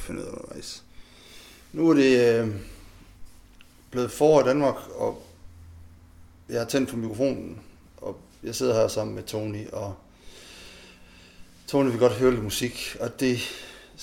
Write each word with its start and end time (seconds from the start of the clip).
finde 0.00 0.20
ud 0.20 0.26
af 0.26 0.30
undervejs. 0.30 0.82
Nu 1.72 1.90
er 1.90 1.94
det 1.94 2.40
øh, 2.40 2.48
blevet 3.90 4.10
forår 4.10 4.40
i 4.40 4.44
Danmark, 4.44 4.74
og 4.94 5.22
jeg 6.48 6.58
har 6.60 6.66
tændt 6.66 6.90
for 6.90 6.96
mikrofonen, 6.96 7.60
og 7.96 8.20
jeg 8.42 8.54
sidder 8.54 8.74
her 8.74 8.88
sammen 8.88 9.14
med 9.14 9.22
Tony, 9.22 9.68
og 9.72 9.94
Tony 11.66 11.90
vil 11.90 11.98
godt 11.98 12.12
høre 12.12 12.30
lidt 12.30 12.42
musik, 12.42 12.96
og 13.00 13.20
det 13.20 13.38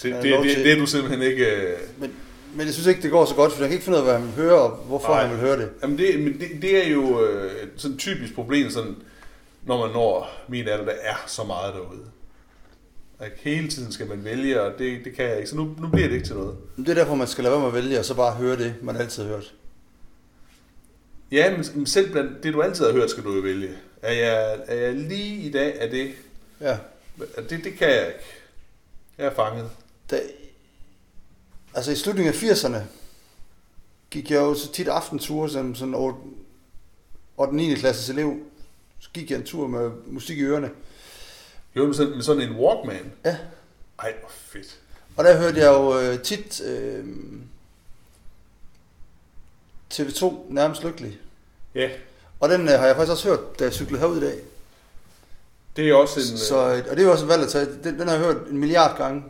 det, 0.03 0.13
det, 0.13 0.23
det, 0.23 0.43
det, 0.43 0.57
det 0.57 0.71
er 0.71 0.77
du 0.77 0.85
simpelthen 0.85 1.21
ikke... 1.21 1.45
Øh... 1.45 1.79
Men, 1.97 2.13
men 2.55 2.65
jeg 2.65 2.73
synes 2.73 2.87
ikke, 2.87 3.01
det 3.01 3.11
går 3.11 3.25
så 3.25 3.35
godt, 3.35 3.53
for 3.53 3.59
jeg 3.59 3.69
kan 3.69 3.73
ikke 3.73 3.85
finde 3.85 3.97
ud 3.97 4.03
af, 4.03 4.05
hvad 4.09 4.19
han 4.19 4.27
vil 4.27 4.35
høre, 4.35 4.61
og 4.61 4.69
hvorfor 4.69 5.07
Nej. 5.07 5.21
han 5.21 5.31
vil 5.31 5.39
høre 5.39 5.57
det. 5.57 5.69
Jamen 5.81 5.97
det, 5.97 6.19
men 6.19 6.39
det, 6.39 6.61
det 6.61 6.85
er 6.85 6.89
jo 6.89 7.25
øh, 7.25 7.67
sådan 7.77 7.93
et 7.95 7.99
typisk 7.99 8.35
problem, 8.35 8.69
sådan, 8.69 8.95
når 9.65 9.85
man 9.85 9.93
når 9.93 10.29
min 10.47 10.67
alder, 10.67 10.85
der 10.85 10.93
er 11.01 11.15
så 11.27 11.43
meget 11.43 11.73
derude. 11.73 12.05
Like, 13.23 13.35
hele 13.37 13.67
tiden 13.69 13.91
skal 13.91 14.07
man 14.07 14.23
vælge, 14.23 14.61
og 14.61 14.79
det, 14.79 15.05
det 15.05 15.15
kan 15.15 15.25
jeg 15.25 15.37
ikke, 15.37 15.49
så 15.49 15.55
nu, 15.55 15.75
nu 15.79 15.87
bliver 15.87 16.07
det 16.07 16.15
ikke 16.15 16.27
til 16.27 16.35
noget. 16.35 16.57
Det 16.77 16.89
er 16.89 16.93
derfor, 16.93 17.15
man 17.15 17.27
skal 17.27 17.43
lade 17.43 17.51
være 17.51 17.61
med 17.61 17.67
at 17.67 17.83
vælge, 17.83 17.99
og 17.99 18.05
så 18.05 18.15
bare 18.15 18.33
høre 18.33 18.57
det, 18.57 18.75
man 18.81 18.97
altid 18.97 19.23
har 19.23 19.29
hørt. 19.29 19.53
Ja, 21.31 21.57
men 21.57 21.85
selv 21.85 22.11
blandt 22.11 22.43
det, 22.43 22.53
du 22.53 22.61
altid 22.61 22.85
har 22.85 22.91
hørt, 22.91 23.09
skal 23.09 23.23
du 23.23 23.35
jo 23.35 23.41
vælge. 23.41 23.69
Er 24.01 24.13
jeg, 24.13 24.59
er 24.67 24.75
jeg 24.75 24.93
lige 24.93 25.35
i 25.35 25.51
dag 25.51 25.81
af 25.81 25.89
det? 25.89 26.13
Ja. 26.61 26.77
Det, 27.49 27.63
det 27.63 27.73
kan 27.77 27.89
jeg 27.89 28.07
ikke. 28.07 28.19
Jeg 29.17 29.25
er 29.25 29.33
fanget. 29.33 29.69
Da, 30.11 30.19
altså 31.73 31.91
i 31.91 31.95
slutningen 31.95 32.33
af 32.33 32.43
80'erne 32.43 32.77
gik 34.09 34.31
jeg 34.31 34.37
jo 34.37 34.55
så 34.55 34.71
tit 34.71 34.87
aftenture 34.87 35.49
som 35.49 35.75
sådan 35.75 35.95
8. 35.95 36.19
og 37.37 37.55
9. 37.55 37.75
klasses 37.75 38.09
elev. 38.09 38.39
Så 38.99 39.09
gik 39.13 39.31
jeg 39.31 39.37
en 39.37 39.45
tur 39.45 39.67
med 39.67 39.91
musik 40.05 40.37
i 40.37 40.43
ørerne. 40.43 40.69
Jo, 41.77 41.85
med 41.85 41.93
sådan, 41.93 42.13
med 42.13 42.21
sådan 42.21 42.41
en 42.41 42.55
Walkman? 42.55 43.11
Ja. 43.25 43.37
Ej, 43.99 44.13
hvor 44.19 44.29
fedt. 44.29 44.79
Og 45.17 45.23
der 45.23 45.37
hørte 45.37 45.59
jeg 45.59 45.67
jo 45.67 45.99
øh, 45.99 46.19
tit 46.19 46.61
øh, 46.61 47.05
TV2 49.93 50.53
nærmest 50.53 50.83
lykkelig. 50.83 51.19
Ja. 51.75 51.89
Og 52.39 52.49
den 52.49 52.61
øh, 52.61 52.79
har 52.79 52.85
jeg 52.85 52.95
faktisk 52.95 53.11
også 53.11 53.29
hørt, 53.29 53.59
da 53.59 53.63
jeg 53.63 53.73
cyklede 53.73 53.99
herud 53.99 54.17
i 54.17 54.21
dag. 54.21 54.39
Det 55.75 55.89
er 55.89 55.95
også 55.95 56.19
en... 56.19 56.37
Så, 56.37 56.55
øh, 56.55 56.85
og 56.89 56.97
det 56.97 57.05
er 57.05 57.09
også 57.09 57.25
valgt 57.25 57.43
at 57.45 57.49
tage. 57.51 57.65
Den, 57.83 57.99
den 57.99 58.07
har 58.07 58.15
jeg 58.15 58.25
hørt 58.25 58.47
en 58.47 58.57
milliard 58.57 58.97
gange. 58.97 59.23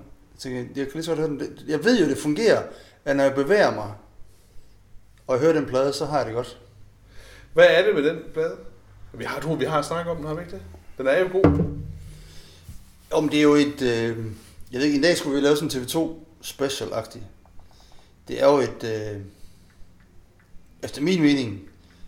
Jeg, 0.45 0.53
jeg 0.53 0.85
kan 0.85 0.93
lige 0.93 1.03
så 1.03 1.11
godt 1.11 1.19
høre 1.19 1.29
den. 1.29 1.59
Jeg 1.67 1.83
ved 1.83 1.99
jo, 1.99 2.09
det 2.09 2.17
fungerer, 2.17 2.63
at 3.05 3.15
når 3.15 3.23
jeg 3.23 3.35
bevæger 3.35 3.71
mig, 3.71 3.91
og 5.27 5.35
jeg 5.35 5.41
hører 5.41 5.53
den 5.53 5.65
plade, 5.65 5.93
så 5.93 6.05
har 6.05 6.17
jeg 6.17 6.25
det 6.25 6.35
godt. 6.35 6.57
Hvad 7.53 7.65
er 7.69 7.85
det 7.85 7.95
med 7.95 8.03
den 8.03 8.19
plade? 8.33 8.55
Vi 9.13 9.23
har, 9.23 9.41
to, 9.41 9.53
vi 9.53 9.65
har 9.65 9.81
snakket 9.81 10.11
om 10.11 10.17
den, 10.17 10.27
har 10.27 10.33
vi 10.33 10.41
ikke 10.41 10.51
det? 10.51 10.61
Den 10.97 11.07
er 11.07 11.19
jo 11.19 11.29
god. 11.31 11.77
Om 13.11 13.29
det 13.29 13.39
er 13.39 13.43
jo 13.43 13.55
et... 13.55 13.81
Øh, 13.81 14.25
jeg 14.71 14.79
ved 14.79 14.85
ikke, 14.85 14.95
en 14.95 15.03
dag 15.03 15.17
skulle 15.17 15.35
vi 15.35 15.41
lave 15.41 15.57
sådan 15.57 15.77
en 15.77 15.83
TV2 15.83 16.13
special-agtig. 16.41 17.21
Det 18.27 18.41
er 18.41 18.47
jo 18.47 18.57
et... 18.57 18.83
Øh, 18.83 19.21
efter 20.83 21.01
min 21.01 21.21
mening, 21.21 21.61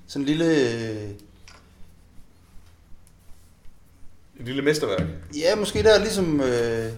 sådan 0.08 0.22
en 0.22 0.28
lille... 0.28 0.46
Øh, 0.46 1.10
et 4.40 4.46
lille 4.46 4.62
mesterværk. 4.62 5.08
Ja, 5.36 5.56
måske 5.56 5.84
der 5.84 6.00
ligesom... 6.00 6.42
Øh, 6.42 6.94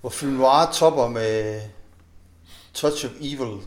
hvor 0.00 0.10
film 0.10 0.32
noir 0.32 0.72
topper 0.72 1.08
med 1.08 1.60
Touch 2.74 3.06
of 3.06 3.10
Evil, 3.20 3.60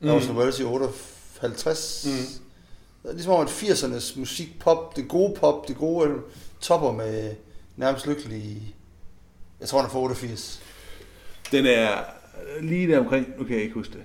mm. 0.00 0.10
Orson 0.10 0.36
Welles 0.36 0.60
i 0.60 0.64
58. 0.64 2.06
Mm. 2.06 2.12
Det 3.02 3.08
er 3.08 3.12
ligesom 3.12 3.32
om, 3.32 3.40
at 3.40 3.48
80'ernes 3.48 4.18
musik, 4.18 4.58
pop, 4.60 4.96
det 4.96 5.08
gode 5.08 5.34
pop, 5.40 5.68
det 5.68 5.76
gode 5.76 6.10
topper 6.60 6.92
med 6.92 7.34
nærmest 7.76 8.06
lykkelig... 8.06 8.74
Jeg 9.60 9.68
tror, 9.68 9.78
han 9.78 9.86
er 9.86 9.90
for 9.90 10.00
88. 10.00 10.62
Den 11.52 11.66
er 11.66 12.04
lige 12.60 12.92
der 12.92 12.98
omkring, 12.98 13.26
nu 13.38 13.44
kan 13.44 13.54
jeg 13.54 13.62
ikke 13.62 13.74
huske 13.74 13.92
det. 13.92 14.02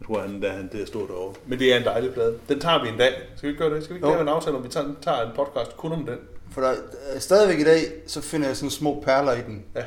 Jeg 0.00 0.06
tror, 0.06 0.20
han, 0.20 0.42
der, 0.42 0.52
han 0.52 0.68
det 0.72 0.82
er 0.82 0.86
stort 0.86 1.08
derovre. 1.08 1.34
Men 1.46 1.58
det 1.58 1.72
er 1.72 1.78
en 1.78 1.84
dejlig 1.84 2.14
plade. 2.14 2.38
Den 2.48 2.60
tager 2.60 2.82
vi 2.82 2.88
en 2.88 2.98
dag. 2.98 3.12
Skal 3.36 3.46
vi 3.46 3.52
ikke 3.52 3.64
gøre 3.64 3.74
det? 3.74 3.84
Skal 3.84 3.94
vi 3.94 3.98
ikke 3.98 4.08
lave 4.08 4.20
en 4.20 4.28
aftale, 4.28 4.56
om 4.56 4.64
vi 4.64 4.68
tager, 4.68 4.94
tager 5.02 5.22
en 5.22 5.36
podcast 5.36 5.76
kun 5.76 5.92
om 5.92 6.06
den? 6.06 6.18
For 6.50 6.60
der, 6.60 6.74
stadigvæk 7.18 7.58
i 7.58 7.64
dag, 7.64 7.92
så 8.06 8.20
finder 8.20 8.46
jeg 8.46 8.56
sådan 8.56 8.70
små 8.70 9.02
perler 9.04 9.32
i 9.32 9.40
den. 9.46 9.64
Ja 9.74 9.84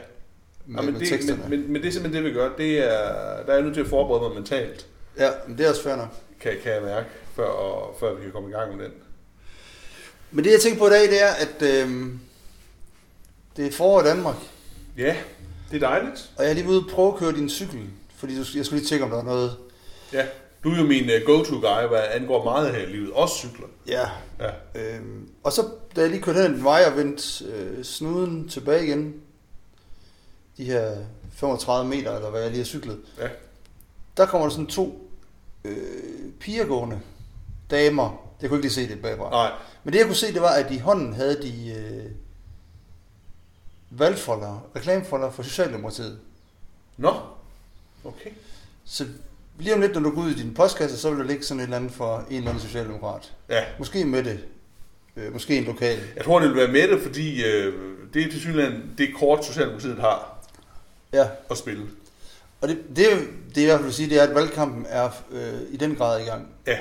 med, 0.65 0.83
ja, 0.83 0.91
men, 0.91 0.99
det, 0.99 1.25
med 1.27 1.37
men, 1.37 1.49
men, 1.49 1.71
men 1.71 1.81
det 1.81 1.87
er 1.87 1.91
simpelthen 1.91 2.23
det, 2.23 2.33
vi 2.33 2.39
gør. 2.39 2.55
Det 2.57 2.79
er, 2.79 3.43
der 3.45 3.51
er 3.51 3.53
jeg 3.53 3.61
nødt 3.61 3.73
til 3.73 3.81
at 3.81 3.87
forberede 3.87 4.23
mig 4.23 4.35
mentalt. 4.35 4.87
Ja, 5.17 5.29
men 5.47 5.57
det 5.57 5.65
er 5.65 5.69
også 5.69 5.83
fair 5.83 5.95
nok. 5.95 6.07
Kan, 6.39 6.51
kan 6.63 6.71
jeg 6.71 6.81
mærke, 6.81 7.07
før, 7.35 7.45
og, 7.45 7.95
før 7.99 8.13
vi 8.13 8.21
kan 8.21 8.31
komme 8.31 8.49
i 8.49 8.51
gang 8.51 8.77
med 8.77 8.85
den. 8.85 8.93
Men 10.31 10.45
det, 10.45 10.51
jeg 10.51 10.61
tænker 10.61 10.79
på 10.79 10.87
i 10.87 10.89
dag, 10.89 11.01
det 11.01 11.23
er, 11.23 11.29
at 11.29 11.61
øh, 11.61 12.05
det 13.57 13.67
er 13.67 13.71
forår 13.71 14.01
i 14.01 14.03
Danmark. 14.03 14.35
Ja, 14.97 15.15
det 15.71 15.83
er 15.83 15.87
dejligt. 15.87 16.31
Og 16.37 16.43
jeg 16.43 16.49
er 16.49 16.55
lige 16.55 16.67
ude 16.67 16.79
og 16.79 16.89
prøve 16.91 17.13
at 17.13 17.19
køre 17.19 17.31
din 17.31 17.49
cykel, 17.49 17.89
fordi 18.15 18.37
jeg 18.37 18.45
skulle 18.45 18.79
lige 18.79 18.87
tjekke, 18.87 19.05
om 19.05 19.11
der 19.11 19.17
er 19.19 19.23
noget... 19.23 19.57
Ja, 20.13 20.25
du 20.63 20.71
er 20.71 20.77
jo 20.77 20.83
min 20.83 21.03
uh, 21.03 21.25
go-to-guy, 21.25 21.87
hvad 21.87 22.03
angår 22.11 22.43
meget 22.43 22.71
her 22.71 22.87
i 22.87 22.91
livet. 22.91 23.11
Også 23.13 23.35
cykler. 23.35 23.67
Ja. 23.87 24.09
ja. 24.39 24.51
Øhm, 24.75 25.29
og 25.43 25.51
så, 25.51 25.61
da 25.95 26.01
jeg 26.01 26.09
lige 26.09 26.21
kørte 26.21 26.41
hen 26.41 26.53
den 26.53 26.63
vej 26.63 26.83
og 26.91 26.97
vendte 26.97 27.45
øh, 27.45 27.83
snuden 27.83 28.49
tilbage 28.49 28.85
igen, 28.85 29.13
de 30.57 30.65
her 30.65 30.95
35 31.33 31.89
meter, 31.89 32.15
eller 32.15 32.29
hvad 32.29 32.41
jeg 32.41 32.49
lige 32.49 32.59
har 32.59 32.65
cyklet, 32.65 32.97
ja. 33.19 33.27
der 34.17 34.25
kommer 34.25 34.47
der 34.47 34.51
sådan 34.51 34.67
to 34.67 35.09
øh, 35.63 35.75
piger 36.39 36.65
gående, 36.65 36.99
damer. 37.71 38.31
Jeg 38.41 38.49
kunne 38.49 38.57
ikke 38.57 38.67
lige 38.67 38.73
se 38.73 38.87
det 38.87 39.01
bagfra. 39.01 39.29
Nej. 39.29 39.51
Men 39.83 39.93
det 39.93 39.99
jeg 39.99 40.07
kunne 40.07 40.15
se, 40.15 40.33
det 40.33 40.41
var, 40.41 40.53
at 40.53 40.71
i 40.71 40.77
hånden 40.77 41.13
havde 41.13 41.41
de 41.41 41.73
øh, 41.73 42.11
valgfolder, 43.99 44.67
reklamefolder 44.75 45.31
for 45.31 45.43
Socialdemokratiet. 45.43 46.19
Nå, 46.97 47.13
okay. 48.05 48.29
Så 48.85 49.05
lige 49.59 49.73
om 49.73 49.81
lidt, 49.81 49.93
når 49.93 50.01
du 50.01 50.15
går 50.15 50.21
ud 50.21 50.29
i 50.29 50.33
din 50.33 50.53
postkasse, 50.53 50.97
så 50.97 51.09
vil 51.09 51.19
der 51.19 51.25
ligge 51.25 51.43
sådan 51.43 51.59
et 51.59 51.63
eller 51.63 51.77
andet 51.77 51.91
for 51.91 52.25
en 52.29 52.37
eller 52.37 52.49
anden 52.49 52.63
socialdemokrat. 52.63 53.33
Ja. 53.49 53.63
Måske 53.79 54.05
med 54.05 54.23
det. 54.23 54.39
Øh, 55.15 55.33
måske 55.33 55.57
en 55.57 55.63
lokal. 55.63 55.99
Jeg 56.15 56.25
tror, 56.25 56.39
det 56.39 56.49
vil 56.49 56.57
være 56.57 56.71
med 56.71 56.87
det, 56.87 57.01
fordi 57.01 57.45
øh, 57.45 57.73
det 58.13 58.21
er 58.21 58.31
til 58.31 58.39
synligheden 58.39 58.93
det 58.97 59.15
kort, 59.19 59.45
Socialdemokratiet 59.45 59.99
har 59.99 60.45
ja. 61.13 61.27
at 61.49 61.57
spille. 61.57 61.85
Og 62.61 62.67
det, 62.67 62.77
det, 62.89 62.97
det 62.97 63.57
jeg 63.57 63.63
i 63.63 63.65
hvert 63.65 63.77
fald 63.77 63.83
vil 63.83 63.93
sige, 63.93 64.09
det 64.09 64.19
er, 64.19 64.23
at 64.23 64.35
valgkampen 64.35 64.85
er 64.89 65.09
øh, 65.31 65.61
i 65.71 65.77
den 65.77 65.95
grad 65.95 66.21
i 66.21 66.23
gang. 66.23 66.47
Ja. 66.67 66.77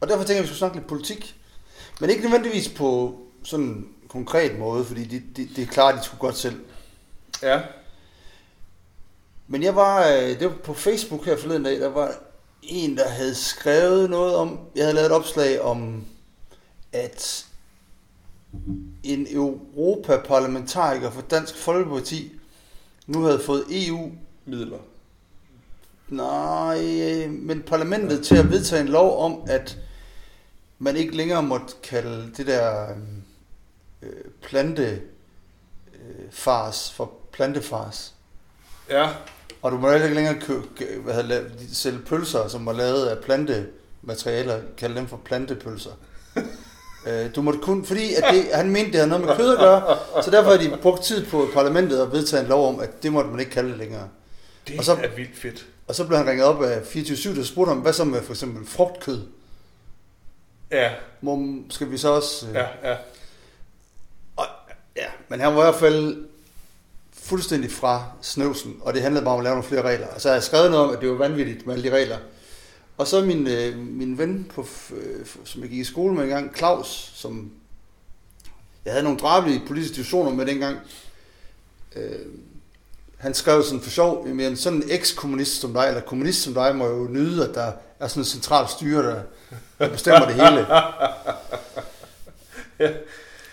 Og 0.00 0.08
derfor 0.08 0.24
tænker 0.24 0.34
jeg, 0.34 0.38
at 0.38 0.42
vi 0.42 0.46
skulle 0.46 0.58
snakke 0.58 0.76
lidt 0.76 0.88
politik. 0.88 1.34
Men 2.00 2.10
ikke 2.10 2.22
nødvendigvis 2.22 2.68
på 2.68 3.20
sådan 3.42 3.88
konkret 4.12 4.58
måde, 4.58 4.84
fordi 4.84 5.04
det, 5.04 5.22
det, 5.36 5.48
det 5.56 5.62
er 5.62 5.66
klart, 5.66 5.94
de 5.98 6.04
skulle 6.04 6.20
godt 6.20 6.36
selv. 6.36 6.60
Ja. 7.42 7.60
Men 9.48 9.62
jeg 9.62 9.76
var, 9.76 10.08
øh, 10.08 10.38
det 10.40 10.44
var 10.44 10.56
på 10.64 10.74
Facebook 10.74 11.24
her 11.24 11.36
forleden 11.36 11.62
dag, 11.62 11.80
der 11.80 11.88
var 11.88 12.14
en, 12.62 12.96
der 12.96 13.08
havde 13.08 13.34
skrevet 13.34 14.10
noget 14.10 14.34
om, 14.34 14.60
jeg 14.76 14.84
havde 14.84 14.94
lavet 14.94 15.06
et 15.06 15.12
opslag 15.12 15.60
om, 15.60 16.04
at 16.92 17.46
en 19.02 19.26
europaparlamentariker 19.30 21.10
for 21.10 21.20
Dansk 21.20 21.56
Folkeparti 21.56 22.32
nu 23.06 23.22
havde 23.22 23.40
fået 23.40 23.64
EU-midler. 23.70 24.78
Nej, 26.08 27.26
men 27.26 27.62
parlamentet 27.62 28.24
til 28.24 28.36
at 28.36 28.50
vedtage 28.50 28.82
en 28.82 28.88
lov 28.88 29.24
om, 29.24 29.42
at 29.46 29.78
man 30.78 30.96
ikke 30.96 31.16
længere 31.16 31.42
måtte 31.42 31.74
kalde 31.82 32.32
det 32.36 32.46
der 32.46 32.88
øh, 34.02 34.24
plantefars 34.42 35.00
øh, 36.90 36.96
for 36.96 37.12
plantefars. 37.32 38.14
Ja. 38.90 39.08
Og 39.62 39.72
du 39.72 39.78
må 39.78 39.92
ikke 39.92 40.14
længere 40.14 40.40
kø, 40.40 40.54
hvad 41.04 41.14
hedder, 41.14 41.42
sælge 41.72 41.98
pølser, 41.98 42.48
som 42.48 42.66
var 42.66 42.72
lavet 42.72 43.06
af 43.06 43.24
plantematerialer, 43.24 44.60
kalde 44.76 44.96
dem 44.96 45.06
for 45.06 45.20
plantepølser. 45.24 45.90
Øh, 47.06 47.34
du 47.34 47.42
måtte 47.42 47.60
kun, 47.60 47.84
fordi 47.84 48.14
at 48.14 48.24
det, 48.34 48.44
han 48.54 48.70
mente, 48.70 48.86
det 48.86 48.94
havde 48.94 49.08
noget 49.08 49.26
med 49.26 49.36
kød 49.36 49.52
at 49.52 49.58
gøre, 49.58 49.98
så 50.22 50.30
derfor 50.30 50.50
har 50.50 50.58
de 50.58 50.76
brugt 50.82 51.02
tid 51.02 51.26
på 51.26 51.48
parlamentet 51.54 52.00
at 52.00 52.12
vedtage 52.12 52.42
en 52.42 52.48
lov 52.48 52.68
om, 52.68 52.80
at 52.80 53.02
det 53.02 53.12
måtte 53.12 53.30
man 53.30 53.40
ikke 53.40 53.52
kalde 53.52 53.68
det 53.68 53.78
længere. 53.78 54.08
Det 54.68 54.78
og 54.78 54.84
så, 54.84 54.92
er 54.92 55.08
vildt 55.16 55.38
fedt. 55.38 55.66
Og 55.88 55.94
så 55.94 56.06
blev 56.06 56.18
han 56.18 56.26
ringet 56.26 56.46
op 56.46 56.62
af 56.62 56.80
24-7, 56.80 57.36
der 57.36 57.44
spurgte 57.44 57.68
ham, 57.68 57.78
hvad 57.78 57.92
så 57.92 58.04
med 58.04 58.22
for 58.22 58.32
eksempel 58.32 58.66
frugtkød? 58.66 59.20
Ja. 60.70 60.90
Må, 61.20 61.54
skal 61.70 61.90
vi 61.90 61.98
så 61.98 62.08
også... 62.08 62.46
Øh... 62.48 62.54
Ja, 62.54 62.90
ja. 62.90 62.96
Ja, 64.96 65.06
men 65.28 65.40
han 65.40 65.54
var 65.54 65.60
i 65.60 65.64
hvert 65.64 65.80
fald 65.80 66.24
fuldstændig 67.12 67.72
fra 67.72 68.04
snøvsen, 68.20 68.76
og 68.80 68.94
det 68.94 69.02
handlede 69.02 69.24
bare 69.24 69.34
om 69.34 69.40
at 69.40 69.44
lave 69.44 69.54
nogle 69.54 69.68
flere 69.68 69.82
regler. 69.82 70.06
Og 70.06 70.20
så 70.20 70.28
har 70.28 70.34
jeg 70.34 70.42
skrevet 70.42 70.70
noget 70.70 70.86
om, 70.86 70.94
at 70.94 71.00
det 71.00 71.10
var 71.10 71.14
vanvittigt 71.14 71.66
med 71.66 71.74
alle 71.74 71.90
de 71.90 71.96
regler. 71.96 72.18
Og 72.96 73.06
så 73.06 73.24
min, 73.24 73.46
øh, 73.46 73.78
min 73.78 74.18
ven, 74.18 74.50
på, 74.54 74.66
øh, 74.96 75.26
som 75.44 75.62
jeg 75.62 75.70
gik 75.70 75.78
i 75.78 75.84
skole 75.84 76.14
med 76.14 76.22
engang, 76.22 76.56
Claus, 76.56 77.12
som 77.14 77.52
jeg 78.84 78.92
havde 78.92 79.04
nogle 79.04 79.18
drabelige 79.18 79.62
politiske 79.66 79.96
diskussioner 79.96 80.30
med 80.30 80.46
dengang. 80.46 80.78
Øh, 81.96 82.18
han 83.18 83.34
skrev 83.34 83.62
sådan 83.62 83.80
for 83.80 83.90
sjov, 83.90 84.28
men 84.28 84.56
sådan 84.56 84.82
en 84.82 84.90
eks-kommunist 84.90 85.60
som 85.60 85.72
dig, 85.72 85.88
eller 85.88 86.00
kommunist 86.00 86.42
som 86.42 86.54
dig, 86.54 86.76
må 86.76 86.86
jo 86.86 87.08
nyde, 87.10 87.48
at 87.48 87.54
der 87.54 87.72
er 87.98 88.08
sådan 88.08 88.20
en 88.20 88.24
central 88.24 88.68
styre, 88.68 89.02
der, 89.02 89.22
der 89.78 89.88
bestemmer 89.88 90.26
det 90.26 90.34
hele. 90.34 90.66
ja. 92.90 92.92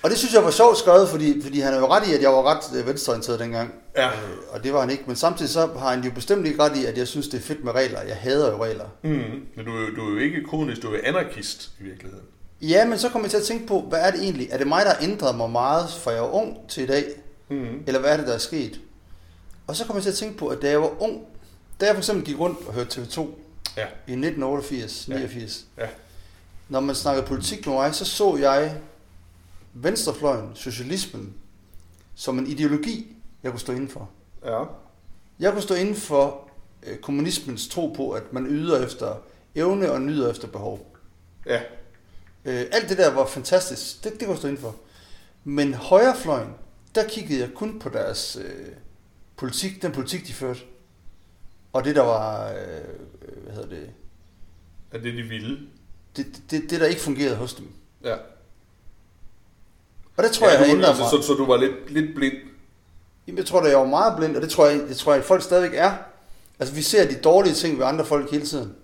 Og 0.04 0.10
det 0.10 0.18
synes 0.18 0.34
jeg 0.34 0.44
var 0.44 0.52
sjovt 0.52 0.78
skrevet, 0.78 1.10
fordi, 1.10 1.42
fordi 1.42 1.60
han 1.60 1.74
er 1.74 1.78
jo 1.78 1.88
ret 1.88 2.08
i, 2.08 2.14
at 2.14 2.22
jeg 2.22 2.30
var 2.30 2.44
ret 2.44 2.80
øh, 2.80 2.88
venstreorienteret 2.88 3.40
dengang. 3.40 3.74
Ja. 3.98 4.08
Øh, 4.08 4.14
og 4.50 4.64
det 4.64 4.74
var 4.74 4.80
han 4.80 4.90
ikke. 4.90 5.04
Men 5.08 5.16
samtidig 5.16 5.52
så 5.52 5.70
har 5.80 5.90
han 5.90 6.04
jo 6.04 6.12
bestemt 6.12 6.46
ikke 6.48 6.64
ret 6.64 6.78
i, 6.78 6.86
at 6.86 6.98
jeg 6.98 7.08
synes, 7.08 7.28
det 7.28 7.38
er 7.38 7.42
fedt 7.42 7.64
med 7.64 7.72
regler. 7.76 8.02
Jeg 8.02 8.16
hader 8.16 8.52
jo 8.52 8.64
regler. 8.64 8.86
Mm. 9.04 9.10
Men 9.56 9.66
du, 9.66 9.72
er 9.72 9.90
du 9.96 10.08
er 10.08 10.12
jo 10.12 10.18
ikke 10.18 10.44
kommunist, 10.50 10.82
du 10.82 10.94
er 10.94 10.98
anarkist 11.04 11.72
i 11.80 11.84
virkeligheden. 11.84 12.26
Ja, 12.62 12.86
men 12.86 13.00
så 13.00 13.10
kommer 13.10 13.26
jeg 13.26 13.32
til 13.32 13.38
at 13.38 13.44
tænke 13.44 13.68
på, 13.68 13.82
hvad 13.82 14.00
er 14.00 14.12
det 14.12 14.24
egentlig? 14.24 14.48
Er 14.52 14.58
det 14.58 14.68
mig, 14.68 14.86
der 14.86 14.92
har 14.94 15.04
ændret 15.04 15.36
mig 15.36 15.50
meget, 15.50 15.90
fra 15.90 16.12
jeg 16.12 16.22
var 16.22 16.30
ung 16.34 16.58
til 16.70 16.84
i 16.84 16.88
dag? 16.88 17.04
Mm. 17.50 17.84
Eller 17.88 18.00
hvad 18.00 18.12
er 18.14 18.18
det, 18.18 18.28
der 18.28 18.34
er 18.34 18.38
sket? 18.38 18.80
Og 19.68 19.76
så 19.76 19.86
kommer 19.86 19.98
jeg 19.98 20.04
til 20.04 20.10
at 20.12 20.16
tænke 20.18 20.38
på, 20.38 20.48
at 20.48 20.62
da 20.62 20.70
jeg 20.70 20.82
var 20.82 21.02
ung, 21.04 21.22
da 21.82 21.86
jeg 21.86 21.96
for 21.96 22.00
eksempel 22.00 22.26
gik 22.26 22.40
rundt 22.40 22.58
og 22.68 22.74
hørte 22.74 23.02
TV2 23.02 23.28
Ja. 23.78 23.86
i 24.08 24.12
1988, 24.12 25.08
89, 25.08 25.66
Ja. 25.78 25.88
når 26.70 26.80
man 26.80 26.96
snakkede 26.96 27.28
politik 27.28 27.68
med 27.68 27.76
mig, 27.76 27.96
så 27.96 28.06
så 28.06 28.36
jeg 28.36 28.74
venstrefløjen, 29.84 30.56
socialismen, 30.56 31.34
som 32.16 32.40
en 32.40 32.48
ideologi, 32.48 33.16
jeg 33.44 33.52
kunne 33.52 33.60
stå 33.60 33.74
inden 33.74 33.90
for. 33.90 34.10
Ja. 34.46 34.64
Jeg 35.40 35.52
kunne 35.52 35.62
stå 35.62 35.74
inden 35.74 35.96
for 35.96 36.50
øh, 36.84 36.98
kommunismens 36.98 37.68
tro 37.68 37.94
på, 37.94 38.12
at 38.12 38.34
man 38.34 38.48
yder 38.48 38.86
efter 38.86 39.16
evne 39.56 39.92
og 39.92 40.02
nyder 40.02 40.32
efter 40.32 40.48
behov. 40.48 40.96
Ja. 41.46 41.62
Øh, 42.46 42.66
alt 42.72 42.90
det 42.90 42.98
der 42.98 43.14
var 43.14 43.26
fantastisk. 43.26 44.04
Det, 44.04 44.12
det 44.12 44.20
kunne 44.20 44.30
jeg 44.30 44.38
stå 44.38 44.48
inden 44.48 44.62
for. 44.62 44.76
Men 45.44 45.74
højrefløjen, 45.74 46.50
der 46.96 47.08
kiggede 47.08 47.40
jeg 47.40 47.50
kun 47.56 47.80
på 47.80 47.90
deres 47.90 48.38
øh, 48.46 48.68
politik, 49.38 49.82
den 49.82 49.92
politik, 49.92 50.28
de 50.28 50.34
førte. 50.34 50.60
Og 51.74 51.84
det, 51.84 51.96
der 51.96 52.02
var, 52.02 52.50
øh, 52.50 52.56
hvad 53.44 53.54
hedder 53.54 53.70
det, 53.70 53.90
Er 54.92 54.98
det 54.98 55.14
de 55.14 55.24
ville? 55.24 55.60
det, 56.18 56.42
det, 56.52 56.70
det, 56.70 56.80
der 56.80 56.86
ikke 56.86 57.02
fungerede 57.02 57.36
hos 57.36 57.54
dem. 57.54 57.68
Ja. 58.04 58.16
Og 60.20 60.26
det 60.26 60.32
tror 60.32 60.48
ja, 60.48 60.52
jeg 60.52 60.60
har 60.60 60.66
du, 60.66 60.72
ændret 60.72 60.98
mig. 60.98 61.08
så, 61.10 61.22
så 61.28 61.34
du 61.34 61.46
var 61.46 61.58
lidt, 61.58 61.92
lidt 61.92 62.16
blind? 62.16 62.34
Jamen, 63.28 63.38
jeg 63.38 63.46
tror, 63.46 63.62
at 63.62 63.70
jeg 63.70 63.80
var 63.80 63.86
meget 63.86 64.18
blind, 64.18 64.36
og 64.36 64.42
det 64.42 64.50
tror 64.50 64.68
jeg, 64.68 64.80
det 64.90 64.98
tror 64.98 65.12
jeg, 65.12 65.20
at 65.20 65.26
folk 65.26 65.44
stadigvæk 65.44 65.80
er. 65.80 65.94
Altså, 66.60 66.76
vi 66.76 66.82
ser 66.82 67.08
de 67.10 67.16
dårlige 67.16 67.54
ting 67.54 67.80
ved 67.80 67.86
andre 67.86 68.06
folk 68.06 68.32
hele 68.32 68.46
tiden. 68.46 68.76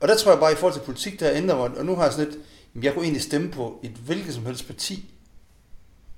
Og 0.00 0.08
der 0.08 0.16
tror 0.16 0.30
jeg 0.32 0.40
bare, 0.40 0.52
i 0.52 0.54
forhold 0.54 0.74
til 0.74 0.80
politik, 0.80 1.20
der 1.20 1.26
har 1.26 1.34
ændret 1.34 1.58
mig, 1.58 1.78
og 1.78 1.86
nu 1.86 1.96
har 1.96 2.02
jeg 2.02 2.12
sådan 2.12 2.28
lidt, 2.28 2.38
jamen, 2.74 2.84
jeg 2.84 2.92
kunne 2.92 3.02
egentlig 3.04 3.22
stemme 3.22 3.50
på 3.50 3.80
et 3.82 3.90
hvilket 3.90 4.34
som 4.34 4.46
helst 4.46 4.66
parti, 4.66 5.04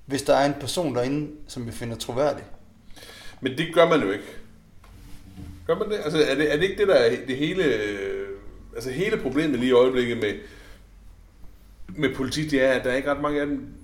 hvis 0.07 0.23
der 0.23 0.35
er 0.37 0.47
en 0.47 0.55
person 0.61 0.95
derinde, 0.95 1.31
som 1.49 1.67
vi 1.67 1.73
finder 1.73 1.97
troværdig. 1.97 2.45
Men 3.41 3.59
det 3.59 3.75
gør 3.75 3.89
man 3.89 4.01
jo 4.01 4.11
ikke. 4.11 4.25
Gør 5.67 5.75
man 5.75 5.91
det? 5.91 6.01
Altså, 6.05 6.23
er 6.23 6.35
det, 6.35 6.53
er 6.53 6.57
det 6.57 6.63
ikke 6.63 6.77
det, 6.77 6.89
der 6.89 6.95
er 6.95 7.17
det 7.27 7.37
hele... 7.37 7.65
øh, 7.65 8.29
Altså, 8.75 8.91
hele 8.91 9.17
problemet 9.17 9.59
lige 9.59 9.69
i 9.69 9.73
øjeblikket 9.73 10.17
med, 10.17 10.35
med 11.99 12.15
politik, 12.15 12.51
det 12.51 12.63
er, 12.63 12.73
at 12.73 12.85
der 12.85 12.91
er 12.91 12.97
ikke 12.97 13.11
ret 13.11 13.21
mange 13.21 13.41
af 13.41 13.47
dem, 13.47 13.75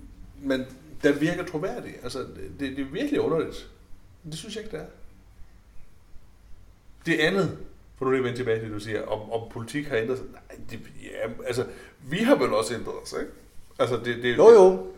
men 0.42 0.64
der 1.02 1.12
virker 1.12 1.44
troværdige. 1.44 1.94
Altså, 2.02 2.18
det, 2.18 2.76
det 2.76 2.78
er 2.78 2.84
virkelig 2.84 3.20
underligt. 3.20 3.70
Det 4.24 4.34
synes 4.34 4.56
jeg 4.56 4.64
ikke, 4.64 4.76
det 4.76 4.82
er. 4.82 4.88
Det 7.06 7.18
andet, 7.18 7.58
for 7.98 8.04
nu 8.04 8.10
lige 8.10 8.18
at 8.18 8.24
vende 8.24 8.38
tilbage 8.38 8.58
til 8.58 8.64
det, 8.66 8.74
du 8.74 8.80
siger, 8.80 9.02
om, 9.06 9.32
om 9.32 9.50
politik 9.50 9.86
har 9.86 9.96
ændret 9.96 10.18
sig. 10.18 10.26
Nej, 10.32 10.58
det, 10.70 10.80
ja, 11.02 11.46
altså, 11.46 11.66
vi 12.02 12.18
har 12.18 12.34
vel 12.34 12.54
også 12.54 12.74
ændret 12.74 12.94
os, 13.02 13.14
ikke? 13.20 13.32
Altså, 13.78 13.96
det, 13.96 14.22
det, 14.22 14.36
Jo, 14.36 14.50
jo. 14.50 14.92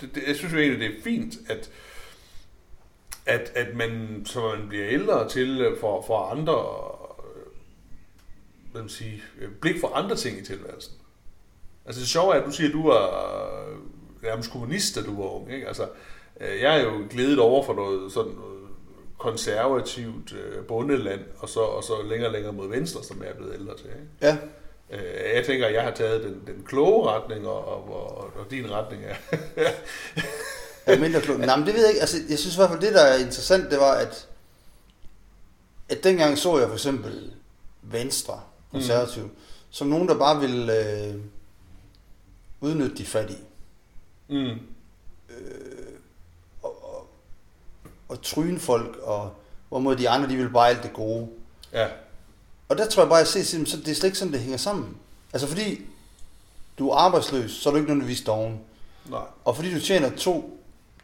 det, 0.00 0.14
det, 0.14 0.22
jeg 0.26 0.36
synes 0.36 0.54
jo 0.54 0.58
egentlig, 0.58 0.80
det 0.80 0.98
er 0.98 1.02
fint, 1.02 1.34
at, 1.48 1.70
at, 3.26 3.52
at 3.54 3.76
man, 3.76 4.22
så 4.24 4.54
man 4.56 4.68
bliver 4.68 4.88
ældre 4.88 5.28
til 5.28 5.76
for, 5.80 6.02
for 6.02 6.18
andre, 6.18 6.54
øh, 7.26 7.46
hvad 8.72 8.80
man 8.80 8.88
sige, 8.88 9.22
øh, 9.38 9.50
blik 9.50 9.80
for 9.80 9.88
andre 9.88 10.16
ting 10.16 10.38
i 10.38 10.44
tilværelsen. 10.44 10.94
Altså 11.86 12.00
det 12.00 12.08
sjove 12.08 12.34
er, 12.34 12.40
at 12.40 12.46
du 12.46 12.50
siger, 12.50 12.68
at 12.68 12.72
du 12.72 12.88
var 12.88 13.06
øh, 13.68 13.76
nærmest 14.22 14.50
kommunist, 14.50 14.94
da 14.94 15.00
du 15.02 15.22
var 15.22 15.28
ung. 15.28 15.52
Ikke? 15.52 15.68
Altså, 15.68 15.88
øh, 16.40 16.60
jeg 16.62 16.78
er 16.78 16.84
jo 16.84 16.92
glædet 17.10 17.38
over 17.38 17.64
for 17.64 17.74
noget 17.74 18.12
sådan 18.12 18.32
noget 18.32 18.56
konservativt 19.18 20.32
øh, 20.32 20.64
bundeland, 20.64 21.20
og 21.38 21.48
så, 21.48 21.60
og 21.60 21.84
så 21.84 21.92
længere 22.08 22.32
længere 22.32 22.52
mod 22.52 22.68
venstre, 22.68 23.04
som 23.04 23.22
jeg 23.22 23.30
er 23.30 23.34
blevet 23.34 23.54
ældre 23.54 23.76
til. 23.76 23.86
Ikke? 23.86 24.06
Ja. 24.22 24.36
Jeg 25.34 25.46
tænker, 25.46 25.66
at 25.66 25.74
jeg 25.74 25.82
har 25.82 25.90
taget 25.90 26.24
den, 26.24 26.42
den 26.46 26.64
kloge 26.66 27.08
retning, 27.08 27.46
og, 27.46 27.64
og, 27.64 27.94
og, 27.94 28.16
og 28.16 28.50
din 28.50 28.70
retning 28.70 29.02
er... 29.04 29.14
er 30.86 30.98
mindre 30.98 31.20
klog. 31.20 31.38
Nej, 31.38 31.56
men 31.56 31.66
det 31.66 31.74
ved 31.74 31.80
jeg 31.80 31.90
ikke. 31.90 32.00
Altså, 32.00 32.16
jeg 32.28 32.38
synes 32.38 32.54
i 32.54 32.58
hvert 32.58 32.70
fald, 32.70 32.80
det 32.80 32.94
der 32.94 33.00
er 33.00 33.18
interessant, 33.18 33.70
det 33.70 33.78
var, 33.78 33.92
at, 33.92 34.28
at 35.88 36.04
dengang 36.04 36.38
så 36.38 36.58
jeg 36.58 36.68
for 36.68 36.74
eksempel 36.74 37.32
Venstre, 37.82 38.40
konservativ, 38.72 39.22
mm. 39.22 39.30
som 39.70 39.86
nogen, 39.86 40.08
der 40.08 40.18
bare 40.18 40.40
ville 40.40 41.04
øh, 41.06 41.14
udnytte 42.60 42.96
de 42.96 43.04
fattige. 43.06 43.38
mm. 44.28 44.58
Og, 46.62 46.84
og, 46.94 47.06
og 48.08 48.22
tryne 48.22 48.58
folk, 48.58 48.96
og 48.96 49.34
hvorimod 49.68 49.96
de 49.96 50.08
andre, 50.08 50.28
de 50.28 50.36
ville 50.36 50.52
bare 50.52 50.68
alt 50.68 50.82
det 50.82 50.92
gode. 50.92 51.28
Ja, 51.72 51.88
Og 52.68 52.78
der 52.78 52.88
tror 52.88 53.02
jeg 53.02 53.08
bare, 53.08 53.20
at 53.20 53.36
jeg 53.36 53.44
ser, 53.46 53.64
så 53.64 53.76
det 53.76 53.88
er 53.88 53.94
slet 53.94 54.04
ikke 54.04 54.18
sådan, 54.18 54.32
det 54.32 54.40
hænger 54.40 54.56
sammen. 54.56 54.96
Altså 55.32 55.46
fordi 55.48 55.80
du 56.78 56.88
er 56.90 56.94
arbejdsløs, 56.96 57.50
så 57.50 57.68
er 57.68 57.70
du 57.72 57.76
ikke 57.76 57.88
nødvendigvis 57.88 58.22
doven. 58.22 58.60
nej, 59.10 59.20
Og 59.44 59.56
fordi 59.56 59.74
du 59.74 59.80
tjener 59.80 60.10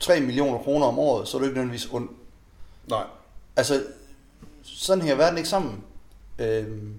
2-3 0.03 0.21
millioner 0.21 0.59
kroner 0.59 0.87
om 0.87 0.99
året, 0.99 1.29
så 1.29 1.37
er 1.37 1.39
du 1.39 1.45
ikke 1.45 1.55
nødvendigvis 1.57 1.89
ond. 1.93 2.09
nej. 2.89 3.05
Altså, 3.57 3.85
sådan 4.63 5.03
hænger 5.03 5.17
verden 5.17 5.39
ikke 5.39 5.51
sammen. 5.51 5.85
Øhm, 6.39 6.95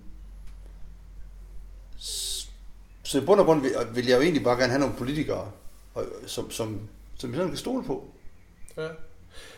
så 3.13 3.21
i 3.21 3.25
bund 3.25 3.39
og 3.39 3.45
grund 3.45 3.61
vil, 3.61 3.71
vil 3.95 4.07
jeg 4.07 4.15
jo 4.17 4.21
egentlig 4.21 4.43
bare 4.43 4.57
gerne 4.57 4.69
have 4.71 4.79
nogle 4.79 4.95
politikere, 4.97 5.51
og- 5.93 6.05
som, 6.25 6.51
som, 6.51 6.79
som 7.17 7.31
vi 7.31 7.35
sådan 7.35 7.49
kan 7.49 7.57
stole 7.57 7.83
på. 7.83 8.05
Ja. 8.77 8.87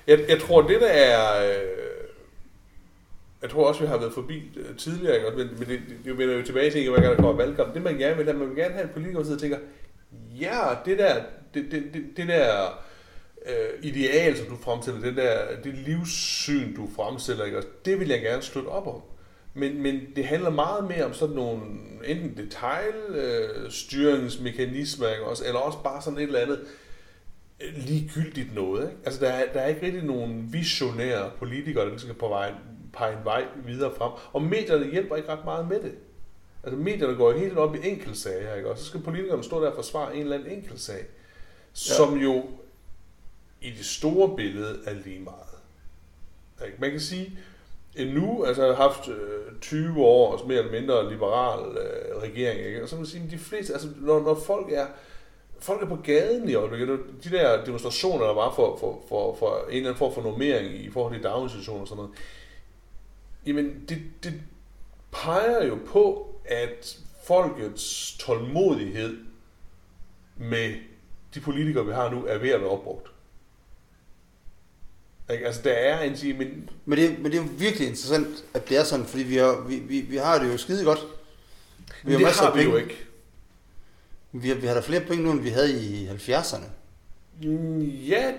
Jeg, 0.07 0.19
jeg 0.29 0.41
tror, 0.41 0.61
det 0.61 0.81
der 0.81 0.87
er... 0.87 1.49
Øh, 1.51 1.67
jeg 3.41 3.49
tror 3.49 3.67
også, 3.67 3.81
vi 3.81 3.87
har 3.87 3.97
været 3.97 4.13
forbi 4.13 4.51
øh, 4.57 4.77
tidligere, 4.77 5.15
ikke? 5.15 5.37
men, 5.37 5.47
men 5.59 5.67
det, 5.67 5.79
det 6.05 6.17
vender 6.17 6.35
jo 6.35 6.43
tilbage 6.43 6.71
til, 6.71 6.89
hver 6.89 7.01
gang 7.01 7.15
der 7.15 7.21
kommer 7.21 7.45
valgkamp. 7.45 7.73
Det 7.73 7.81
man 7.81 7.97
gerne 7.97 8.17
vil, 8.17 8.27
er, 8.27 8.33
man 8.33 8.49
vil 8.49 8.55
gerne 8.57 8.73
have 8.73 8.83
en 8.83 8.89
politiker, 8.93 9.17
der 9.19 9.23
sidder 9.23 9.37
og 9.37 9.41
tænker, 9.41 9.57
ja, 10.41 10.61
det 10.85 10.99
der, 10.99 11.23
det, 11.53 11.65
det, 11.71 11.83
det, 11.93 12.03
det 12.17 12.27
der 12.27 12.65
øh, 13.45 13.79
ideal, 13.83 14.37
som 14.37 14.47
du 14.47 14.57
fremstiller, 14.63 15.01
det 15.01 15.15
der 15.15 15.61
det 15.63 15.73
livssyn, 15.73 16.75
du 16.75 16.89
fremstiller, 16.95 17.45
ikke? 17.45 17.61
det 17.85 17.99
vil 17.99 18.07
jeg 18.07 18.21
gerne 18.21 18.41
slutte 18.41 18.67
op 18.67 18.87
om. 18.87 19.01
Men, 19.57 19.81
men 19.81 20.01
det 20.15 20.25
handler 20.25 20.49
meget 20.49 20.87
mere 20.87 21.05
om 21.05 21.13
sådan 21.13 21.35
nogle 21.35 21.61
enten 22.05 22.37
detaljstyringsmekanismer, 22.37 25.07
ikke 25.07 25.25
også, 25.25 25.45
eller 25.45 25.59
også 25.59 25.77
bare 25.83 26.01
sådan 26.01 26.19
et 26.19 26.23
eller 26.23 26.39
andet 26.39 26.65
øh, 27.61 27.73
ligegyldigt 27.75 28.55
noget. 28.55 28.83
Ikke? 28.83 28.95
Altså, 29.05 29.25
der 29.25 29.29
er, 29.29 29.53
der 29.53 29.59
er 29.59 29.67
ikke 29.67 29.85
rigtig 29.85 30.03
nogen 30.03 30.53
visionære 30.53 31.31
politikere, 31.37 31.89
der 31.89 31.97
skal 31.97 32.13
på 32.13 32.27
vej, 32.27 32.53
pege 32.93 33.17
en 33.17 33.25
vej 33.25 33.45
videre 33.65 33.93
frem. 33.97 34.11
Og 34.33 34.41
medierne 34.41 34.91
hjælper 34.91 35.15
ikke 35.15 35.29
ret 35.29 35.45
meget 35.45 35.67
med 35.67 35.81
det. 35.81 35.93
Altså, 36.63 36.79
medierne 36.79 37.15
går 37.15 37.31
jo 37.31 37.37
helt 37.37 37.57
op 37.57 37.75
i 37.75 37.89
enkeltsager, 37.89 38.55
ikke? 38.55 38.69
og 38.69 38.77
så 38.77 38.85
skal 38.85 39.01
politikerne 39.01 39.43
stå 39.43 39.63
der 39.63 39.69
og 39.69 39.75
forsvare 39.75 40.15
en 40.15 40.21
eller 40.21 40.35
anden 40.35 40.51
enkeltsag, 40.51 40.99
ja. 40.99 41.05
som 41.73 42.17
jo 42.17 42.43
i 43.61 43.71
det 43.71 43.85
store 43.85 44.35
billede 44.35 44.79
er 44.85 44.93
lige 44.93 45.19
meget. 45.19 45.55
Ikke? 46.65 46.77
Man 46.79 46.91
kan 46.91 46.99
sige, 46.99 47.39
endnu 47.95 48.21
nu 48.21 48.43
altså, 48.43 48.73
haft 48.73 49.07
øh, 49.07 49.59
20 49.61 50.05
år 50.05 50.47
mere 50.47 50.57
eller 50.57 50.71
mindre 50.71 51.09
liberal 51.11 51.77
øh, 51.77 52.21
regering, 52.21 52.59
ikke? 52.59 52.83
og 52.83 52.89
så 52.89 52.95
man 52.95 53.05
sige, 53.05 53.23
at 53.23 53.31
de 53.31 53.37
fleste, 53.37 53.73
altså 53.73 53.87
når, 54.01 54.19
når 54.19 54.35
folk 54.35 54.71
er 54.71 54.85
folk 55.59 55.81
er 55.81 55.87
på 55.87 55.95
gaden 55.95 56.49
i 56.49 56.53
øjeblikket, 56.53 56.99
de 57.23 57.29
der 57.29 57.65
demonstrationer, 57.65 58.25
der 58.25 58.33
var 58.33 58.53
for, 58.55 58.77
for, 58.77 59.01
for, 59.09 59.35
for 59.35 59.65
en 59.69 59.77
eller 59.77 59.89
anden 59.89 59.97
form 59.99 60.13
for 60.13 60.21
normering 60.21 60.75
i 60.75 60.91
forhold 60.91 61.13
til 61.13 61.23
daginstitutioner 61.23 61.81
og 61.81 61.87
sådan 61.87 61.97
noget, 61.97 62.17
jamen 63.45 63.85
det, 63.89 63.97
det 64.23 64.33
peger 65.11 65.65
jo 65.65 65.77
på, 65.85 66.35
at 66.45 66.99
folkets 67.23 68.17
tålmodighed 68.19 69.17
med 70.37 70.73
de 71.35 71.39
politikere, 71.39 71.85
vi 71.85 71.91
har 71.91 72.09
nu, 72.09 72.25
er 72.25 72.37
ved 72.37 72.49
at 72.49 72.61
være 72.61 72.69
opbrugt. 72.69 73.11
Ikke? 75.33 75.45
Altså, 75.45 75.61
der 75.63 75.71
er 75.71 76.01
en 76.03 76.17
sige, 76.17 76.33
men 76.33 76.69
Men 76.85 76.97
det, 76.99 77.19
men 77.19 77.31
det 77.31 77.37
er 77.37 77.41
jo 77.43 77.49
virkelig 77.57 77.87
interessant, 77.87 78.27
at 78.53 78.69
det 78.69 78.77
er 78.77 78.83
sådan, 78.83 79.05
fordi 79.05 79.23
vi 79.23 79.35
har, 79.35 79.65
vi, 79.67 79.75
vi, 79.75 79.99
vi 80.01 80.17
har 80.17 80.39
det 80.39 80.51
jo 80.53 80.57
skide 80.57 80.83
godt. 80.85 80.99
Vi 82.03 82.11
har 82.11 82.17
det 82.17 82.25
masser 82.25 82.43
har 82.43 82.51
af 82.51 82.57
vi 82.57 82.63
jo 82.63 82.69
penge. 82.71 82.83
ikke. 82.83 83.05
Vi 84.31 84.47
har, 84.47 84.55
vi 84.55 84.67
har 84.67 84.73
da 84.73 84.79
flere 84.79 85.01
penge 85.01 85.23
nu, 85.23 85.31
end 85.31 85.41
vi 85.41 85.49
havde 85.49 85.71
i 85.83 86.07
70'erne. 86.07 86.65
Mm, 87.43 87.79
Ja, 87.81 88.31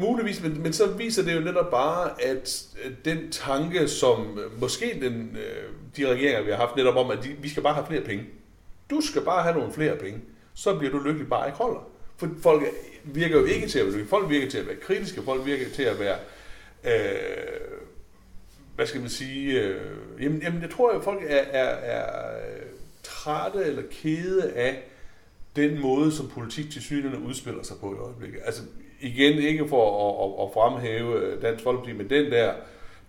muligvis, 0.00 0.42
men, 0.42 0.62
men 0.62 0.72
så 0.72 0.86
viser 0.86 1.22
det 1.22 1.34
jo 1.34 1.40
netop 1.40 1.70
bare, 1.70 2.22
at 2.22 2.62
den 3.04 3.30
tanke, 3.32 3.88
som 3.88 4.38
øh, 4.38 4.60
måske 4.60 4.98
den, 5.02 5.36
øh, 5.36 5.70
de 5.96 6.06
regeringer, 6.12 6.42
vi 6.42 6.50
har 6.50 6.56
haft 6.56 6.76
netop 6.76 6.96
om, 6.96 7.10
at 7.10 7.18
de, 7.24 7.28
vi 7.28 7.48
skal 7.48 7.62
bare 7.62 7.74
have 7.74 7.86
flere 7.86 8.00
penge. 8.02 8.24
Du 8.90 9.00
skal 9.00 9.22
bare 9.22 9.42
have 9.42 9.54
nogle 9.56 9.72
flere 9.72 9.96
penge. 9.96 10.20
Så 10.54 10.78
bliver 10.78 10.92
du 10.92 10.98
lykkelig 10.98 11.28
bare 11.28 11.46
ikke 11.46 11.58
holder. 11.58 11.88
For 12.16 12.28
folk 12.42 12.62
virker 13.04 13.38
jo 13.38 13.44
ikke 13.44 13.68
til 13.68 13.78
at 13.78 13.94
være. 13.94 14.06
Folk 14.06 14.30
virker 14.30 14.50
til 14.50 14.58
at 14.58 14.66
være 14.66 14.76
kritiske. 14.76 15.22
Folk 15.22 15.46
virker 15.46 15.64
til 15.74 15.82
at 15.82 16.00
være... 16.00 16.16
Øh, 16.84 17.78
hvad 18.74 18.86
skal 18.86 19.00
man 19.00 19.10
sige? 19.10 19.60
Øh, 19.60 19.96
jamen, 20.20 20.42
jamen, 20.42 20.62
jeg 20.62 20.70
tror, 20.70 20.90
at 20.90 21.04
folk 21.04 21.22
er, 21.22 21.36
er, 21.36 21.68
er 21.68 22.36
øh, 22.36 22.62
trætte 23.02 23.64
eller 23.64 23.82
kede 23.90 24.52
af 24.52 24.82
den 25.56 25.80
måde, 25.80 26.12
som 26.12 26.28
politik 26.28 26.70
til 26.70 26.82
synligheden 26.82 27.26
udspiller 27.26 27.62
sig 27.62 27.76
på 27.80 27.94
i 27.94 27.98
øjeblikket. 27.98 28.40
Altså 28.44 28.62
igen, 29.00 29.38
ikke 29.38 29.68
for 29.68 29.84
at, 30.10 30.24
at, 30.24 30.46
at 30.46 30.52
fremhæve 30.54 31.20
øh, 31.20 31.42
Dansk 31.42 31.64
Folkeparti, 31.64 31.92
men 31.92 32.10
den 32.10 32.32
der 32.32 32.54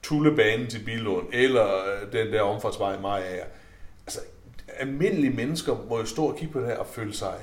tullebane 0.03 0.67
til 0.67 0.83
Bilund, 0.85 1.27
eller 1.33 1.65
øh, 1.65 2.11
den 2.11 2.33
der 2.33 2.41
omfartsvej 2.41 2.99
Maja. 2.99 3.43
Altså, 4.05 4.19
almindelige 4.67 5.33
mennesker 5.33 5.77
må 5.89 5.97
jo 5.97 6.05
stå 6.05 6.25
og 6.25 6.37
kigge 6.37 6.53
på 6.53 6.59
det 6.59 6.67
her 6.67 6.77
og 6.77 6.87
føle 6.87 7.13
sig 7.13 7.35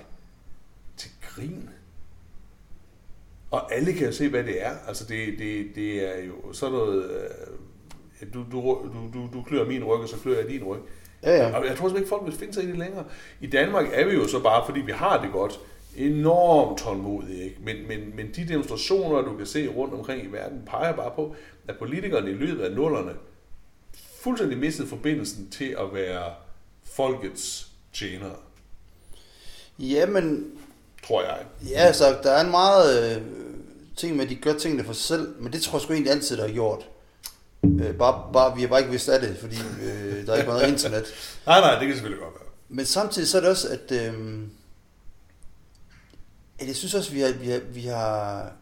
til 0.96 1.10
grin. 1.22 1.70
Og 3.52 3.75
alle 3.75 3.92
kan 3.92 4.06
jo 4.06 4.12
se, 4.12 4.28
hvad 4.28 4.44
det 4.44 4.66
er. 4.66 4.73
Altså, 4.88 5.04
det, 5.04 5.38
det, 5.38 5.66
det 5.75 6.09
er 6.09 6.25
jo 6.25 6.52
sådan 6.52 6.73
noget... 6.73 7.11
Øh, 7.11 8.35
du, 8.35 8.44
du, 8.52 8.90
du, 9.14 9.28
du, 9.32 9.42
klør 9.42 9.64
min 9.64 9.85
ryg, 9.85 10.00
og 10.00 10.09
så 10.09 10.16
klør 10.16 10.38
jeg 10.38 10.49
din 10.49 10.64
ryg. 10.64 10.80
Ja, 11.23 11.37
ja. 11.37 11.59
Og 11.59 11.66
jeg 11.66 11.76
tror 11.76 11.88
simpelthen 11.88 11.97
ikke, 11.97 12.09
folk 12.09 12.25
vil 12.25 12.32
finde 12.32 12.54
sig 12.54 12.64
i 12.64 12.66
det 12.66 12.78
længere. 12.78 13.04
I 13.40 13.47
Danmark 13.47 13.87
er 13.92 14.06
vi 14.06 14.14
jo 14.14 14.28
så 14.28 14.42
bare, 14.42 14.66
fordi 14.66 14.80
vi 14.80 14.92
har 14.92 15.23
det 15.23 15.32
godt, 15.32 15.61
enormt 15.97 16.78
tålmodige. 16.78 17.44
Ikke? 17.44 17.56
Men, 17.64 17.76
men, 17.88 18.16
men 18.16 18.30
de 18.37 18.49
demonstrationer, 18.49 19.23
du 19.23 19.37
kan 19.37 19.47
se 19.47 19.68
rundt 19.68 19.94
omkring 19.94 20.25
i 20.25 20.32
verden, 20.32 20.62
peger 20.66 20.92
bare 20.92 21.12
på, 21.16 21.35
at 21.68 21.78
politikerne 21.78 22.30
i 22.30 22.35
løbet 22.35 22.62
af 22.62 22.73
nullerne 22.73 23.12
fuldstændig 24.21 24.59
mistede 24.59 24.88
forbindelsen 24.88 25.50
til 25.50 25.76
at 25.78 25.94
være 25.94 26.32
folkets 26.85 27.73
tjenere, 27.92 28.37
Jamen, 29.78 30.50
tror 31.06 31.23
jeg. 31.23 31.38
ja, 31.68 31.78
altså, 31.78 32.18
der 32.23 32.30
er 32.30 32.44
en 32.44 32.50
meget 32.50 33.16
øh, 33.16 33.23
ting 33.97 34.16
med, 34.16 34.25
at 34.25 34.30
de 34.30 34.35
gør 34.35 34.52
tingene 34.52 34.85
for 34.85 34.92
sig 34.92 35.04
selv, 35.04 35.35
men 35.40 35.52
det 35.52 35.62
tror 35.62 35.78
jeg 35.78 35.82
sgu 35.82 35.92
egentlig 35.92 36.12
altid, 36.12 36.37
der 36.37 36.47
har 36.47 36.52
gjort. 36.52 36.88
Øh, 37.64 37.94
bare, 37.94 38.32
bare, 38.32 38.56
vi 38.56 38.61
har 38.61 38.68
bare 38.68 38.80
ikke 38.80 38.90
vidst 38.90 39.09
af 39.09 39.21
det, 39.21 39.37
fordi 39.40 39.56
øh, 39.82 40.26
der 40.26 40.32
er 40.32 40.37
ikke 40.37 40.50
noget 40.50 40.68
internet. 40.68 41.04
Nej, 41.47 41.61
nej, 41.61 41.78
det 41.78 41.87
kan 41.87 41.92
selvfølgelig 41.92 42.23
godt 42.23 42.35
være. 42.35 42.49
Men 42.68 42.87
samtidig 42.87 43.28
så 43.28 43.37
er 43.37 43.40
det 43.40 43.50
også, 43.50 43.68
at, 43.68 43.92
øh, 43.92 44.42
at 46.59 46.66
jeg 46.66 46.76
synes 46.76 46.94
også, 46.94 47.12
vi 47.12 47.21
har, 47.21 47.32
vi 47.32 47.50
har, 47.50 47.61
vi 47.73 47.80
har... 47.80 48.52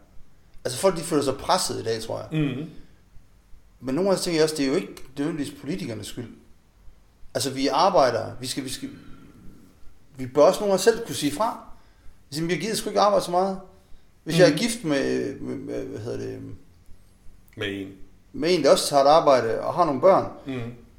Altså 0.65 0.79
folk, 0.79 0.97
de 0.97 1.01
føler 1.01 1.23
sig 1.23 1.37
presset 1.37 1.79
i 1.79 1.83
dag, 1.83 2.01
tror 2.01 2.19
jeg. 2.19 2.41
Mm-hmm. 2.41 2.69
Men 3.79 3.95
nogle 3.95 4.09
gange 4.09 4.21
tænker 4.23 4.37
jeg 4.37 4.43
også, 4.43 4.55
det 4.55 4.63
er 4.63 4.69
jo 4.69 4.75
ikke 4.75 4.95
nødvendigvis 5.17 5.59
politikernes 5.61 6.07
skyld. 6.07 6.29
Altså 7.33 7.49
vi 7.49 7.67
arbejder, 7.67 8.31
vi 8.39 8.47
skal, 8.47 8.63
vi 8.63 8.69
skal, 8.69 8.89
vi 10.17 10.25
bør 10.25 10.41
også 10.41 10.59
nogle 10.59 10.71
gange 10.71 10.83
selv 10.83 11.05
kunne 11.05 11.15
sige 11.15 11.31
fra. 11.31 11.70
Altså, 12.31 12.45
jeg 12.49 12.59
gider 12.59 12.75
sgu 12.75 12.89
ikke 12.89 12.99
arbejde 13.01 13.25
så 13.25 13.31
meget. 13.31 13.59
Hvis 14.23 14.35
mm. 14.35 14.39
jeg 14.39 14.45
er 14.47 14.51
Mhm. 14.51 14.59
gift 14.59 14.83
med, 14.83 15.35
med, 15.39 15.55
med, 15.55 15.85
hvad 15.85 15.99
hedder 15.99 16.17
det, 16.17 16.39
Med 17.57 17.67
en. 17.81 17.87
med 18.33 18.53
en, 18.55 18.63
der 18.63 18.71
også 18.71 18.89
tager 18.89 19.03
et 19.03 19.07
arbejde 19.07 19.61
og 19.61 19.73
har 19.73 19.85
nogle 19.85 20.01
børn, 20.01 20.25
Mm. 20.47 20.53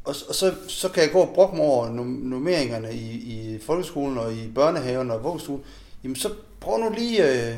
og, 0.05 0.15
og 0.29 0.35
så, 0.35 0.55
så 0.69 0.89
kan 0.89 1.03
jeg 1.03 1.13
gå 1.13 1.19
og 1.19 1.33
brokke 1.35 1.57
mig 1.57 1.65
over 1.65 1.87
num- 1.89 2.25
nummeringerne 2.29 2.95
i, 2.95 3.11
i 3.13 3.59
folkeskolen 3.67 4.19
og 4.19 4.33
i 4.35 4.51
børnehaven 4.55 5.11
og 5.11 5.25
vuggestuen. 5.25 5.63
Jamen 6.05 6.17
så 6.17 6.31
prøv 6.61 6.79
nu 6.79 6.91
lige 6.91 7.49
øh, 7.51 7.57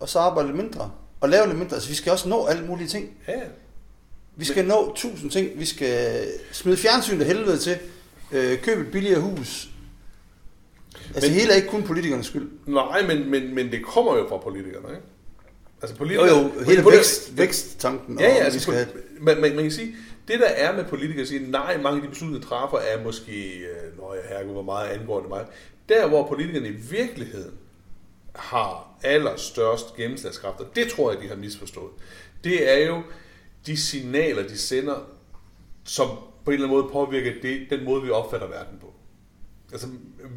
og 0.00 0.08
så 0.08 0.18
arbejde 0.18 0.48
lidt 0.48 0.56
mindre. 0.62 0.90
Og 1.20 1.28
lave 1.28 1.46
lidt 1.46 1.58
mindre. 1.58 1.74
Altså 1.74 1.88
vi 1.88 1.94
skal 1.94 2.12
også 2.12 2.28
nå 2.28 2.46
alle 2.46 2.66
mulige 2.66 2.88
ting. 2.88 3.10
Ja, 3.28 3.32
ja. 3.38 3.44
Vi 4.36 4.44
skal 4.44 4.56
Men... 4.64 4.68
nå 4.68 4.92
tusind 4.94 5.30
ting. 5.30 5.48
Vi 5.58 5.64
skal 5.64 6.24
smide 6.52 6.76
fjernsyn 6.76 7.20
af 7.20 7.26
helvede 7.26 7.58
til. 7.58 7.78
Øh, 8.32 8.58
købe 8.62 8.80
et 8.80 8.92
billigere 8.92 9.20
hus. 9.20 9.70
Altså 11.14 11.30
Men- 11.30 11.40
hele 11.40 11.52
er 11.52 11.56
ikke 11.56 11.68
kun 11.68 11.82
politikernes 11.82 12.26
skyld. 12.26 12.50
Nej, 12.66 13.06
men, 13.06 13.30
men, 13.30 13.54
men 13.54 13.70
det 13.72 13.84
kommer 13.84 14.16
jo 14.16 14.28
fra 14.28 14.36
politikerne, 14.38 14.88
ikke? 14.88 15.02
Altså 15.82 15.94
Jo 15.94 15.98
politikere, 15.98 16.26
jo, 16.26 16.64
hele 16.64 16.82
politi- 16.82 16.90
vækst, 16.96 17.36
væksttanken. 17.38 18.20
Ja, 18.20 18.24
ja, 18.26 18.30
og 18.34 18.38
vi 18.40 18.44
altså, 18.44 18.60
skal 18.60 18.74
have... 18.74 18.86
man, 19.20 19.40
man, 19.40 19.54
man 19.54 19.62
kan 19.64 19.70
sige, 19.70 19.96
det 20.28 20.40
der 20.40 20.46
er 20.46 20.76
med 20.76 20.84
politikere, 20.84 21.22
at 21.22 21.28
sige, 21.28 21.50
nej, 21.50 21.76
mange 21.82 21.96
af 21.96 22.02
de 22.02 22.08
beslutninger 22.08 22.48
træffer 22.48 22.78
er 22.78 23.04
måske, 23.04 23.58
øh, 23.58 23.98
når 23.98 24.14
jeg 24.14 24.22
herregud, 24.28 24.52
hvor 24.52 24.62
meget 24.62 24.88
angår 24.88 25.20
det 25.20 25.28
mig. 25.28 25.44
Der, 25.88 26.08
hvor 26.08 26.26
politikerne 26.28 26.68
i 26.68 26.72
virkeligheden 26.72 27.54
har 28.34 28.98
allerstørst 29.02 29.96
gennemslagskraft, 29.96 30.60
og 30.60 30.66
det 30.76 30.88
tror 30.88 31.12
jeg, 31.12 31.20
de 31.22 31.28
har 31.28 31.36
misforstået, 31.36 31.90
det 32.44 32.72
er 32.74 32.86
jo 32.86 33.02
de 33.66 33.76
signaler, 33.76 34.42
de 34.48 34.58
sender, 34.58 35.06
som 35.84 36.08
på 36.44 36.50
en 36.50 36.52
eller 36.54 36.66
anden 36.68 36.80
måde 36.80 36.92
påvirker 36.92 37.32
det, 37.42 37.66
den 37.70 37.84
måde, 37.84 38.02
vi 38.02 38.10
opfatter 38.10 38.46
verden 38.46 38.78
på. 38.80 38.94
Altså, 39.72 39.86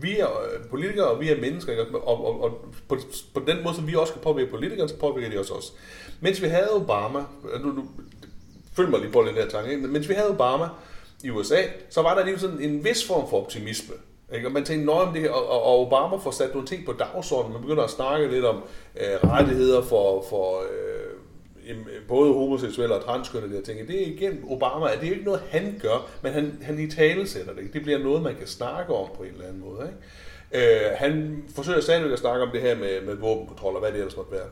vi 0.01 0.19
er 0.19 0.27
øh, 0.27 0.69
politikere, 0.69 1.07
og 1.07 1.19
vi 1.19 1.29
er 1.29 1.41
mennesker, 1.41 1.71
ikke? 1.71 1.97
og, 1.97 2.25
og, 2.25 2.43
og 2.43 2.65
på, 2.87 2.97
på 3.33 3.39
den 3.47 3.63
måde, 3.63 3.75
som 3.75 3.87
vi 3.87 3.95
også 3.95 4.13
kan 4.13 4.21
påvirke 4.21 4.51
politikere, 4.51 4.89
så 4.89 4.97
påvirker 4.97 5.29
de 5.29 5.39
også 5.39 5.53
os. 5.53 5.73
Mens 6.19 6.41
vi 6.41 6.47
havde 6.47 6.75
Obama, 6.75 7.19
øh, 7.53 7.65
nu, 7.65 7.71
nu, 7.71 7.85
følg 8.75 8.89
mig 8.89 8.99
lige 8.99 9.11
på 9.11 9.23
den 9.23 9.35
her 9.35 9.47
tanke, 9.47 9.71
ikke? 9.71 9.87
mens 9.87 10.09
vi 10.09 10.13
havde 10.13 10.29
Obama 10.29 10.65
i 11.23 11.29
USA, 11.29 11.61
så 11.89 12.01
var 12.01 12.15
der 12.15 12.25
lige 12.25 12.39
sådan 12.39 12.59
en 12.59 12.83
vis 12.83 13.07
form 13.07 13.29
for 13.29 13.43
optimisme. 13.43 13.95
Ikke? 14.33 14.47
Og 14.47 14.51
man 14.51 14.65
tænkte, 14.65 14.85
noget 14.85 15.07
om 15.07 15.13
det, 15.13 15.21
her, 15.21 15.29
og 15.29 15.63
og 15.63 15.87
Obama 15.87 16.17
får 16.23 16.31
sat 16.31 16.53
nogle 16.53 16.67
ting 16.67 16.85
på 16.85 16.93
dagsordenen, 16.93 17.53
man 17.53 17.61
begynder 17.61 17.83
at 17.83 17.89
snakke 17.89 18.27
lidt 18.27 18.45
om 18.45 18.63
øh, 18.95 19.29
rettigheder 19.31 19.81
for, 19.81 20.25
for 20.29 20.59
øh, 20.59 20.80
både 22.07 22.33
homoseksuelle 22.33 22.95
og 22.95 23.03
transkønnede, 23.03 23.55
jeg 23.55 23.63
tænker, 23.63 23.85
det 23.85 24.01
er 24.01 24.07
igen 24.07 24.43
Obama, 24.47 24.85
det 24.85 25.03
er 25.03 25.07
jo 25.07 25.13
ikke 25.13 25.25
noget, 25.25 25.43
han 25.49 25.79
gør, 25.81 26.09
men 26.23 26.33
han, 26.33 26.59
han 26.61 26.79
i 26.79 26.89
tale 26.89 27.27
sætter 27.27 27.53
det. 27.53 27.73
Det 27.73 27.81
bliver 27.81 27.99
noget, 27.99 28.21
man 28.21 28.35
kan 28.35 28.47
snakke 28.47 28.93
om 28.93 29.09
på 29.15 29.23
en 29.23 29.29
eller 29.29 29.47
anden 29.47 29.61
måde. 29.61 29.87
Ikke? 29.87 29.97
Øh, 30.53 30.91
han 30.97 31.43
forsøger 31.55 31.81
stadigvæk 31.81 32.11
at 32.11 32.19
snakke 32.19 32.45
om 32.45 32.51
det 32.51 32.61
her 32.61 32.75
med, 32.75 33.01
med 33.01 33.15
våbenkontrol 33.15 33.73
og 33.73 33.79
hvad 33.79 33.91
det 33.91 33.97
ellers 33.97 34.17
måtte 34.17 34.31
være. 34.31 34.47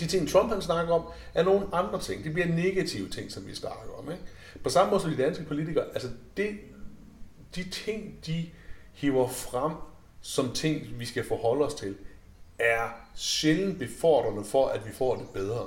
De 0.00 0.06
ting, 0.06 0.28
Trump 0.28 0.52
han 0.52 0.62
snakker 0.62 0.94
om, 0.94 1.02
er 1.34 1.42
nogle 1.42 1.66
andre 1.72 2.00
ting. 2.00 2.24
Det 2.24 2.32
bliver 2.32 2.48
negative 2.48 3.08
ting, 3.08 3.32
som 3.32 3.46
vi 3.46 3.54
snakker 3.54 3.98
om. 3.98 4.10
Ikke? 4.10 4.22
På 4.64 4.70
samme 4.70 4.90
måde 4.90 5.02
som 5.02 5.10
de 5.10 5.22
danske 5.22 5.44
politikere, 5.44 5.84
altså 5.92 6.08
det, 6.36 6.50
de 7.56 7.70
ting, 7.70 8.14
de 8.26 8.46
hiver 8.92 9.28
frem 9.28 9.72
som 10.20 10.52
ting, 10.52 10.86
vi 10.98 11.04
skal 11.04 11.24
forholde 11.24 11.64
os 11.64 11.74
til, 11.74 11.96
er 12.58 12.88
sjældent 13.14 13.78
befordrende 13.78 14.44
for, 14.44 14.66
at 14.68 14.86
vi 14.86 14.92
får 14.92 15.16
det 15.16 15.28
bedre. 15.34 15.66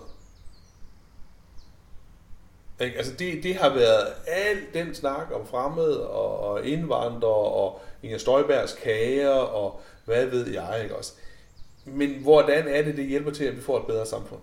Ikke? 2.86 2.98
Altså 2.98 3.14
det, 3.20 3.44
det 3.44 3.56
har 3.56 3.74
været 3.74 4.08
al 4.28 4.58
den 4.74 4.96
snak 4.96 5.28
om 5.34 5.48
fremmede 5.48 6.10
og, 6.10 6.40
og 6.40 6.66
indvandrere 6.68 7.52
og 7.54 7.82
Inger 8.04 8.18
Støjbergs 8.18 8.74
kager 8.84 9.30
og 9.30 9.82
hvad 10.06 10.26
ved 10.26 10.48
jeg, 10.54 10.80
ikke 10.84 10.96
også? 10.96 11.14
Men 11.86 12.10
hvordan 12.22 12.68
er 12.68 12.82
det, 12.82 12.98
det 12.98 13.06
hjælper 13.06 13.32
til, 13.32 13.44
at 13.44 13.56
vi 13.56 13.62
får 13.62 13.80
et 13.80 13.88
bedre 13.88 14.06
samfund? 14.06 14.42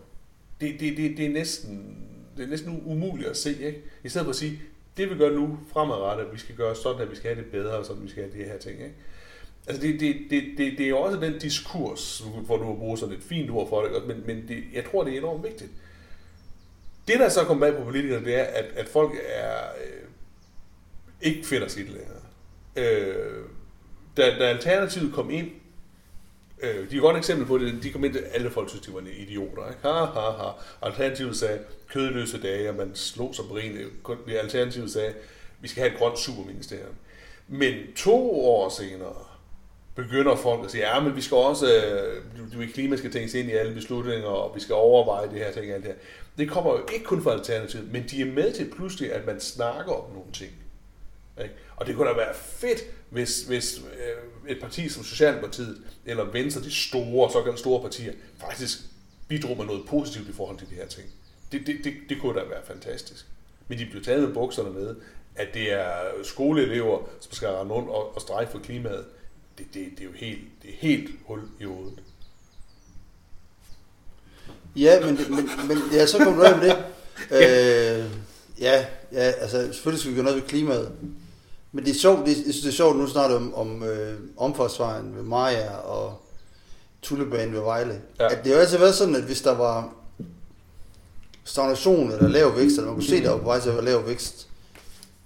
Det, 0.61 0.81
det, 0.81 0.97
det, 0.97 1.17
det, 1.17 1.27
er, 1.27 1.31
næsten, 1.31 1.97
det 2.37 2.45
er 2.45 2.49
næsten 2.49 2.83
umuligt 2.87 3.29
at 3.29 3.37
se, 3.37 3.51
ikke? 3.51 3.83
I 4.05 4.09
stedet 4.09 4.25
for 4.25 4.31
at 4.31 4.37
sige, 4.37 4.61
det 4.97 5.11
vi 5.11 5.15
gør 5.15 5.31
nu 5.31 5.59
fremadrettet, 5.73 6.25
at 6.25 6.33
vi 6.33 6.39
skal 6.39 6.55
gøre 6.55 6.77
sådan, 6.77 7.03
at 7.03 7.11
vi 7.11 7.17
skal 7.17 7.35
have 7.35 7.45
det 7.45 7.53
bedre, 7.53 7.77
og 7.77 7.85
sådan, 7.85 8.03
at 8.03 8.05
vi 8.05 8.11
skal 8.11 8.23
have 8.23 8.45
de 8.45 8.51
her 8.51 8.59
ting, 8.59 8.75
ikke? 8.81 8.95
Altså 9.67 9.83
det, 9.83 10.01
det, 10.01 10.17
det, 10.31 10.43
det, 10.59 10.79
det 10.79 10.85
er 10.85 10.89
jo 10.89 10.99
også 10.99 11.21
den 11.21 11.39
diskurs, 11.39 12.23
hvor 12.47 12.57
du 12.57 12.65
har 12.65 12.75
brugt 12.75 13.01
sådan 13.01 13.15
et 13.15 13.23
fint 13.23 13.51
ord 13.51 13.69
for 13.69 13.83
det, 13.83 14.07
men, 14.07 14.23
men 14.27 14.49
det, 14.49 14.65
jeg 14.75 14.85
tror, 14.91 15.05
det 15.05 15.15
er 15.15 15.19
enormt 15.19 15.45
vigtigt. 15.45 15.71
Det, 17.11 17.21
der 17.21 17.29
så 17.29 17.45
kommer 17.45 17.67
bag 17.67 17.79
på 17.79 17.85
politikerne, 17.85 18.25
det 18.25 18.35
er, 18.35 18.45
at, 18.45 18.65
at 18.77 18.89
folk 18.89 19.13
er 19.29 19.57
øh, 19.85 20.03
ikke 21.21 21.47
finder 21.47 21.69
sit 21.69 21.89
længere. 21.89 22.21
Øh, 22.77 23.45
da, 24.17 24.39
da 24.39 24.45
Alternativet 24.45 25.15
kom 25.15 25.31
ind, 25.31 25.51
øh, 26.63 26.75
de 26.75 26.81
er 26.81 26.97
et 26.97 27.01
godt 27.01 27.17
eksempel 27.17 27.47
på 27.47 27.59
det, 27.59 27.83
de 27.83 27.91
kom 27.91 28.05
ind, 28.05 28.17
alle 28.35 28.51
folk 28.51 28.69
synes, 28.69 28.87
de 28.87 28.95
var 28.95 29.03
idioter. 29.17 29.69
Ikke? 29.69 29.81
Ha, 29.83 29.89
ha, 29.89 30.31
ha. 30.31 30.51
Alternativet 30.83 31.37
sagde, 31.37 31.59
kødløse 31.89 32.43
dage, 32.43 32.69
og 32.69 32.75
man 32.75 32.95
slog 32.95 33.35
sig 33.35 33.45
på 33.49 33.57
ren. 33.57 33.79
Alternativet 34.29 34.91
sagde, 34.91 35.15
vi 35.61 35.69
skal 35.69 35.83
have 35.83 35.93
et 35.93 35.99
grønt 35.99 36.19
superministerium. 36.19 36.95
Men 37.49 37.75
to 37.97 38.45
år 38.45 38.69
senere, 38.69 39.25
begynder 39.95 40.37
folk 40.37 40.65
at 40.65 40.71
sige, 40.71 40.95
ja, 40.95 41.01
men 41.01 41.17
vi 41.17 41.21
skal 41.21 41.37
også, 41.37 41.67
øh, 41.67 42.23
du, 42.39 42.59
du 42.59 42.67
klima 42.75 42.97
skal 42.97 43.13
tænkes 43.13 43.35
ind 43.35 43.49
i 43.49 43.53
alle 43.53 43.75
beslutninger, 43.75 44.29
og 44.29 44.55
vi 44.55 44.61
skal 44.61 44.75
overveje 44.75 45.29
det 45.29 45.39
her 45.39 45.53
ting 45.53 45.67
og 45.67 45.75
alt 45.75 45.85
det 45.85 45.93
her. 45.93 46.01
Det 46.39 46.51
kommer 46.51 46.73
jo 46.73 46.87
ikke 46.93 47.05
kun 47.05 47.23
fra 47.23 47.33
Alternativet, 47.33 47.93
men 47.93 48.05
de 48.11 48.21
er 48.21 48.33
med 48.33 48.53
til 48.53 48.71
pludselig, 48.71 49.13
at 49.13 49.27
man 49.27 49.41
snakker 49.41 49.93
om 49.93 50.13
nogle 50.13 50.33
ting. 50.33 50.53
Ikke? 51.43 51.55
Og 51.77 51.87
det 51.87 51.97
kunne 51.97 52.09
da 52.09 52.15
være 52.15 52.35
fedt, 52.35 52.79
hvis, 53.11 53.43
hvis 53.43 53.79
øh, 53.79 54.51
et 54.51 54.61
parti 54.61 54.89
som 54.89 55.05
Socialdemokratiet 55.05 55.83
eller 56.07 56.25
Venstre, 56.25 56.63
de 56.63 56.71
store, 56.71 57.33
såkaldte 57.33 57.61
store 57.61 57.83
partier, 57.83 58.13
faktisk 58.39 58.79
bidrog 59.29 59.57
med 59.57 59.65
noget 59.67 59.83
positivt 59.89 60.29
i 60.29 60.33
forhold 60.33 60.59
til 60.59 60.71
de 60.71 60.75
her 60.75 60.87
ting. 60.87 61.09
Det, 61.53 61.67
det, 61.67 61.77
det, 61.85 61.95
det 62.09 62.21
kunne 62.21 62.41
da 62.41 62.45
være 62.45 62.63
fantastisk. 62.65 63.27
Men 63.69 63.79
de 63.79 63.87
bliver 63.87 64.05
taget 64.05 64.23
med 64.23 64.35
bukserne 64.35 64.71
med, 64.71 64.97
at 65.37 65.49
det 65.55 65.73
er 65.73 65.95
skoleelever, 66.23 67.09
som 67.21 67.33
skal 67.33 67.49
rende 67.49 67.75
rundt 67.75 67.89
og, 67.89 68.15
og 68.15 68.21
strejke 68.21 68.51
for 68.51 68.59
klimaet. 68.59 69.05
Det, 69.59 69.67
det, 69.75 69.87
det 69.91 70.01
er 70.01 70.05
jo 70.05 70.13
helt, 70.13 70.41
det 70.63 70.71
er 70.71 70.77
helt 70.79 71.11
hul 71.25 71.43
i 71.61 71.65
hovedet. 71.65 71.99
Ja, 74.77 75.01
men, 75.07 75.19
men, 75.31 75.51
men 75.69 75.79
ja, 75.93 76.07
så 76.07 76.19
kommer 76.19 76.35
du 76.35 76.43
af 76.43 76.59
med 76.59 76.69
det. 76.69 76.77
Øh, 77.31 78.05
ja, 78.61 78.85
ja, 79.13 79.21
altså 79.21 79.69
selvfølgelig 79.73 80.01
skal 80.01 80.11
vi 80.11 80.17
gøre 80.17 80.25
noget 80.25 80.43
ved 80.43 80.49
klimaet. 80.49 80.93
Men 81.73 81.85
det 81.85 81.91
er 81.91 81.99
sjovt, 81.99 82.27
det, 82.27 82.27
jeg 82.27 82.37
synes 82.37 82.61
det 82.61 82.69
er 82.69 82.73
sjovt, 82.73 82.97
nu 82.97 83.07
snakker 83.07 83.37
om, 83.37 83.55
om 83.55 83.83
øh, 83.83 84.19
omfartsvejen 84.37 85.17
ved 85.17 85.23
Maja 85.23 85.77
og 85.77 86.23
Tullebanen 87.03 87.55
ved 87.55 87.61
Vejle. 87.61 88.01
Ja. 88.21 88.29
At 88.29 88.45
det 88.45 88.53
har 88.53 88.61
altid 88.61 88.79
været 88.79 88.95
sådan, 88.95 89.15
at 89.15 89.23
hvis 89.23 89.41
der 89.41 89.55
var 89.55 89.95
stagnation 91.45 92.13
eller 92.13 92.29
lav 92.29 92.57
vækst, 92.57 92.77
eller 92.77 92.87
man 92.87 92.95
kunne 92.95 93.09
se, 93.09 93.23
der 93.23 93.31
var 93.31 93.39
på 93.39 93.45
vej 93.45 93.61
til 93.61 93.69
at 93.69 93.75
være 93.75 93.85
lav 93.85 94.07
vækst, 94.07 94.49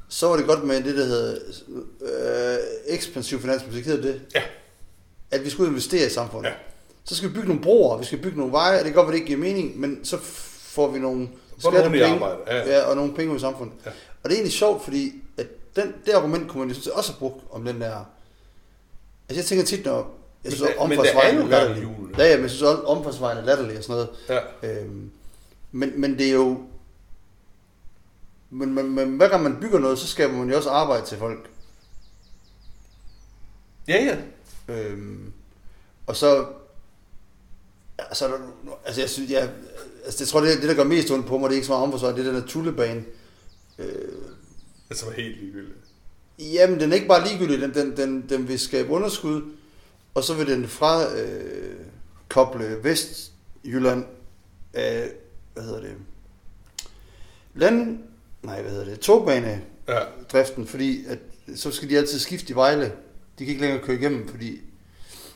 så 0.08 0.26
var 0.26 0.36
det 0.36 0.46
godt 0.46 0.64
med 0.64 0.82
det, 0.82 0.96
der 0.96 1.04
hedder 1.04 1.38
øh, 2.02 2.58
ekspansiv 2.86 3.40
finanspolitik, 3.40 3.86
hedder 3.86 4.02
det? 4.02 4.20
Ja. 4.34 4.42
at 5.30 5.44
vi 5.44 5.54
og 5.58 5.66
investere 5.66 6.06
i 6.06 6.10
samfundet. 6.10 6.48
Ja. 6.48 6.54
Så 7.04 7.16
skal 7.16 7.28
vi 7.28 7.34
bygge 7.34 7.48
nogle 7.48 7.62
broer, 7.62 7.98
vi 7.98 8.04
skal 8.04 8.18
bygge 8.18 8.38
nogle 8.38 8.52
veje, 8.52 8.78
og 8.78 8.84
det 8.84 8.92
kan 8.92 8.94
godt 8.94 9.06
være, 9.06 9.12
det 9.12 9.18
ikke 9.18 9.26
giver 9.26 9.38
mening, 9.40 9.80
men 9.80 10.04
så 10.04 10.18
får 10.18 10.90
vi 10.90 10.98
nogle 10.98 11.28
skattepenge 11.58 12.06
arbejde, 12.06 12.36
ja. 12.46 12.78
ja, 12.78 12.84
og 12.84 12.96
nogle 12.96 13.14
penge 13.14 13.32
ud 13.32 13.36
i 13.36 13.40
samfundet. 13.40 13.74
Ja. 13.86 13.90
Og 13.90 14.30
det 14.30 14.30
er 14.30 14.34
egentlig 14.34 14.52
sjovt, 14.52 14.84
fordi 14.84 15.12
at 15.38 15.46
den, 15.76 15.94
det 16.06 16.12
argument 16.12 16.48
kunne 16.48 16.66
man 16.66 16.76
jo 16.76 16.92
også 16.92 17.12
have 17.12 17.18
brugt 17.18 17.44
om 17.50 17.64
den 17.64 17.80
der... 17.80 17.96
Altså 19.28 19.40
jeg 19.40 19.44
tænker 19.44 19.64
tit, 19.64 19.84
når 19.84 20.14
jeg 20.44 20.52
synes, 20.52 20.70
Men 20.70 20.78
omfartsvejen 20.78 21.38
er 21.38 21.46
latterlig. 21.46 21.82
hjulene. 21.82 22.14
Ja, 22.18 22.24
ja, 22.24 22.36
men 22.36 22.42
jeg 22.42 22.50
synes 22.50 22.62
også, 22.62 22.82
omfartsvejen 22.82 23.38
er 23.38 23.42
latterlig 23.42 23.78
og 23.78 23.84
sådan 23.84 24.06
noget. 24.28 24.42
Ja. 24.62 24.80
Øhm, 24.80 25.10
men, 25.72 26.00
men 26.00 26.18
det 26.18 26.28
er 26.28 26.32
jo... 26.32 26.58
Men, 28.50 28.74
men, 28.74 28.94
men 28.94 29.16
hver 29.16 29.28
gang 29.28 29.42
man 29.42 29.56
bygger 29.60 29.78
noget, 29.78 29.98
så 29.98 30.06
skaber 30.06 30.34
man 30.34 30.50
jo 30.50 30.56
også 30.56 30.70
arbejde 30.70 31.06
til 31.06 31.18
folk. 31.18 31.50
Ja, 33.88 34.04
ja. 34.04 34.16
Øhm, 34.74 35.32
og 36.06 36.16
så... 36.16 36.46
Så 38.12 38.24
er 38.24 38.28
der, 38.28 38.38
altså 38.84 39.00
jeg 39.00 39.10
synes, 39.10 39.30
ja, 39.30 39.48
altså 40.04 40.24
jeg 40.24 40.28
tror, 40.28 40.40
det, 40.40 40.60
det 40.60 40.68
der 40.68 40.74
gør 40.74 40.84
mest 40.84 41.10
ondt 41.10 41.26
på 41.26 41.38
mig, 41.38 41.48
det 41.50 41.54
er 41.54 41.56
ikke 41.56 41.66
så 41.66 41.72
meget 41.72 41.82
omforsvaret, 41.84 42.16
det 42.16 42.26
er 42.26 42.32
den 42.32 42.40
der 42.40 42.46
tullebane. 42.46 43.04
Øh, 43.78 43.86
Altså 44.90 45.10
helt 45.10 45.40
ligegyldigt. 45.40 45.78
Jamen, 46.38 46.80
den 46.80 46.90
er 46.90 46.94
ikke 46.94 47.08
bare 47.08 47.28
ligegyldig, 47.28 47.60
den, 47.60 47.74
den, 47.74 47.96
den, 47.96 48.24
den 48.28 48.48
vil 48.48 48.58
skabe 48.58 48.88
underskud, 48.90 49.42
og 50.14 50.24
så 50.24 50.34
vil 50.34 50.46
den 50.46 50.68
fra 50.68 51.14
øh, 51.18 51.76
koble 52.28 52.84
Vestjylland 52.84 54.04
af, 54.74 55.10
hvad 55.54 55.64
hedder 55.64 55.80
det, 55.80 55.94
land, 57.54 57.98
nej, 58.42 58.62
hvad 58.62 58.70
hedder 58.70 58.84
det, 58.84 59.00
togbane 59.00 59.62
Ja. 59.88 60.00
driften, 60.32 60.66
fordi 60.66 61.04
at, 61.06 61.18
så 61.56 61.70
skal 61.70 61.90
de 61.90 61.98
altid 61.98 62.18
skifte 62.18 62.50
i 62.52 62.56
Vejle. 62.56 62.84
De 63.38 63.44
kan 63.44 63.48
ikke 63.48 63.60
længere 63.60 63.82
køre 63.82 63.96
igennem, 63.96 64.28
fordi... 64.28 64.60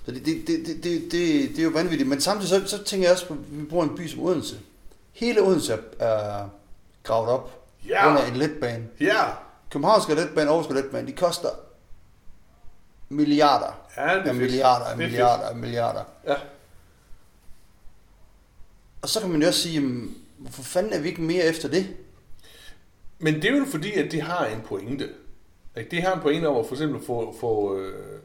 Så 0.09 0.15
det, 0.15 0.27
det, 0.27 0.47
det, 0.47 0.67
det, 0.67 0.85
det, 0.85 1.03
det, 1.13 1.49
det 1.51 1.59
er 1.59 1.63
jo 1.63 1.71
vanvittigt. 1.71 2.09
Men 2.09 2.21
samtidig 2.21 2.49
så, 2.49 2.77
så 2.77 2.85
tænker 2.85 3.07
jeg 3.07 3.13
også 3.13 3.27
på, 3.27 3.35
at 3.35 3.39
vi 3.61 3.65
bor 3.65 3.83
i 3.85 3.87
en 3.87 3.97
by 3.97 4.07
som 4.07 4.21
Odense. 4.21 4.61
Hele 5.13 5.43
Odense 5.43 5.73
er, 5.73 6.07
er 6.07 6.49
gravet 7.03 7.29
op 7.29 7.69
Ja. 7.89 8.09
under 8.11 8.25
en 8.25 8.37
letbane. 8.37 8.89
Ja. 9.01 9.25
Københavnske 9.71 10.15
letbane, 10.15 10.51
Aarhuske 10.51 10.75
letbane, 10.75 11.07
de 11.07 11.13
koster 11.13 11.49
milliarder. 13.09 13.81
Ja, 13.97 14.03
det 14.03 14.25
er 14.25 14.29
af 14.29 14.35
milliarder, 14.35 14.85
af 14.87 14.93
er 14.93 14.97
milliarder, 14.97 15.45
af 15.49 15.57
milliarder. 15.57 16.05
Ja. 16.27 16.35
Og 19.03 19.09
så 19.09 19.21
kan 19.21 19.31
man 19.31 19.41
jo 19.43 19.47
også 19.49 19.61
sige, 19.61 19.75
jamen, 19.75 20.17
hvorfor 20.39 20.63
fanden 20.63 20.93
er 20.93 21.01
vi 21.01 21.09
ikke 21.09 21.23
mere 21.23 21.45
efter 21.45 21.69
det? 21.69 21.97
Men 23.19 23.35
det 23.35 23.45
er 23.45 23.57
jo 23.57 23.65
fordi, 23.71 23.93
at 23.93 24.13
de 24.13 24.21
har 24.21 24.47
en 24.47 24.61
pointe. 24.61 25.09
Ikke? 25.77 25.91
De 25.91 26.01
har 26.03 26.15
en 26.15 26.21
pointe 26.21 26.47
om 26.47 26.57
at 26.57 26.67
for 26.67 26.75
eksempel 26.75 27.01
få... 27.07 27.37
få 27.41 27.77
øh, 27.79 27.87
øh, 27.87 28.19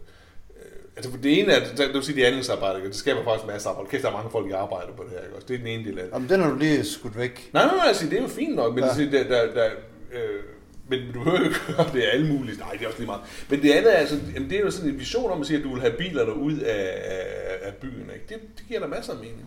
altså 0.95 1.11
for 1.11 1.17
det 1.17 1.39
ene 1.39 1.51
er, 1.53 1.75
det 1.75 1.93
vil 1.93 2.03
sige, 2.03 2.15
de 2.15 2.25
anlægsarbejder, 2.27 2.79
det 2.85 2.95
skaber 2.95 3.23
faktisk 3.23 3.43
en 3.43 3.47
masse 3.51 3.69
arbejde. 3.69 3.89
Kæft, 3.89 4.03
der 4.03 4.09
er 4.09 4.13
mange 4.13 4.29
folk, 4.31 4.49
der 4.51 4.57
arbejder 4.57 4.93
på 4.93 5.03
det 5.03 5.11
her. 5.11 5.19
Ikke? 5.23 5.35
også? 5.35 5.47
Det 5.47 5.53
er 5.53 5.57
den 5.57 5.67
ene 5.67 5.83
del 5.89 5.99
af 5.99 6.05
det. 6.05 6.13
Jamen, 6.13 6.29
den 6.29 6.39
har 6.39 6.49
du 6.49 6.55
lige 6.57 6.83
skudt 6.85 7.17
væk. 7.17 7.49
Nej, 7.53 7.65
nej, 7.65 7.75
nej, 7.75 7.87
altså, 7.87 8.05
det 8.09 8.17
er 8.17 8.21
jo 8.21 8.27
fint 8.27 8.55
nok, 8.55 8.75
men, 8.75 8.83
Ja. 8.83 8.89
ja. 8.97 9.05
der, 9.11 9.23
der, 9.23 9.53
der, 9.53 9.69
øh, 10.13 10.43
men 10.87 10.99
du 11.07 11.13
behøver 11.13 11.39
jo 11.39 11.45
ikke 11.45 11.59
gøre 11.67 11.89
det 11.93 12.03
alle 12.13 12.33
muligt. 12.33 12.59
Nej, 12.59 12.71
det 12.71 12.81
er 12.81 12.87
også 12.87 12.99
lige 12.99 13.07
meget. 13.07 13.21
Men 13.49 13.61
det 13.61 13.71
andet 13.71 13.93
er, 13.93 13.97
altså, 13.97 14.19
jamen, 14.35 14.49
det 14.49 14.57
er 14.57 14.61
jo 14.61 14.71
sådan 14.71 14.89
en 14.89 14.99
vision 14.99 15.31
om 15.31 15.41
at 15.41 15.47
sige, 15.47 15.57
at 15.57 15.63
du 15.63 15.71
vil 15.73 15.81
have 15.81 15.93
bilerne 15.97 16.33
ud 16.35 16.57
af, 16.57 17.01
af, 17.05 17.67
af 17.67 17.73
byen. 17.73 18.09
Ikke? 18.13 18.25
Det, 18.29 18.37
det 18.57 18.65
giver 18.67 18.79
der 18.79 18.87
masser 18.87 19.13
af 19.13 19.19
mening. 19.19 19.45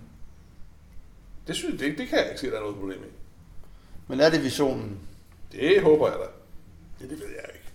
Det 1.46 1.56
synes 1.56 1.80
det, 1.80 1.98
det 1.98 2.08
kan 2.08 2.18
jeg 2.18 2.26
ikke 2.28 2.40
se, 2.40 2.46
at 2.46 2.52
der 2.52 2.58
er 2.58 2.62
noget 2.62 2.76
problem 2.76 2.98
i. 2.98 3.10
Men 4.08 4.20
er 4.20 4.30
det 4.30 4.44
visionen? 4.44 4.98
Det 5.52 5.82
håber 5.82 6.08
jeg 6.08 6.16
da. 6.18 6.24
Det, 7.00 7.10
det 7.10 7.20
ved 7.20 7.26
jeg 7.28 7.44
ikke. 7.54 7.66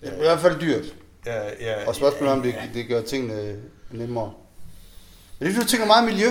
Det 0.00 0.08
er 0.08 0.14
i 0.16 0.18
hvert 0.18 0.40
fald 0.40 0.60
dyrt. 0.60 0.94
Ja, 1.26 1.42
ja, 1.60 1.88
Og 1.88 1.94
spørgsmålet 1.94 2.30
er, 2.32 2.36
om 2.36 2.42
det, 2.42 2.52
ja. 2.52 2.62
det 2.74 2.88
gør 2.88 3.02
tingene 3.02 3.56
nemmere. 3.90 4.32
Men 5.38 5.48
det 5.48 5.56
er, 5.56 5.60
du 5.60 5.66
tænker 5.66 5.86
meget 5.86 6.04
miljø, 6.04 6.26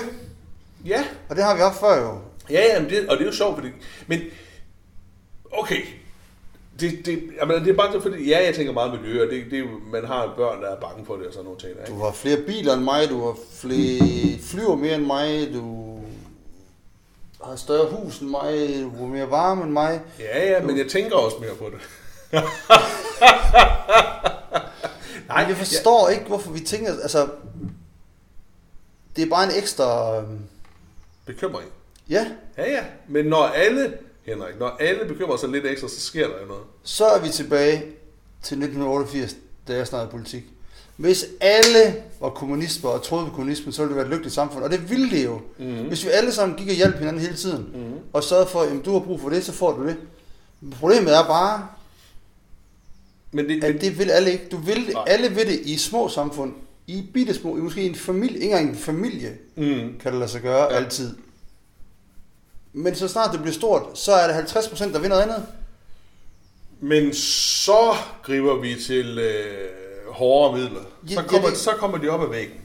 Ja, 0.86 1.04
og 1.30 1.36
det 1.36 1.44
har 1.44 1.56
vi 1.56 1.62
haft 1.62 1.80
før 1.80 2.02
jo. 2.02 2.18
ja, 2.50 2.62
ja 2.74 2.80
men 2.82 2.90
det, 2.90 3.10
og 3.10 3.18
det 3.18 3.22
er 3.24 3.26
jo 3.26 3.32
sjovt, 3.36 3.56
fordi, 3.56 3.68
men 4.08 4.20
okay, 5.52 5.82
det, 6.80 7.06
det, 7.06 7.24
jamen, 7.40 7.62
det 7.66 7.70
er 7.70 7.74
bare 7.74 7.92
så 7.92 8.02
fordi, 8.02 8.30
ja, 8.30 8.44
jeg 8.46 8.56
tænker 8.56 8.74
meget 8.74 9.02
miljø, 9.02 9.24
og 9.26 9.32
det, 9.32 9.46
det 9.52 9.60
jo, 9.60 9.66
man 9.92 10.06
har 10.06 10.34
børn, 10.38 10.62
der 10.62 10.70
er 10.70 10.80
bange 10.80 11.06
for 11.06 11.16
det 11.16 11.28
og 11.28 11.34
sådan 11.34 11.46
nogle 11.46 11.60
ting. 11.60 11.72
Ikke? 11.72 11.92
Du 11.92 11.98
har 12.04 12.12
flere 12.12 12.38
biler 12.38 12.74
end 12.74 12.82
mig, 12.84 13.10
du 13.10 13.26
har 13.26 13.36
flere 13.56 14.40
flyver 14.42 14.76
mere 14.76 14.96
end 14.96 15.06
mig, 15.06 15.54
du 15.54 15.98
har 17.44 17.56
større 17.56 17.88
hus 17.92 18.20
end 18.20 18.30
mig, 18.30 18.80
du 18.84 18.98
har 19.00 19.06
mere 19.14 19.32
varme 19.32 19.64
end 19.64 19.72
mig. 19.72 20.02
Ja, 20.20 20.52
ja, 20.52 20.62
men 20.62 20.78
jeg 20.78 20.88
tænker 20.88 21.16
også 21.16 21.38
mere 21.40 21.56
på 21.56 21.70
det. 21.70 21.80
Nej, 25.34 25.46
jeg 25.48 25.58
forstår 25.58 26.10
ikke, 26.10 26.26
hvorfor 26.26 26.52
vi 26.52 26.60
tænker, 26.60 26.92
altså, 27.02 27.28
det 29.16 29.24
er 29.24 29.30
bare 29.30 29.44
en 29.44 29.52
ekstra, 29.58 30.18
øhm, 30.18 30.40
Bekymring. 31.26 31.70
ja, 32.10 32.28
Ja, 32.58 32.72
ja, 32.72 32.84
men 33.08 33.26
når 33.26 33.44
alle, 33.44 33.94
Henrik, 34.26 34.60
når 34.60 34.68
alle 34.80 35.06
bekymrer 35.06 35.38
sig 35.38 35.50
lidt 35.50 35.66
ekstra, 35.66 35.88
så 35.88 36.02
sker 36.02 36.28
der 36.28 36.40
jo 36.42 36.46
noget. 36.48 36.64
så 36.84 37.06
er 37.06 37.20
vi 37.20 37.30
tilbage 37.30 37.78
til 38.44 38.58
1988, 38.58 39.36
da 39.68 39.74
jeg 39.76 39.88
snakkede 39.88 40.12
politik. 40.12 40.44
Hvis 40.98 41.26
alle 41.42 42.04
var 42.20 42.30
kommunister 42.30 42.88
og 42.88 43.04
troede 43.04 43.26
på 43.26 43.32
kommunismen, 43.32 43.74
så 43.74 43.82
ville 43.82 43.90
det 43.90 43.96
være 43.96 44.06
et 44.06 44.12
lykkeligt 44.12 44.36
samfund. 44.36 44.64
Og 44.64 44.70
det 44.72 44.90
ville 44.90 45.10
det 45.12 45.26
jo. 45.26 45.42
Mm-hmm. 45.58 45.88
Hvis 45.88 46.06
vi 46.06 46.10
alle 46.10 46.32
sammen 46.32 46.58
gik 46.58 46.68
og 46.68 46.74
hjalp 46.74 46.96
hinanden 46.96 47.22
hele 47.22 47.36
tiden, 47.36 47.70
mm-hmm. 47.74 48.00
og 48.14 48.24
sørgede 48.24 48.48
for, 48.48 48.62
at 48.62 48.86
du 48.86 48.92
har 48.94 49.00
brug 49.00 49.22
for 49.22 49.30
det, 49.30 49.46
så 49.46 49.52
får 49.52 49.72
du 49.72 49.88
det. 49.88 49.98
Problemet 50.80 51.18
er 51.18 51.24
bare, 51.24 51.68
Men 53.32 53.50
det, 53.50 53.62
men, 53.64 53.82
det 53.82 54.00
vil 54.00 54.12
alle 54.12 54.32
ikke. 54.32 54.48
Du 54.52 54.58
vil. 54.58 54.90
Nej. 54.94 55.04
Alle 55.08 55.30
vil 55.30 55.48
det 55.48 55.60
i 55.60 55.78
små 55.78 56.10
samfund. 56.10 56.54
I 56.88 57.04
bitte 57.14 57.34
små, 57.34 57.58
i 57.58 57.60
måske 57.60 57.82
en 57.82 57.96
familie, 57.96 58.36
ikke 58.36 58.46
engang 58.46 58.70
en 58.70 58.76
familie, 58.76 59.38
mm, 59.56 60.00
kan 60.02 60.12
det 60.12 60.14
lade 60.20 60.28
sig 60.32 60.42
gøre 60.42 60.64
ja. 60.64 60.76
altid. 60.76 61.16
Men 62.74 62.96
så 62.96 63.08
snart 63.08 63.32
det 63.32 63.42
bliver 63.42 63.54
stort, 63.54 63.84
så 63.94 64.12
er 64.12 64.28
det 64.28 64.56
50%, 64.56 64.94
der 64.94 65.00
vil 65.00 65.10
noget 65.10 65.22
andet. 65.22 65.46
men 66.82 67.14
så 67.14 67.94
griber 68.24 68.56
vi 68.62 68.76
til 68.88 69.20
øh, 69.20 69.68
hårdere 70.08 70.58
midler. 70.58 70.82
Ja, 71.10 71.14
Så 71.16 71.22
ja, 71.22 71.28
kommer, 71.28 71.50
det- 71.50 71.58
så 71.58 71.72
kommer 71.72 71.98
de 71.98 72.10
op 72.10 72.22
ad 72.24 72.28
væggen. 72.30 72.56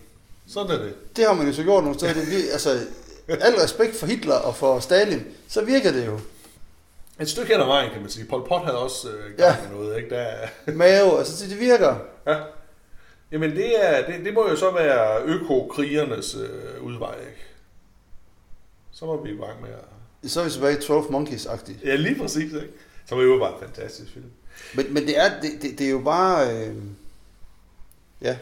Sådan 0.49 0.71
er 0.73 0.83
det. 0.83 1.17
Det 1.17 1.25
har 1.27 1.35
man 1.35 1.47
jo 1.47 1.53
så 1.53 1.63
gjort 1.63 1.83
nogle 1.85 1.99
steder. 1.99 2.15
Det, 2.35 2.45
altså, 2.53 2.81
al 3.29 3.55
respekt 3.55 3.97
for 3.97 4.07
Hitler 4.07 4.35
og 4.35 4.57
for 4.57 4.81
Stalin, 4.81 5.23
så 5.49 5.65
virker 5.65 5.93
det 5.93 6.07
jo. 6.07 6.19
Et 7.21 7.29
stykke 7.31 7.53
hen 7.53 7.61
ad 7.61 7.67
vejen, 7.67 7.91
kan 7.91 8.01
man 8.01 8.11
sige. 8.11 8.27
Pol 8.27 8.47
Pot 8.49 8.65
havde 8.65 8.79
også 8.79 9.09
øh, 9.11 9.37
gang 9.37 9.59
Ja. 9.63 9.71
noget, 9.73 9.97
ikke? 9.97 10.11
Der, 10.11 10.17
er- 10.19 10.49
Mave, 10.73 11.19
altså 11.19 11.45
det, 11.45 11.51
det 11.53 11.61
virker. 11.61 11.97
ja. 12.27 12.37
Jamen, 13.33 13.51
det, 13.51 13.85
er, 13.89 14.07
det, 14.07 14.25
det 14.25 14.35
må 14.35 14.49
jo 14.49 14.57
så 14.57 14.71
være 14.71 15.23
øko-krigernes 15.23 16.35
øh, 16.35 16.83
udvej, 16.83 17.15
ikke? 17.21 17.43
Så 18.93 19.05
må 19.07 19.23
vi 19.25 19.31
i 19.31 19.37
gang 19.37 19.61
med 19.63 19.71
at... 19.71 20.31
Så 20.31 20.41
er 20.41 20.45
vi 20.45 20.51
tilbage 20.51 20.79
i 20.79 20.81
12 20.83 21.05
Monkeys-agtigt. 21.11 21.85
Ja, 21.85 21.95
lige 21.95 22.21
præcis, 22.21 22.53
ikke? 22.53 22.69
Så 23.07 23.15
var 23.15 23.23
det 23.23 23.29
jo 23.29 23.39
bare 23.39 23.53
en 23.53 23.61
fantastisk 23.61 24.13
film. 24.13 24.31
Men, 24.75 24.95
men 24.95 25.07
det, 25.07 25.19
er, 25.19 25.41
det, 25.43 25.51
det, 25.63 25.79
det 25.79 25.87
er 25.87 25.91
jo 25.91 25.99
bare... 26.01 26.51
Øh, 26.51 26.75
ja, 28.23 28.39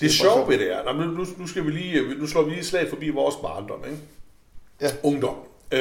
Det 0.00 0.20
er 0.20 0.34
bare 0.36 0.48
ved 0.48 0.58
det 0.58 0.72
er, 0.72 0.82
Nå, 0.84 0.92
nu, 0.92 1.26
nu, 1.38 1.46
skal 1.46 1.64
vi 1.66 1.70
lige, 1.70 2.14
nu 2.18 2.26
slår 2.26 2.42
vi 2.42 2.50
lige 2.50 2.60
et 2.60 2.66
slag 2.66 2.88
forbi 2.88 3.08
vores 3.08 3.34
barndom, 3.36 3.84
ikke? 3.84 3.98
Ja. 4.80 4.90
Ungdom. 5.02 5.36
Øh, 5.72 5.80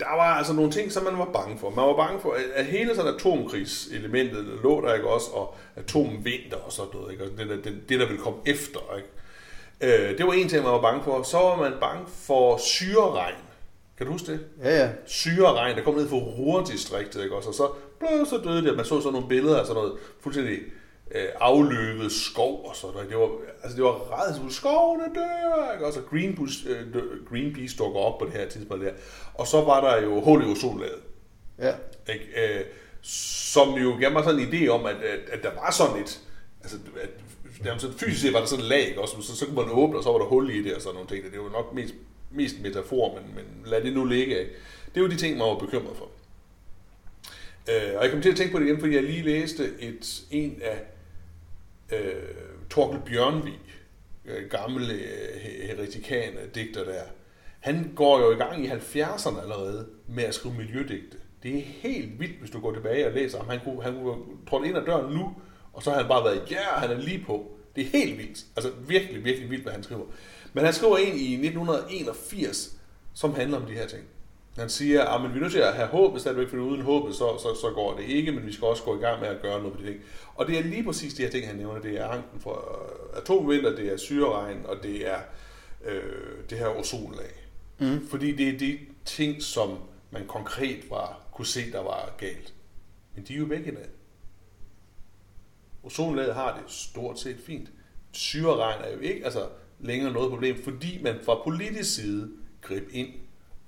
der 0.00 0.16
var 0.16 0.34
altså 0.34 0.52
nogle 0.52 0.70
ting, 0.72 0.92
som 0.92 1.04
man 1.04 1.18
var 1.18 1.24
bange 1.32 1.58
for. 1.58 1.70
Man 1.70 1.86
var 1.86 1.96
bange 1.96 2.20
for, 2.20 2.36
at- 2.54 2.64
hele 2.66 2.94
sådan 2.94 3.14
atomkrigselementet 3.14 4.44
lå 4.62 4.80
der, 4.86 4.94
ikke 4.94 5.08
også? 5.08 5.30
Og 5.30 5.56
atomvinter 5.76 6.56
og 6.56 6.72
sådan 6.72 6.90
noget, 6.94 7.12
ikke? 7.12 7.24
Og 7.24 7.30
det, 7.38 7.48
der, 7.48 7.56
det, 7.56 7.80
det, 7.88 8.00
der 8.00 8.06
ville 8.06 8.22
komme 8.22 8.38
efter, 8.46 8.80
ikke? 8.96 9.08
Øh, 10.10 10.18
det 10.18 10.26
var 10.26 10.32
en 10.32 10.48
ting, 10.48 10.62
man 10.64 10.72
var 10.72 10.80
bange 10.80 11.04
for. 11.04 11.22
Så 11.22 11.36
var 11.38 11.56
man 11.56 11.72
bange 11.80 12.02
for 12.26 12.56
syreregn. 12.56 13.34
Kan 13.98 14.06
du 14.06 14.12
huske 14.12 14.32
det? 14.32 14.40
ja, 14.64 14.76
ja. 14.78 14.88
syreregn, 15.06 15.76
der 15.76 15.82
kom 15.84 15.94
ned 15.94 16.08
fra 16.08 16.16
Ruhrdistriktet, 16.16 17.22
ikke 17.22 17.36
også? 17.36 17.48
Og 17.48 17.54
så, 17.54 17.68
blød, 17.98 18.26
så 18.26 18.36
døde 18.44 18.64
det. 18.64 18.76
Man 18.76 18.84
så 18.84 19.00
sådan 19.00 19.12
nogle 19.12 19.28
billeder 19.28 19.60
af 19.60 19.66
sådan 19.66 19.82
noget 19.82 19.92
fuldstændig 20.20 20.58
øh, 21.14 21.28
afløbet 21.40 22.12
skov 22.12 22.64
og 22.68 22.76
sådan 22.76 22.94
noget. 22.94 23.08
Det 23.10 23.18
var, 23.18 23.30
altså 23.62 23.76
det 23.76 23.84
var 23.84 23.90
rædsel. 23.90 24.52
Skovene 24.52 25.04
dør, 25.14 25.72
ikke 25.72 25.86
også? 25.86 26.00
Og 26.00 26.06
Greenpeace, 26.10 26.68
øh, 26.68 26.94
dø- 26.94 27.24
Greenpeace 27.30 27.76
dukker 27.76 28.00
op 28.00 28.18
på 28.18 28.24
det 28.24 28.32
her 28.32 28.48
tidspunkt 28.48 28.84
der. 28.84 28.92
Og 29.34 29.46
så 29.46 29.60
var 29.60 29.80
der 29.80 30.02
jo 30.02 30.20
hul 30.20 30.42
i 30.42 30.46
ozonlaget, 30.46 31.00
ja. 31.58 31.72
ikke? 32.12 32.58
Øh, 32.58 32.64
som 33.02 33.70
jo 33.72 33.96
gav 34.00 34.12
mig 34.12 34.24
sådan 34.24 34.40
en 34.40 34.48
idé 34.48 34.68
om, 34.68 34.86
at, 34.86 34.96
at, 34.96 35.20
at 35.32 35.42
der 35.42 35.50
var 35.54 35.70
sådan 35.70 36.02
et, 36.02 36.20
altså 36.62 36.76
at, 37.02 37.10
nærmest 37.64 37.82
sådan 37.82 37.98
fysisk 37.98 38.20
set 38.22 38.32
var 38.32 38.38
der 38.40 38.46
sådan 38.46 38.64
et 38.64 38.68
lag, 38.68 38.88
ikke 38.88 39.00
også? 39.00 39.22
Så, 39.22 39.36
så 39.36 39.46
kunne 39.46 39.56
man 39.56 39.70
åbne, 39.70 39.98
og 39.98 40.02
så 40.04 40.10
var 40.12 40.18
der 40.18 40.24
hul 40.26 40.50
i 40.50 40.62
det 40.62 40.74
og 40.74 40.80
sådan 40.82 40.94
nogle 40.94 41.08
ting. 41.08 41.24
Det 41.32 41.40
var 41.40 41.50
nok 41.50 41.74
mest, 41.74 41.94
mest 42.30 42.54
metafor, 42.62 43.14
men, 43.14 43.34
men 43.34 43.44
lad 43.70 43.82
det 43.82 43.92
nu 43.92 44.04
ligge. 44.04 44.38
Ikke? 44.40 44.52
Det 44.94 44.96
er 44.96 45.04
jo 45.04 45.08
de 45.08 45.16
ting, 45.16 45.38
man 45.38 45.46
var 45.48 45.58
bekymret 45.58 45.96
for. 45.96 46.08
Øh, 47.70 47.96
og 47.96 48.02
jeg 48.04 48.10
kom 48.12 48.22
til 48.22 48.30
at 48.30 48.36
tænke 48.36 48.52
på 48.52 48.58
det 48.58 48.66
igen, 48.66 48.80
fordi 48.80 48.94
jeg 48.94 49.02
lige 49.02 49.22
læste 49.22 49.64
et, 49.80 50.22
en 50.30 50.58
af 50.62 50.78
øh, 51.92 52.14
Torkel 52.70 53.00
Bjørnvig, 53.06 53.58
øh, 54.24 54.50
gammel 54.50 54.90
øh, 54.90 55.40
heretikaner 55.62 56.40
digter 56.54 56.84
der. 56.84 57.02
Han 57.60 57.92
går 57.96 58.20
jo 58.20 58.32
i 58.32 58.34
gang 58.34 58.64
i 58.64 58.68
70'erne 58.68 59.42
allerede 59.42 59.86
med 60.08 60.24
at 60.24 60.34
skrive 60.34 60.54
miljødigte. 60.54 61.16
Det 61.42 61.56
er 61.58 61.62
helt 61.62 62.20
vildt, 62.20 62.38
hvis 62.40 62.50
du 62.50 62.60
går 62.60 62.72
tilbage 62.72 63.06
og 63.06 63.12
læser 63.12 63.38
ham. 63.38 63.48
Han 63.48 63.60
kunne, 63.64 63.82
han 63.82 63.94
kunne 63.94 64.16
trådt 64.48 64.66
ind 64.66 64.76
ad 64.76 64.86
døren 64.86 65.14
nu, 65.14 65.34
og 65.72 65.82
så 65.82 65.90
har 65.90 65.98
han 65.98 66.08
bare 66.08 66.24
været, 66.24 66.50
ja, 66.50 66.62
han 66.62 66.90
er 66.90 66.98
lige 66.98 67.24
på. 67.26 67.50
Det 67.76 67.86
er 67.86 67.88
helt 67.98 68.18
vildt. 68.18 68.44
Altså 68.56 68.70
virkelig, 68.88 69.24
virkelig 69.24 69.50
vildt, 69.50 69.62
hvad 69.62 69.72
han 69.72 69.82
skriver. 69.82 70.04
Men 70.52 70.64
han 70.64 70.74
skriver 70.74 70.96
en 70.96 71.16
i 71.16 71.32
1981, 71.32 72.76
som 73.14 73.34
handler 73.34 73.60
om 73.60 73.66
de 73.66 73.72
her 73.72 73.86
ting. 73.86 74.02
Han 74.58 74.68
siger, 74.68 75.04
at 75.04 75.32
vi 75.32 75.36
er 75.36 75.40
nødt 75.40 75.52
til 75.52 75.58
at 75.58 75.74
have 75.74 75.88
håb, 75.88 76.12
hvis 76.12 76.22
det 76.22 76.38
ikke 76.38 76.50
for 76.50 76.56
uden 76.56 76.80
håb, 76.80 77.12
så, 77.12 77.18
så, 77.18 77.58
så 77.60 77.70
går 77.74 77.96
det 77.96 78.04
ikke, 78.04 78.32
men 78.32 78.46
vi 78.46 78.52
skal 78.52 78.66
også 78.68 78.82
gå 78.82 78.98
i 78.98 79.00
gang 79.00 79.20
med 79.20 79.28
at 79.28 79.42
gøre 79.42 79.58
noget 79.58 79.76
på 79.76 79.82
de 79.82 79.86
ting. 79.86 80.00
Og 80.34 80.46
det 80.46 80.58
er 80.58 80.62
lige 80.62 80.84
præcis 80.84 81.14
de 81.14 81.22
her 81.22 81.30
ting, 81.30 81.46
han 81.46 81.56
nævner. 81.56 81.80
Det 81.80 82.00
er 82.00 82.08
angsten 82.08 82.40
for 82.40 82.86
atomvinter, 83.16 83.76
det 83.76 83.92
er 83.92 83.96
syreregn, 83.96 84.66
og 84.66 84.76
det 84.82 85.08
er 85.08 85.18
øh, 85.84 86.50
det 86.50 86.58
her 86.58 86.68
ozonlag. 86.78 87.48
Mm. 87.78 88.08
Fordi 88.08 88.36
det 88.36 88.48
er 88.48 88.58
de 88.58 88.78
ting, 89.04 89.42
som 89.42 89.78
man 90.10 90.26
konkret 90.26 90.90
var, 90.90 91.20
kunne 91.32 91.46
se, 91.46 91.72
der 91.72 91.82
var 91.82 92.14
galt. 92.18 92.54
Men 93.14 93.24
de 93.24 93.34
er 93.34 93.38
jo 93.38 93.44
væk 93.44 93.66
i 93.66 93.70
dag. 93.70 93.88
Ozonlaget 95.82 96.34
har 96.34 96.60
det 96.60 96.72
stort 96.72 97.20
set 97.20 97.36
fint. 97.46 97.68
Syreregn 98.12 98.84
er 98.84 98.92
jo 98.92 98.98
ikke 99.00 99.24
altså, 99.24 99.48
længere 99.80 100.12
noget 100.12 100.30
problem, 100.30 100.62
fordi 100.64 101.02
man 101.02 101.18
fra 101.24 101.42
politisk 101.44 101.94
side 101.94 102.30
greb 102.62 102.88
ind 102.92 103.08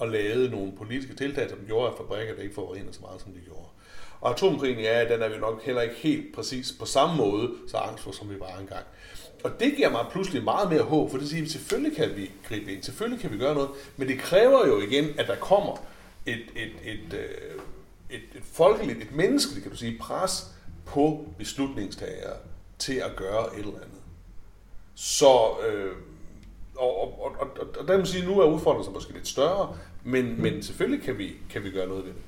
og 0.03 0.09
lavede 0.09 0.51
nogle 0.51 0.73
politiske 0.73 1.15
tiltag, 1.15 1.51
som 1.51 1.59
gjorde, 1.67 1.91
at 1.91 1.97
fabrikker 1.97 2.35
ikke 2.43 2.55
forurenede 2.55 2.95
så 2.95 3.01
meget, 3.01 3.21
som 3.21 3.33
de 3.33 3.41
gjorde. 3.41 3.67
Og 4.21 4.31
atomkrigen, 4.31 4.79
ja, 4.79 5.05
den 5.09 5.23
er 5.23 5.29
vi 5.29 5.39
nok 5.39 5.63
heller 5.63 5.83
ikke 5.83 5.95
helt 5.95 6.35
præcis 6.35 6.75
på 6.79 6.87
samme 6.87 7.17
måde 7.17 7.51
så 7.69 7.77
angst 7.77 8.05
for, 8.05 8.13
som 8.13 8.31
vi 8.31 8.41
var 8.41 8.59
engang. 8.61 8.85
Og 9.45 9.61
det 9.61 9.77
giver 9.77 9.91
mig 9.91 10.07
pludselig 10.11 10.45
meget 10.45 10.71
mere 10.71 10.83
håb, 10.83 11.11
for 11.11 11.19
det 11.19 11.29
siger, 11.29 11.45
at 11.45 11.51
selvfølgelig 11.51 11.97
kan 11.97 12.17
vi 12.17 12.31
gribe 12.49 12.73
ind, 12.73 12.83
selvfølgelig 12.83 13.21
kan 13.21 13.33
vi 13.33 13.39
gøre 13.39 13.55
noget, 13.55 13.71
men 13.97 14.09
det 14.09 14.19
kræver 14.19 14.67
jo 14.67 14.81
igen, 14.81 15.05
at 15.19 15.27
der 15.27 15.37
kommer 15.37 15.77
et, 16.27 16.43
et, 16.57 16.73
et, 16.85 16.93
et, 16.93 17.21
et, 18.11 18.23
et 18.35 18.43
folkeligt, 18.43 19.03
et 19.03 19.17
menneskeligt, 19.17 19.63
kan 19.63 19.73
du 19.73 19.79
sige, 19.79 19.99
pres 19.99 20.47
på 20.87 21.27
beslutningstagere 21.39 22.37
til 22.79 22.95
at 22.95 23.17
gøre 23.17 23.55
et 23.55 23.59
eller 23.59 23.75
andet. 23.75 24.01
Så, 24.95 25.51
øh, 25.69 25.93
og, 26.77 27.01
og, 27.01 27.23
og, 27.23 27.37
og, 27.41 27.67
og 27.81 27.89
der 27.89 27.99
må 27.99 28.05
sige, 28.05 28.27
nu 28.27 28.41
er 28.41 28.45
udfordringen 28.45 28.93
måske 28.95 29.13
lidt 29.13 29.29
større, 29.29 29.77
men, 30.05 30.43
men 30.43 30.63
selvfølgelig 30.63 31.05
kan 31.05 31.19
vi, 31.19 31.33
kan 31.51 31.65
vi 31.65 31.71
gøre 31.71 31.87
noget 31.89 32.05
ved 32.05 32.13
det. 32.13 32.21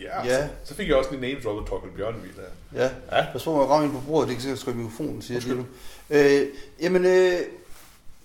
Ja, 0.00 0.24
ja. 0.24 0.46
Så, 0.46 0.52
så 0.64 0.74
fik 0.74 0.88
jeg 0.88 0.96
også 0.96 1.10
en 1.10 1.20
name 1.20 1.40
droppet 1.40 1.68
Torkel 1.68 1.90
Bjørnevig 1.90 2.30
der. 2.36 2.82
Ja, 2.82 2.90
ja. 3.18 3.32
Pas 3.32 3.44
på, 3.44 3.64
at 3.64 3.76
jeg 3.76 3.84
ind 3.84 3.92
på 3.92 4.00
bordet, 4.06 4.28
det 4.28 4.36
kan 4.36 4.42
sikkert 4.42 4.58
skrive 4.58 4.76
mikrofonen, 4.76 5.22
siger 5.22 5.40
jeg 6.10 6.40
øh, 6.42 6.48
Jamen, 6.80 7.04
øh, 7.04 7.40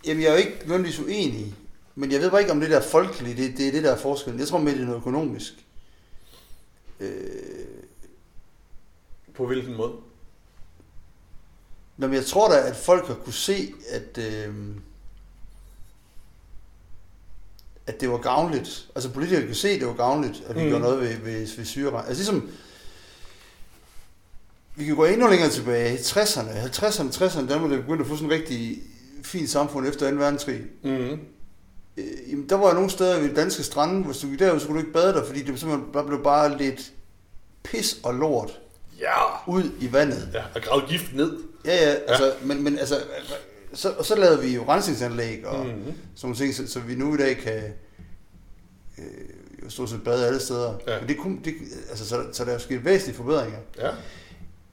jamen, 0.08 0.24
jeg 0.24 0.30
er 0.30 0.32
jo 0.32 0.38
ikke 0.38 0.58
nødvendigvis 0.60 1.00
uenig, 1.00 1.54
men 1.96 2.12
jeg 2.12 2.22
ved 2.22 2.32
bare 2.32 2.42
ikke, 2.42 2.52
om 2.52 2.60
det 2.60 2.70
der 2.70 2.82
folkelige, 2.82 3.44
det, 3.44 3.58
det 3.58 3.68
er 3.68 3.72
det, 3.72 3.84
der 3.84 3.92
er 3.92 3.98
forskellen. 3.98 4.40
Jeg 4.40 4.48
tror 4.48 4.60
mere, 4.60 4.74
det 4.74 4.82
er 4.82 4.86
noget 4.86 5.00
økonomisk. 5.00 5.54
Øh, 7.00 7.10
på 9.34 9.48
hvilken 9.48 9.76
måde? 9.76 9.94
Nå, 11.98 12.08
men 12.08 12.16
jeg 12.16 12.26
tror 12.26 12.50
da, 12.50 12.70
at 12.70 12.76
folk 12.76 13.08
har 13.08 13.14
kunne 13.14 13.34
se, 13.34 13.74
at, 13.92 14.18
øh, 14.18 14.56
at 17.88 18.02
det 18.02 18.10
var 18.10 18.18
gavnligt. 18.18 18.88
Altså 18.96 19.10
politikere 19.10 19.46
kunne 19.46 19.56
se, 19.56 19.70
at 19.70 19.80
det 19.80 19.88
var 19.88 19.94
gavnligt, 19.94 20.44
at 20.48 20.56
vi 20.56 20.62
mm. 20.62 20.68
gjorde 20.68 20.84
noget 20.84 21.00
ved, 21.00 21.18
ved, 21.18 21.58
ved 21.58 21.66
syreregn. 21.66 22.08
Altså 22.08 22.24
ligesom, 22.24 22.50
vi 24.76 24.86
kan 24.86 24.96
gå 24.96 25.06
endnu 25.06 25.28
længere 25.28 25.50
tilbage. 25.50 25.94
I 25.94 25.98
60'erne, 25.98 26.50
50'erne, 26.50 27.24
60'erne, 27.24 27.48
der 27.48 27.60
var 27.60 27.68
det 27.68 27.80
begyndt 27.80 28.02
at 28.02 28.08
få 28.08 28.16
sådan 28.16 28.32
en 28.32 28.32
rigtig 28.32 28.78
fint 29.24 29.50
samfund 29.50 29.88
efter 29.88 30.12
2. 30.12 30.18
verdenskrig. 30.18 30.62
Mm. 30.84 31.20
Øh, 31.98 32.06
jamen, 32.32 32.50
der 32.50 32.56
var 32.56 32.74
nogle 32.74 32.90
steder 32.90 33.20
ved 33.20 33.36
danske 33.36 33.64
strande, 33.64 34.04
hvis 34.04 34.18
du 34.18 34.28
gik 34.28 34.40
derud, 34.40 34.60
så 34.60 34.68
kunne 34.68 34.76
du 34.76 34.80
ikke 34.80 34.94
bade 34.94 35.14
der, 35.14 35.26
fordi 35.26 35.40
det 35.40 35.60
simpelthen 35.60 35.92
bare 35.94 36.06
blev 36.06 36.24
bare 36.24 36.58
lidt 36.58 36.92
pis 37.64 37.98
og 38.04 38.14
lort 38.14 38.60
ja. 39.00 39.50
ud 39.52 39.64
i 39.80 39.94
vandet. 39.94 40.30
Ja, 40.34 40.44
og 40.56 40.62
gravet 40.62 40.86
gift 40.90 41.16
ned. 41.16 41.38
Ja, 41.66 41.76
ja, 41.76 41.96
altså, 42.08 42.26
ja. 42.26 42.32
Men, 42.42 42.64
men 42.64 42.80
altså, 42.80 42.96
så, 43.76 43.92
og 43.92 44.06
så 44.06 44.16
lavede 44.16 44.42
vi 44.42 44.56
jo 44.56 44.64
rensningsanlæg 44.68 45.46
og 45.46 45.66
mm-hmm. 45.66 45.94
sådan 46.16 46.36
ting, 46.36 46.54
så, 46.54 46.68
så 46.68 46.80
vi 46.80 46.96
nu 46.96 47.14
i 47.14 47.18
dag 47.18 47.38
kan 47.38 47.64
øh, 48.98 49.06
jo 49.64 49.70
stort 49.70 49.90
set 49.90 50.04
bade 50.04 50.28
alle 50.28 50.40
steder. 50.40 50.74
Ja. 50.88 51.00
Men 51.00 51.10
det 51.10 51.18
kunne, 51.18 51.40
det, 51.46 51.54
altså, 51.90 52.08
så, 52.08 52.24
så 52.32 52.44
der 52.44 52.50
er 52.50 52.54
jo 52.54 52.60
sket 52.60 52.86
væsentlige 52.86 53.18
forbedringer. 53.18 53.60
Ja. 53.78 53.92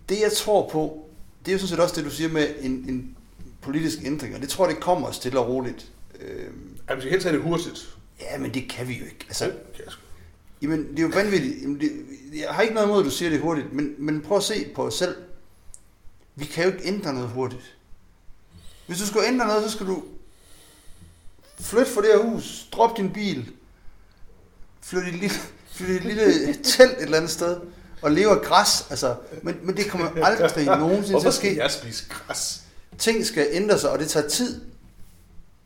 Det 0.08 0.20
jeg 0.20 0.32
tror 0.32 0.68
på, 0.68 1.06
det 1.44 1.48
er 1.48 1.52
jo 1.52 1.58
sådan 1.58 1.68
set 1.68 1.80
også 1.80 1.96
det, 1.96 2.04
du 2.04 2.10
siger 2.10 2.28
med 2.28 2.48
en, 2.60 2.72
en 2.72 3.16
politisk 3.60 3.98
ændring, 4.04 4.34
og 4.34 4.40
det 4.40 4.48
tror 4.48 4.66
jeg, 4.66 4.74
det 4.74 4.82
kommer 4.82 5.10
stille 5.10 5.40
og 5.40 5.48
roligt. 5.48 5.92
Øh, 6.20 6.46
ja, 6.88 6.94
vi 6.94 7.00
skal 7.00 7.10
helst 7.10 7.26
have 7.26 7.36
det 7.36 7.44
hurtigt. 7.44 7.96
Ja, 8.20 8.38
men 8.38 8.54
det 8.54 8.70
kan 8.70 8.88
vi 8.88 8.98
jo 8.98 9.04
ikke. 9.04 9.24
Altså, 9.28 9.44
okay, 9.44 9.92
Jamen, 10.62 10.90
det 10.90 10.98
er 10.98 11.02
jo 11.02 11.10
vanvittigt. 11.14 11.62
Jamen, 11.62 11.80
det, 11.80 11.90
jeg 12.40 12.48
har 12.48 12.62
ikke 12.62 12.74
noget 12.74 12.86
imod, 12.86 12.98
at 12.98 13.04
du 13.04 13.10
siger 13.10 13.30
det 13.30 13.40
hurtigt, 13.40 13.72
men, 13.72 13.94
men 13.98 14.20
prøv 14.20 14.36
at 14.36 14.42
se 14.42 14.68
på 14.74 14.86
os 14.86 14.94
selv. 14.94 15.16
Vi 16.34 16.44
kan 16.44 16.64
jo 16.64 16.70
ikke 16.72 16.86
ændre 16.88 17.14
noget 17.14 17.28
hurtigt. 17.28 17.76
Hvis 18.86 18.98
du 18.98 19.06
skal 19.06 19.20
ændre 19.26 19.46
noget, 19.46 19.64
så 19.64 19.70
skal 19.70 19.86
du 19.86 20.02
flytte 21.60 21.92
fra 21.92 22.00
det 22.00 22.10
her 22.14 22.22
hus, 22.22 22.66
drop 22.72 22.96
din 22.96 23.12
bil, 23.12 23.50
flytte 24.82 25.08
et 25.08 25.14
lille, 25.14 25.36
flytte 25.72 25.94
et 25.94 26.04
lille 26.04 26.54
telt 26.54 26.92
et 26.92 27.02
eller 27.02 27.16
andet 27.16 27.30
sted, 27.30 27.56
og 28.02 28.10
leve 28.10 28.30
af 28.30 28.42
græs. 28.42 28.86
Altså, 28.90 29.16
men, 29.42 29.56
men 29.62 29.76
det 29.76 29.86
kommer 29.90 30.10
aldrig 30.24 30.66
nogensinde 30.78 31.20
til 31.20 31.26
at 31.28 31.34
ske. 31.34 31.48
Hvorfor 31.48 31.62
jeg 31.62 31.70
spise 31.70 32.04
græs? 32.08 32.62
Ting 32.98 33.26
skal 33.26 33.46
ændre 33.50 33.78
sig, 33.78 33.90
og 33.90 33.98
det 33.98 34.08
tager 34.08 34.28
tid. 34.28 34.60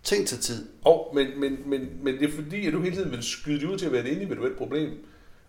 Ting 0.02 0.28
tager 0.28 0.42
tid. 0.42 0.66
Og, 0.84 1.12
men, 1.14 1.40
men, 1.40 1.58
men, 1.66 1.80
men 2.02 2.14
det 2.18 2.28
er 2.28 2.34
fordi, 2.34 2.66
at 2.66 2.72
du 2.72 2.80
hele 2.82 2.96
tiden 2.96 3.10
vil 3.10 3.22
skyde 3.22 3.60
det 3.60 3.66
ud 3.66 3.78
til 3.78 3.86
at 3.86 3.92
være 3.92 4.06
et 4.06 4.12
individuelt 4.12 4.58
problem. 4.58 4.90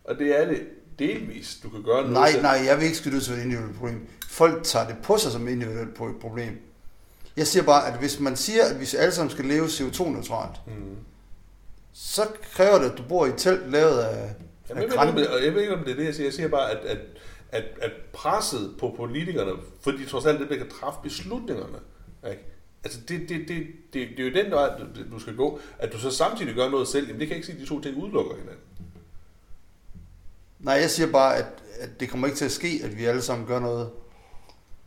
Og 0.03 0.15
det 0.15 0.41
er 0.41 0.45
det 0.45 0.62
delvis. 0.99 1.60
Du 1.63 1.69
kan 1.69 1.84
gøre 1.84 2.01
noget 2.01 2.13
Nej, 2.13 2.32
selv. 2.32 2.41
nej, 2.41 2.62
jeg 2.65 2.77
vil 2.77 2.86
ikke 2.86 2.97
skyde 2.97 3.15
ud 3.15 3.21
til 3.21 3.32
at 3.32 3.38
være 3.38 3.45
et 3.45 3.49
individuelt 3.49 3.77
problem. 3.77 4.08
Folk 4.30 4.63
tager 4.63 4.88
det 4.88 4.95
på 5.03 5.17
sig 5.17 5.32
som 5.32 5.47
et 5.47 5.51
individuelt 5.51 6.21
problem. 6.21 6.58
Jeg 7.38 7.47
siger 7.47 7.63
bare, 7.63 7.88
at 7.88 8.00
hvis 8.00 8.19
man 8.19 8.36
siger, 8.36 8.63
at 8.63 8.80
vi 8.80 8.88
alle 8.97 9.12
sammen 9.12 9.32
skal 9.32 9.45
leve 9.45 9.65
CO2-neutralt, 9.65 10.67
mm. 10.67 10.97
så 11.93 12.21
kræver 12.54 12.80
det, 12.80 12.89
at 12.91 12.97
du 12.97 13.04
bor 13.10 13.26
i 13.26 13.30
et 13.30 13.38
telt 13.38 13.71
lavet 13.71 14.00
af, 14.00 14.36
Jamen, 14.69 14.84
jeg, 14.84 15.15
ved 15.15 15.21
ikke, 15.21 15.45
jeg 15.45 15.54
ved 15.54 15.62
ikke, 15.62 15.73
om 15.73 15.84
det 15.84 15.91
er 15.91 15.95
det, 15.95 16.06
jeg 16.06 16.15
siger. 16.15 16.26
Jeg 16.26 16.34
siger 16.34 16.47
bare, 16.47 16.71
at, 16.71 16.86
at, 16.86 16.97
at, 17.52 17.63
at 17.82 17.91
presset 18.13 18.76
på 18.80 18.93
politikerne, 18.97 19.52
fordi 19.82 20.06
trods 20.06 20.26
alt 20.26 20.39
det, 20.39 20.50
der 20.50 20.56
kan 20.56 20.69
træffe 20.69 21.00
beslutningerne, 21.04 21.78
ikke? 22.30 22.43
Altså, 22.84 23.00
det, 23.08 23.30
det, 23.30 23.47
det, 23.47 23.67
det, 23.93 24.08
det 24.17 24.19
er 24.19 24.30
jo 24.30 24.43
den 24.43 24.52
vej, 24.52 24.69
du 25.12 25.19
skal 25.19 25.36
gå. 25.36 25.60
At 25.80 25.93
du 25.93 26.00
så 26.00 26.12
samtidig 26.12 26.56
gør 26.56 26.69
noget 26.69 26.88
selv, 26.88 27.08
jamen 27.08 27.19
det 27.19 27.28
kan 27.28 27.38
ikke 27.38 27.45
sige, 27.45 27.56
at 27.56 27.62
de 27.62 27.67
to 27.67 27.82
ting 27.82 27.97
udelukker 27.97 28.36
hinanden. 28.36 28.62
Nej, 30.60 30.73
jeg 30.73 30.89
siger 30.89 31.12
bare, 31.12 31.36
at, 31.36 31.45
at 31.80 32.00
det 32.00 32.10
kommer 32.10 32.28
ikke 32.28 32.38
til 32.38 32.45
at 32.45 32.52
ske, 32.52 32.82
at 32.84 32.97
vi 32.97 33.06
alle 33.06 33.21
sammen 33.21 33.47
gør 33.47 33.60
noget. 33.60 33.89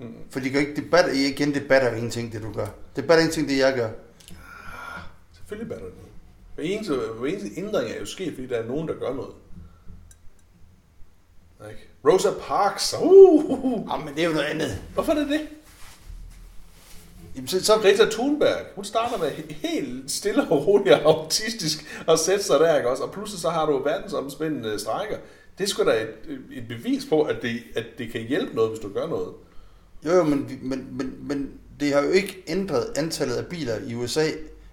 Mm. 0.01 0.15
For 0.31 0.41
det 0.41 0.53
gør 0.53 0.61
ikke, 0.61 0.77
det 0.77 0.91
batter, 0.91 1.13
igen, 1.13 1.55
det 1.55 1.69
batter 1.69 1.93
ingenting, 1.95 2.33
det 2.33 2.43
du 2.43 2.53
gør. 2.53 2.67
Det 2.97 3.07
batter 3.07 3.23
ingenting, 3.23 3.49
det 3.49 3.59
jeg 3.59 3.75
gør. 3.75 3.89
Ah, 3.89 5.03
selvfølgelig 5.33 5.69
batter 5.69 5.87
det. 5.87 5.95
Hver 6.55 6.65
eneste, 6.65 6.95
hver 6.95 7.29
eneste 7.29 7.49
ændring 7.57 7.91
er 7.91 8.01
jo 8.01 8.07
sket, 8.07 8.35
fordi 8.35 8.47
der 8.47 8.57
er 8.57 8.67
nogen, 8.67 8.89
der 8.89 8.95
gør 8.95 9.15
noget. 9.15 9.33
Ikke? 11.71 11.89
Rosa 12.05 12.29
Parks. 12.41 12.95
Uh, 13.03 13.45
uh, 13.45 13.65
uh. 13.65 13.89
Jamen, 13.93 14.15
det 14.15 14.23
er 14.23 14.27
jo 14.27 14.33
noget 14.33 14.47
andet. 14.47 14.83
Hvorfor 14.95 15.13
er 15.13 15.19
det 15.19 15.29
det? 15.29 15.49
Jamen, 17.37 17.49
så, 17.49 17.65
så... 17.65 17.77
Greta 17.77 18.11
Thunberg, 18.11 18.67
hun 18.75 18.85
starter 18.85 19.19
med 19.19 19.31
helt 19.31 20.11
stille 20.11 20.43
og 20.51 20.67
roligt 20.67 20.95
og 20.95 21.03
autistisk 21.03 22.03
og 22.07 22.19
sætte 22.19 22.45
sig 22.45 22.61
der, 22.61 22.77
ikke 22.77 22.89
også? 22.91 23.03
Og 23.03 23.13
pludselig 23.13 23.41
så 23.41 23.51
har 23.51 23.67
du 23.67 23.83
verdensomspændende 23.83 24.79
strækker. 24.79 25.17
Det 25.59 25.65
er 25.65 25.69
sgu 25.69 25.85
da 25.85 26.03
et, 26.03 26.41
et 26.53 26.69
bevis 26.69 27.07
på, 27.09 27.23
at 27.23 27.43
det, 27.43 27.63
at 27.77 27.85
det 27.99 28.13
kan 28.13 28.21
hjælpe 28.21 28.55
noget, 28.55 28.71
hvis 28.71 28.81
du 28.81 28.93
gør 28.93 29.07
noget. 29.07 29.35
Jo, 30.07 30.13
jo, 30.13 30.25
men, 30.25 30.59
men, 30.63 30.89
men, 30.91 31.15
men 31.21 31.51
det 31.81 31.93
har 31.95 32.03
jo 32.03 32.11
ikke 32.11 32.45
ændret 32.47 32.93
antallet 32.97 33.35
af 33.35 33.47
biler 33.47 33.79
i 33.87 33.95
USA, 33.95 34.27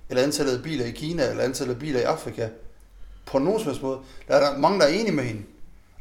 eller 0.09 0.23
antallet 0.23 0.57
af 0.57 0.63
biler 0.63 0.85
i 0.85 0.91
Kina, 0.91 1.29
eller 1.29 1.43
antallet 1.43 1.73
af 1.73 1.79
biler 1.79 1.99
i 1.99 2.03
Afrika. 2.03 2.49
På 3.25 3.39
nogen 3.39 3.59
som 3.59 3.67
helst 3.67 3.81
måde. 3.81 3.99
Der 4.27 4.35
er 4.35 4.51
der 4.51 4.59
mange, 4.59 4.79
der 4.79 4.85
er 4.85 4.89
enige 4.89 5.11
med 5.11 5.23
hende. 5.23 5.41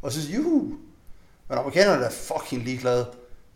Og 0.03 0.13
så 0.13 0.23
siger, 0.23 0.37
juhu. 0.37 0.63
Men 1.49 1.59
amerikanerne 1.59 2.05
er 2.05 2.11
fucking 2.11 2.65
ligeglade. 2.65 3.07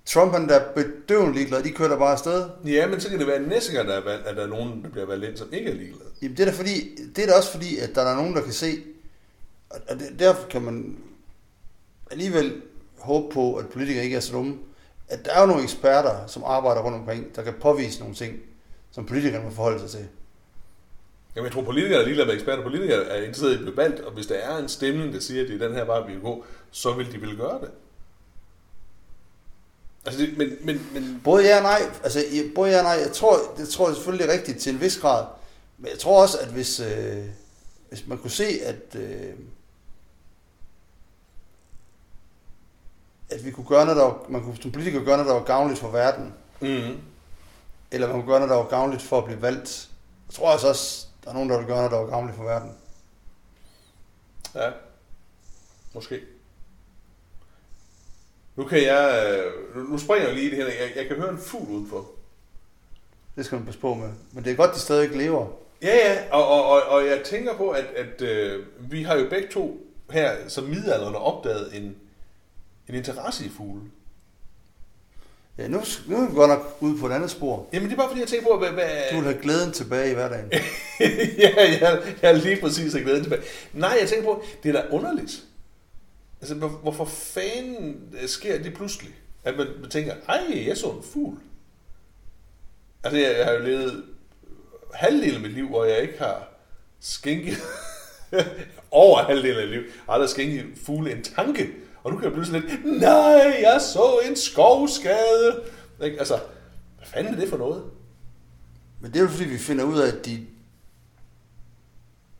Trump 0.07 0.33
han 0.33 0.51
er 0.51 0.61
bedøvende 0.75 1.35
ligeglad, 1.35 1.63
de 1.63 1.71
kører 1.71 1.89
der 1.89 1.99
bare 1.99 2.13
afsted. 2.13 2.49
Ja, 2.65 2.87
men 2.87 3.01
så 3.01 3.09
kan 3.09 3.19
det 3.19 3.27
være, 3.27 3.37
at 3.37 3.49
næste 3.49 3.73
gang, 3.73 3.89
der 3.89 3.95
er, 3.95 4.05
valgt, 4.05 4.27
at 4.27 4.37
der 4.37 4.43
er 4.43 4.47
nogen, 4.47 4.83
der 4.83 4.89
bliver 4.89 5.07
valgt 5.07 5.25
ind, 5.25 5.37
som 5.37 5.49
ikke 5.53 5.71
er 5.71 5.75
ligeglad. 5.75 6.07
Jamen, 6.23 6.37
det 6.37 6.43
er 6.43 6.51
da, 6.51 6.57
fordi, 6.57 6.99
det 7.17 7.25
er 7.25 7.27
da 7.27 7.35
også 7.35 7.51
fordi, 7.51 7.79
at 7.79 7.95
der 7.95 8.03
er 8.03 8.17
nogen, 8.17 8.35
der 8.35 8.43
kan 8.43 8.53
se, 8.53 8.83
og 9.71 10.01
det, 10.01 10.19
derfor 10.19 10.49
kan 10.49 10.63
man 10.63 10.97
alligevel 12.11 12.63
håbe 12.99 13.35
på, 13.35 13.55
at 13.55 13.69
politikere 13.69 14.05
ikke 14.05 14.17
er 14.17 14.21
så 14.21 14.33
dumme, 14.33 14.59
at 15.11 15.25
der 15.25 15.33
er 15.33 15.40
jo 15.40 15.46
nogle 15.46 15.62
eksperter, 15.62 16.27
som 16.27 16.44
arbejder 16.46 16.83
rundt 16.83 16.99
omkring, 16.99 17.37
der 17.37 17.42
kan 17.42 17.55
påvise 17.61 18.01
nogle 18.01 18.14
ting, 18.14 18.38
som 18.90 19.07
politikerne 19.07 19.44
må 19.44 19.51
forholde 19.51 19.81
sig 19.81 19.90
til. 19.90 20.09
Jamen, 21.37 21.44
jeg 21.44 21.53
tror, 21.53 21.62
politikere 21.62 22.01
er 22.01 22.05
ligeglade 22.05 22.27
med 22.27 22.35
eksperter. 22.35 22.62
Politikere 22.62 23.05
er 23.05 23.23
interesseret 23.23 23.53
i 23.53 23.55
at 23.55 23.61
blive 23.61 23.77
valgt, 23.77 24.01
og 24.01 24.12
hvis 24.12 24.27
der 24.27 24.35
er 24.35 24.59
en 24.59 24.68
stemning, 24.68 25.12
der 25.12 25.20
siger, 25.20 25.42
at 25.42 25.49
det 25.49 25.62
er 25.62 25.66
den 25.68 25.77
her 25.77 25.85
vej, 25.85 26.07
vi 26.07 26.12
vil 26.12 26.23
gå, 26.23 26.44
så 26.70 26.92
vil 26.92 27.12
de 27.12 27.20
vel 27.20 27.37
gøre 27.37 27.61
det. 27.61 27.70
Altså, 30.07 30.20
det, 30.20 30.38
men, 30.38 30.57
men, 30.61 30.90
men... 30.94 31.20
Både 31.25 31.44
ja 31.44 31.57
og 31.57 31.62
nej. 31.62 31.81
Altså, 32.03 32.25
både 32.55 32.70
ja 32.70 32.79
og 32.79 32.85
nej. 32.85 32.92
Jeg 32.92 33.12
tror, 33.12 33.38
det 33.57 33.68
tror 33.68 33.88
jeg 33.88 33.96
selvfølgelig 33.96 34.29
er 34.29 34.33
rigtigt 34.33 34.59
til 34.59 34.75
en 34.75 34.81
vis 34.81 34.99
grad. 34.99 35.27
Men 35.79 35.90
jeg 35.90 35.99
tror 35.99 36.23
også, 36.23 36.38
at 36.38 36.49
hvis, 36.49 36.81
øh, 36.81 37.25
hvis 37.88 38.07
man 38.07 38.18
kunne 38.18 38.31
se, 38.31 38.49
at, 38.64 38.96
øh, 38.96 39.35
at 43.31 43.45
vi 43.45 43.51
kunne 43.51 43.66
gøre 43.66 43.85
noget, 43.85 43.97
der 43.97 44.05
var, 44.05 44.25
man 44.29 44.43
kunne 44.45 44.57
som 44.62 44.73
politiker 44.73 45.05
gøre 45.05 45.16
noget, 45.16 45.27
der 45.29 45.35
var 45.35 45.45
gavnligt 45.45 45.81
for 45.81 45.90
verden, 45.90 46.35
Mm. 46.61 46.99
eller 47.90 48.07
man 48.07 48.16
kunne 48.16 48.27
gøre 48.33 48.40
noget, 48.40 48.51
der 48.51 48.57
var 48.57 48.69
gavnligt 48.69 49.03
for 49.03 49.19
at 49.19 49.25
blive 49.25 49.43
valgt. 49.43 49.90
Jeg 50.29 50.35
tror 50.35 50.51
altså 50.51 50.69
også, 50.69 51.07
der 51.25 51.31
er 51.31 51.35
nogen, 51.35 51.51
der 51.51 51.59
vil 51.59 51.66
gøre 51.66 51.77
noget, 51.77 51.90
der 51.93 51.99
var 51.99 52.07
gavnligt 52.07 52.37
for 52.37 52.45
verden. 52.45 52.73
Ja. 54.55 54.71
Måske. 55.95 56.21
Nu 58.57 58.64
kan 58.64 58.83
jeg... 58.83 59.27
øh, 59.75 59.88
Nu, 59.90 59.99
springer 59.99 60.27
jeg 60.27 60.35
lige 60.37 60.47
i 60.47 60.51
det 60.51 60.57
her. 60.59 60.66
Jeg, 60.66 60.93
jeg 60.97 61.07
kan 61.07 61.16
høre 61.16 61.31
en 61.31 61.38
fugl 61.38 61.69
udenfor. 61.71 62.07
Det 63.37 63.45
skal 63.47 63.57
man 63.57 63.64
passe 63.64 63.81
på 63.81 63.95
med. 63.95 64.09
Men 64.33 64.45
det 64.45 64.53
er 64.53 64.57
godt, 64.57 64.75
de 64.75 64.79
stadig 64.79 65.11
lever. 65.16 65.47
Ja, 65.83 65.97
ja, 66.12 66.23
og, 66.33 66.49
og, 66.49 66.64
og, 66.71 66.83
og 66.83 67.07
jeg 67.07 67.23
tænker 67.25 67.57
på, 67.57 67.71
at, 67.71 67.85
at 67.85 68.23
øh, 68.23 68.66
vi 68.79 69.03
har 69.03 69.14
jo 69.16 69.29
begge 69.29 69.49
to 69.49 69.81
her 70.11 70.49
som 70.49 70.64
midaldrende 70.64 71.19
opdaget 71.19 71.77
en, 71.77 71.97
en 72.90 72.98
interesse 72.98 73.44
i 73.44 73.48
fugle. 73.57 73.83
Ja, 75.59 75.68
nu, 75.68 75.83
nu 76.07 76.16
er 76.16 76.29
vi 76.29 76.35
godt 76.35 76.48
nok 76.50 76.76
ude 76.81 76.98
på 76.98 77.07
et 77.07 77.12
andet 77.12 77.31
spor. 77.31 77.68
Jamen 77.72 77.88
det 77.88 77.92
er 77.92 77.96
bare 77.96 78.09
fordi, 78.09 78.20
jeg 78.20 78.29
tænker 78.29 78.46
på, 78.46 78.59
hvad... 78.59 78.68
hvad... 78.70 78.88
Du 79.11 79.16
vil 79.16 79.24
have 79.24 79.42
glæden 79.42 79.72
tilbage 79.72 80.11
i 80.11 80.14
hverdagen. 80.14 80.53
ja, 81.38 81.50
jeg, 81.57 82.03
jeg 82.22 82.31
er 82.31 82.33
lige 82.33 82.61
præcis 82.61 82.92
har 82.92 83.00
glædet 83.00 83.22
tilbage. 83.22 83.42
Nej, 83.72 83.96
jeg 84.00 84.09
tænker 84.09 84.24
på, 84.24 84.42
det 84.62 84.68
er 84.76 84.83
da 84.83 84.88
underligt. 84.90 85.44
Altså, 86.40 86.55
hvor- 86.55 86.68
hvorfor 86.68 87.05
fanden 87.05 88.14
øh, 88.22 88.29
sker 88.29 88.62
det 88.62 88.74
pludselig? 88.74 89.14
At 89.44 89.57
man, 89.57 89.66
man 89.81 89.90
tænker, 89.90 90.14
ej, 90.29 90.64
jeg 90.66 90.76
så 90.76 90.87
en 90.90 91.03
fugl. 91.03 91.38
Altså, 93.05 93.18
jeg, 93.20 93.37
jeg 93.38 93.44
har 93.46 93.53
jo 93.53 93.59
levet 93.64 94.05
halvdelen 94.94 95.35
af 95.35 95.40
mit 95.40 95.53
liv, 95.53 95.68
hvor 95.68 95.85
jeg 95.85 96.03
ikke 96.03 96.18
har 96.18 96.48
skænket, 97.00 97.57
over 98.90 99.22
halvdelen 99.22 99.57
af 99.59 99.66
mit 99.68 99.74
liv, 99.79 99.83
har 100.07 100.12
aldrig 100.12 100.31
skænket 100.31 100.64
fugle 100.87 101.12
en 101.12 101.22
tanke. 101.22 101.68
Og 102.03 102.11
nu 102.11 102.17
kan 102.17 102.25
jeg 102.25 102.33
pludselig 102.33 102.63
lidt, 102.63 102.85
nej, 103.01 103.57
jeg 103.61 103.81
så 103.81 104.21
en 104.29 104.37
skovskade. 104.37 105.63
Ikke? 106.05 106.19
Altså, 106.19 106.35
hvad 106.97 107.07
fanden 107.07 107.35
er 107.35 107.41
det 107.41 107.49
for 107.49 107.57
noget? 107.57 107.83
Men 109.01 109.13
det 109.13 109.19
er 109.19 109.23
jo 109.23 109.29
fordi, 109.29 109.45
vi 109.45 109.59
finder 109.59 109.85
ud 109.85 109.99
af, 109.99 110.09
at 110.17 110.27
de 110.27 110.47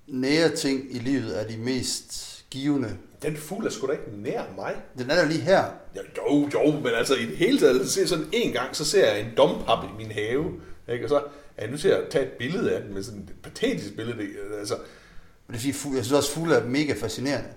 nære 0.07 0.49
ting 0.57 0.95
i 0.95 0.99
livet 0.99 1.41
er 1.41 1.47
de 1.47 1.57
mest 1.57 2.45
givende. 2.51 2.97
Den 3.23 3.37
fugl 3.37 3.67
er 3.67 3.71
sgu 3.71 3.87
da 3.87 3.93
ikke 3.93 4.23
nær 4.23 4.43
mig. 4.57 4.77
Den 4.99 5.11
er 5.11 5.15
der 5.15 5.25
lige 5.25 5.41
her. 5.41 5.65
Ja, 5.97 6.01
jo, 6.17 6.49
jo, 6.55 6.73
men 6.73 6.93
altså 6.95 7.15
i 7.15 7.27
det 7.27 7.37
hele 7.37 7.59
taget, 7.59 7.87
så 7.87 7.93
ser 7.93 8.01
jeg 8.01 8.09
sådan 8.09 8.29
en 8.33 8.53
gang, 8.53 8.77
så 8.77 8.85
ser 8.85 9.07
jeg 9.07 9.21
en 9.21 9.31
dompap 9.37 9.85
i 9.85 9.97
min 9.97 10.11
have, 10.13 10.45
ikke? 10.89 11.05
og 11.05 11.09
så 11.09 11.17
er 11.57 11.63
jeg 11.63 11.71
nødt 11.71 11.81
til 11.81 11.89
at 11.89 12.09
tage 12.11 12.25
et 12.25 12.33
billede 12.33 12.77
af 12.77 12.83
den 12.83 12.95
med 12.95 13.03
sådan 13.03 13.21
et 13.21 13.35
patetisk 13.43 13.97
billede. 13.97 14.19
Altså, 14.59 14.75
Men 15.47 15.57
det 15.57 15.65
er 15.65 15.91
jeg 15.95 16.05
synes 16.05 16.13
også, 16.13 16.33
fugle 16.33 16.55
er 16.55 16.67
mega 16.67 16.93
fascinerende. 16.93 17.49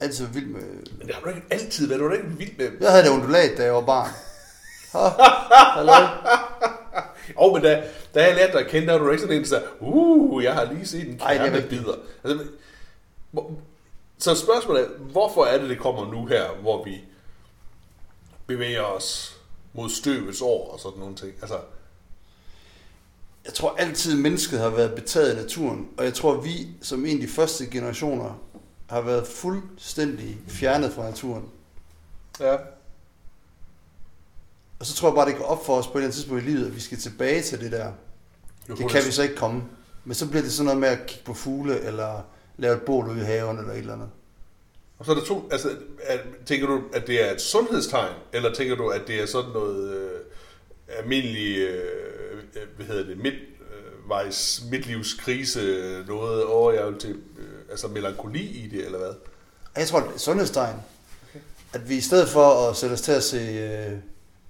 Altid 0.00 0.26
vild 0.26 0.46
med... 0.46 0.60
men 0.98 1.06
det 1.06 1.14
har 1.14 1.22
du 1.22 1.28
ikke 1.28 1.42
altid 1.50 1.86
været, 1.88 2.00
du 2.00 2.08
har 2.08 2.14
ikke 2.14 2.28
vildt 2.38 2.58
med. 2.58 2.70
Jeg 2.80 2.90
havde 2.90 3.04
det 3.04 3.10
undulat, 3.10 3.58
da 3.58 3.64
jeg 3.64 3.74
var 3.74 3.80
barn. 3.80 4.10
Hallo? 5.76 5.92
Og 7.36 7.52
men 7.52 7.62
da, 7.62 7.84
da 8.14 8.26
jeg 8.26 8.34
lærte 8.34 8.52
dig 8.52 8.60
at 8.60 8.66
kende, 8.70 8.86
der 8.86 8.92
var 8.92 9.04
du 9.04 9.10
ikke 9.10 9.20
sådan 9.20 9.36
en, 9.36 9.42
der 9.42 9.48
sagde, 9.48 9.64
uh, 9.80 10.44
jeg 10.44 10.54
har 10.54 10.64
lige 10.72 10.86
set 10.86 11.08
en 11.08 11.14
er 11.14 11.34
kerne 11.36 11.44
rigtigt. 11.56 11.68
bider. 11.68 11.94
Altså, 12.24 12.44
så 14.18 14.34
spørgsmålet 14.34 14.82
er, 14.82 14.88
hvorfor 14.98 15.44
er 15.44 15.58
det, 15.58 15.70
det 15.70 15.78
kommer 15.78 16.10
nu 16.12 16.26
her, 16.26 16.48
hvor 16.60 16.84
vi 16.84 17.04
bevæger 18.46 18.82
os 18.82 19.36
mod 19.72 19.90
støvets 19.90 20.40
år 20.40 20.70
og 20.72 20.80
sådan 20.80 20.98
nogle 20.98 21.14
ting? 21.16 21.32
Altså, 21.42 21.58
Jeg 23.44 23.54
tror 23.54 23.74
altid, 23.78 24.16
mennesket 24.16 24.58
har 24.60 24.68
været 24.68 24.94
betaget 24.94 25.30
af 25.30 25.36
naturen, 25.36 25.88
og 25.98 26.04
jeg 26.04 26.14
tror, 26.14 26.40
vi 26.40 26.68
som 26.82 27.06
en 27.06 27.16
af 27.16 27.26
de 27.26 27.32
første 27.32 27.66
generationer 27.66 28.40
har 28.88 29.00
været 29.00 29.26
fuldstændig 29.26 30.38
fjernet 30.48 30.92
fra 30.92 31.02
naturen. 31.02 31.48
ja. 32.40 32.56
Og 34.78 34.86
så 34.86 34.94
tror 34.94 35.08
jeg 35.08 35.14
bare, 35.14 35.28
det 35.28 35.36
går 35.36 35.44
op 35.44 35.66
for 35.66 35.76
os 35.76 35.86
på 35.86 35.92
et 35.92 35.94
eller 35.96 36.06
andet 36.06 36.14
tidspunkt 36.14 36.42
i 36.42 36.46
livet, 36.46 36.66
at 36.66 36.74
vi 36.74 36.80
skal 36.80 36.98
tilbage 36.98 37.42
til 37.42 37.60
det 37.60 37.72
der. 37.72 37.92
Det 38.66 38.90
kan 38.90 39.06
vi 39.06 39.10
så 39.10 39.22
ikke 39.22 39.34
komme. 39.34 39.62
Men 40.04 40.14
så 40.14 40.28
bliver 40.28 40.42
det 40.42 40.52
sådan 40.52 40.64
noget 40.64 40.80
med 40.80 40.88
at 40.88 41.06
kigge 41.06 41.24
på 41.24 41.34
fugle, 41.34 41.80
eller 41.80 42.22
lave 42.56 42.76
et 42.76 42.82
bål 42.82 43.08
ude 43.08 43.20
i 43.20 43.24
haven, 43.24 43.58
eller 43.58 43.72
et 43.72 43.78
eller 43.78 43.92
andet. 43.92 44.10
Og 44.98 45.04
så 45.04 45.10
er 45.10 45.16
der 45.16 45.24
to, 45.24 45.48
altså, 45.52 45.70
er, 46.02 46.18
tænker 46.46 46.66
du, 46.66 46.82
at 46.92 47.06
det 47.06 47.28
er 47.28 47.34
et 47.34 47.40
sundhedstegn, 47.40 48.14
eller 48.32 48.54
tænker 48.54 48.76
du, 48.76 48.88
at 48.88 49.02
det 49.06 49.22
er 49.22 49.26
sådan 49.26 49.50
noget 49.50 49.94
øh, 49.94 50.20
almindelig, 50.88 51.58
øh, 51.58 52.42
øh, 52.56 52.62
hvad 52.76 52.86
hedder 52.86 53.04
det, 53.04 53.18
midtvejs, 53.18 54.64
midtlivskrise, 54.70 56.04
noget 56.06 56.44
over, 56.44 56.72
jeg 56.72 56.86
vil 56.86 56.98
til, 56.98 57.10
øh, 57.38 57.53
altså 57.74 57.88
melankoli 57.88 58.42
i 58.64 58.68
det, 58.68 58.84
eller 58.86 58.98
hvad? 58.98 59.12
Jeg 59.76 59.86
tror, 59.88 60.00
det 60.00 60.08
er 60.08 60.12
et 60.14 60.20
sundhedstegn. 60.20 60.76
At 61.72 61.88
vi 61.88 61.96
i 61.96 62.00
stedet 62.00 62.28
for 62.28 62.70
at 62.70 62.76
sætte 62.76 62.94
os 62.94 63.00
til 63.00 63.12
at 63.12 63.22
se 63.22 63.36
øh, 63.38 63.92
en 63.92 64.00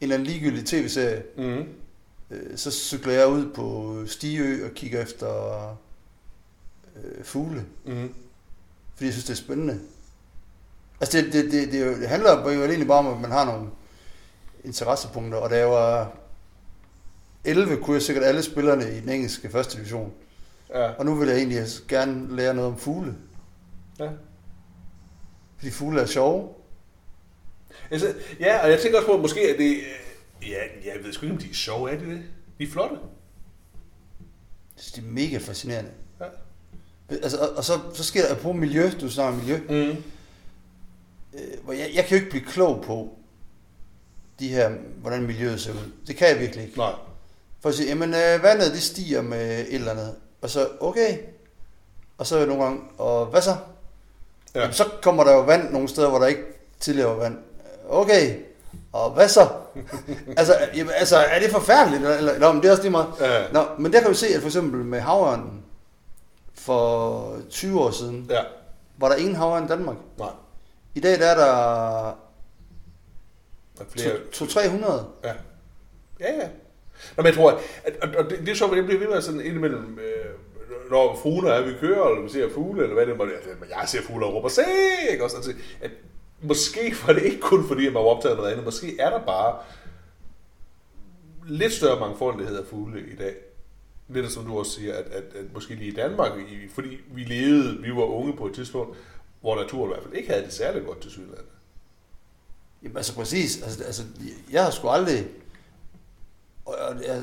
eller 0.00 0.14
anden 0.14 0.26
ligegyldig 0.26 0.66
tv-serie, 0.66 1.22
Mm. 1.36 1.64
øh, 2.30 2.56
så 2.56 2.70
cykler 2.70 3.12
jeg 3.12 3.26
ud 3.28 3.52
på 3.54 3.96
Stiø 4.06 4.64
og 4.66 4.70
kigger 4.74 5.02
efter 5.02 5.66
øh, 6.96 7.24
fugle. 7.24 7.64
Mm. 7.84 8.14
Fordi 8.94 9.04
jeg 9.04 9.12
synes, 9.12 9.24
det 9.24 9.32
er 9.32 9.36
spændende. 9.36 9.80
Altså, 11.00 11.18
det, 11.18 11.32
det, 11.32 11.52
det, 11.52 11.72
det, 11.72 11.86
jo- 11.86 12.00
det 12.00 12.08
handler 12.08 12.52
jo 12.52 12.62
egentlig 12.64 12.86
bare 12.88 12.98
om, 12.98 13.06
at 13.06 13.20
man 13.20 13.30
har 13.30 13.44
nogle 13.44 13.68
interessepunkter. 14.64 15.38
Og 15.38 15.50
da 15.50 15.56
jeg 15.58 15.70
var 15.70 16.12
11, 17.44 17.76
kunne 17.76 17.94
jeg 17.94 18.02
sikkert 18.02 18.24
alle 18.24 18.42
spillerne 18.42 18.96
i 18.96 19.00
den 19.00 19.08
engelske 19.08 19.50
første 19.50 19.76
division. 19.76 20.12
Ja. 20.70 20.90
Og 20.92 21.04
nu 21.04 21.14
vil 21.14 21.28
jeg 21.28 21.36
egentlig 21.38 21.62
gerne 21.88 22.36
lære 22.36 22.54
noget 22.54 22.70
om 22.72 22.78
fugle. 22.78 23.14
ja. 23.98 24.08
Fordi 25.58 25.70
fugle 25.70 26.00
er 26.00 26.06
sjove. 26.06 26.48
Altså, 27.90 28.14
ja, 28.40 28.62
og 28.64 28.70
jeg 28.70 28.80
tænker 28.80 28.98
også 28.98 29.06
på, 29.08 29.14
at 29.14 29.20
måske 29.20 29.50
er 29.54 29.56
det, 29.56 29.70
øh, 29.76 30.50
ja, 30.50 30.58
jeg 30.84 31.04
ved 31.04 31.12
sgu 31.12 31.26
ikke, 31.26 31.34
om 31.34 31.40
de 31.42 31.50
er 31.50 31.54
sjove, 31.54 31.90
er 31.90 31.98
de 31.98 32.04
det? 32.10 32.22
De 32.58 32.64
er 32.64 32.68
flotte. 32.70 32.96
Jeg 34.76 34.82
synes, 34.82 34.92
det 34.92 35.04
er 35.04 35.06
mega 35.12 35.38
fascinerende. 35.38 35.90
Ja. 36.20 36.24
Altså, 37.10 37.38
og, 37.38 37.48
og 37.56 37.64
så, 37.64 37.72
så 37.94 38.04
sker 38.04 38.28
der 38.28 38.34
på 38.34 38.52
miljø, 38.52 38.90
du 39.00 39.10
snakker 39.10 39.38
miljø, 39.40 39.58
Mm. 39.58 39.96
øh, 41.34 41.64
hvor 41.64 41.72
jeg, 41.72 41.90
jeg 41.94 42.04
kan 42.04 42.10
jo 42.10 42.24
ikke 42.24 42.30
blive 42.30 42.44
klog 42.44 42.82
på 42.84 43.18
de 44.38 44.48
her, 44.48 44.70
hvordan 45.00 45.22
miljøet 45.22 45.60
ser 45.60 45.72
ud. 45.72 45.92
Det 46.06 46.16
kan 46.16 46.28
jeg 46.28 46.38
virkelig 46.40 46.64
ikke. 46.64 46.78
Nej. 46.78 46.92
For 47.60 47.68
at 47.68 47.74
sige, 47.74 47.88
jamen 47.88 48.08
øh, 48.08 48.42
vandet 48.42 48.72
det 48.72 48.82
stiger 48.82 49.22
med 49.22 49.60
et 49.60 49.74
eller 49.74 49.90
andet. 49.92 50.14
Og 50.44 50.50
så, 50.50 50.68
okay. 50.80 51.18
Og 52.18 52.26
så 52.26 52.38
er 52.38 52.46
nogle 52.46 52.62
gange, 52.62 52.80
og 52.98 53.26
hvad 53.26 53.42
så? 53.42 53.50
Ja. 53.50 53.56
Ja. 54.54 54.60
Jamen, 54.60 54.74
så 54.74 54.84
kommer 55.02 55.24
der 55.24 55.32
jo 55.32 55.40
vand 55.40 55.70
nogle 55.70 55.88
steder, 55.88 56.08
hvor 56.08 56.18
der 56.18 56.26
ikke 56.26 56.42
tidligere 56.80 57.08
var 57.08 57.16
vand. 57.16 57.38
Okay. 57.88 58.40
Og 58.92 59.10
hvad 59.10 59.28
så? 59.28 59.48
altså, 60.36 60.58
jamen, 60.76 60.92
altså, 60.96 61.16
er 61.16 61.38
det 61.40 61.50
forfærdeligt? 61.50 62.02
Eller, 62.02 62.16
eller, 62.16 62.32
eller 62.32 62.52
det 62.52 62.64
er 62.64 62.70
også 62.70 62.82
lige 62.82 62.90
meget. 62.92 63.06
Ja. 63.20 63.52
Nå, 63.52 63.64
men 63.78 63.92
der 63.92 64.00
kan 64.00 64.10
vi 64.10 64.14
se, 64.14 64.26
at 64.26 64.40
for 64.40 64.48
eksempel 64.48 64.84
med 64.84 65.00
havørnen, 65.00 65.64
for 66.54 67.36
20 67.50 67.80
år 67.80 67.90
siden, 67.90 68.26
Ja. 68.30 68.42
var 68.98 69.08
der 69.08 69.16
ingen 69.16 69.36
havørn 69.36 69.64
i 69.64 69.68
Danmark. 69.68 69.96
Nej. 70.18 70.30
I 70.94 71.00
dag 71.00 71.18
der 71.18 71.26
er 71.26 71.34
der 71.36 71.46
Der 73.78 73.84
er 73.84 73.88
flere, 73.90 74.14
200-300. 74.34 75.02
Ja. 75.24 75.32
Ja, 76.20 76.32
ja. 76.34 76.48
Nå, 77.16 77.22
men 77.22 77.26
jeg 77.26 77.34
tror, 77.34 77.50
at, 77.84 77.92
at, 78.02 78.14
at 78.16 78.26
det, 78.30 78.38
det 78.38 78.48
er 78.48 78.54
så, 78.54 78.64
at 78.66 78.76
det 78.76 78.84
bliver 78.84 79.00
ved 79.00 79.08
med 79.08 79.22
sådan 79.22 79.40
indimellem, 79.40 79.98
øh, 79.98 80.13
når 80.90 81.18
fugle 81.22 81.50
er, 81.50 81.66
vi 81.66 81.72
kører, 81.80 82.08
eller 82.08 82.22
vi 82.22 82.28
ser 82.28 82.50
fugle, 82.54 82.82
eller 82.82 82.94
hvad 82.94 83.06
det 83.06 83.16
måtte 83.16 83.34
altså, 83.34 83.50
jeg 83.80 83.88
ser 83.88 84.02
fugle 84.02 84.26
og 84.26 84.34
råber, 84.34 84.48
se, 84.48 84.62
ikke 85.12 85.24
Og 85.24 85.30
sådan, 85.30 85.56
at 85.80 85.90
måske 86.42 86.96
var 87.06 87.12
det 87.12 87.22
ikke 87.22 87.40
kun 87.40 87.68
fordi, 87.68 87.86
at 87.86 87.92
man 87.92 88.02
var 88.02 88.08
optaget 88.08 88.32
af 88.32 88.36
noget 88.36 88.50
andet, 88.50 88.64
måske 88.64 89.00
er 89.00 89.10
der 89.10 89.26
bare 89.26 89.58
lidt 91.48 91.72
større 91.72 92.00
mangfoldighed 92.00 92.58
af 92.58 92.66
fugle 92.66 93.00
i 93.12 93.16
dag. 93.16 93.34
Lidt 94.08 94.32
som 94.32 94.44
du 94.44 94.58
også 94.58 94.72
siger, 94.72 94.94
at, 94.94 95.04
at, 95.04 95.24
at 95.34 95.44
måske 95.54 95.74
lige 95.74 95.90
i 95.90 95.94
Danmark, 95.94 96.32
i, 96.38 96.68
fordi 96.68 97.00
vi 97.14 97.24
levede, 97.24 97.82
vi 97.82 97.90
var 97.90 98.04
unge 98.04 98.36
på 98.36 98.46
et 98.46 98.54
tidspunkt, 98.54 98.98
hvor 99.40 99.56
naturen 99.56 99.90
i 99.90 99.92
hvert 99.92 100.02
fald 100.02 100.14
ikke 100.14 100.28
havde 100.28 100.44
det 100.44 100.52
særlig 100.52 100.84
godt 100.84 101.00
til 101.00 101.10
Sydlandet. 101.10 101.44
Jamen 102.82 102.96
altså 102.96 103.14
præcis. 103.14 103.62
Altså, 103.62 103.84
altså, 103.84 104.02
jeg 104.50 104.64
har 104.64 104.70
sgu 104.70 104.88
aldrig... 104.88 105.26
Og 106.64 106.74
og 106.74 107.04
jeg 107.06 107.22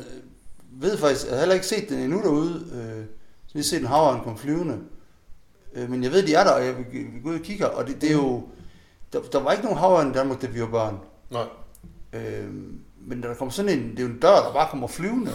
ved 0.71 0.97
faktisk, 0.97 1.25
jeg 1.25 1.33
har 1.33 1.39
heller 1.39 1.55
ikke 1.55 1.67
set 1.67 1.89
den 1.89 1.99
endnu 1.99 2.21
derude. 2.21 2.65
Øh, 2.73 3.05
så 3.51 3.57
lige 3.57 3.65
set 3.65 3.81
en 3.81 3.87
havørn 3.87 4.23
komme 4.23 4.39
flyvende. 4.39 4.79
Øh, 5.73 5.89
men 5.89 6.03
jeg 6.03 6.11
ved, 6.11 6.27
de 6.27 6.33
er 6.33 6.43
der, 6.43 6.51
og 6.51 6.65
jeg 6.65 6.77
vil, 6.77 6.85
vil 6.91 7.21
gå 7.23 7.29
ud 7.29 7.35
og 7.35 7.41
kigge. 7.41 7.69
Og 7.69 7.87
det, 7.87 8.01
det 8.01 8.09
er 8.09 8.13
jo... 8.13 8.43
Der, 9.13 9.21
der 9.21 9.39
var 9.39 9.51
ikke 9.51 9.63
nogen 9.63 9.79
havørn 9.79 10.11
i 10.11 10.13
Danmark, 10.13 10.41
da 10.41 10.47
vi 10.47 10.61
var 10.61 10.67
børn. 10.67 10.99
Nej. 11.29 11.45
Øh, 12.13 12.49
men 13.07 13.23
der 13.23 13.33
kommer 13.33 13.51
sådan 13.51 13.79
en... 13.79 13.91
Det 13.91 13.99
er 13.99 14.03
jo 14.03 14.09
en 14.09 14.19
dør, 14.19 14.35
der 14.35 14.53
bare 14.53 14.67
kommer 14.69 14.87
flyvende. 14.87 15.31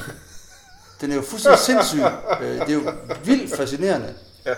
Den 1.00 1.10
er 1.10 1.14
jo 1.14 1.22
fuldstændig 1.22 1.58
sindssyg. 1.58 2.00
Øh, 2.42 2.48
det 2.48 2.68
er 2.68 2.72
jo 2.72 2.92
vildt 3.24 3.56
fascinerende. 3.56 4.14
Ja. 4.46 4.54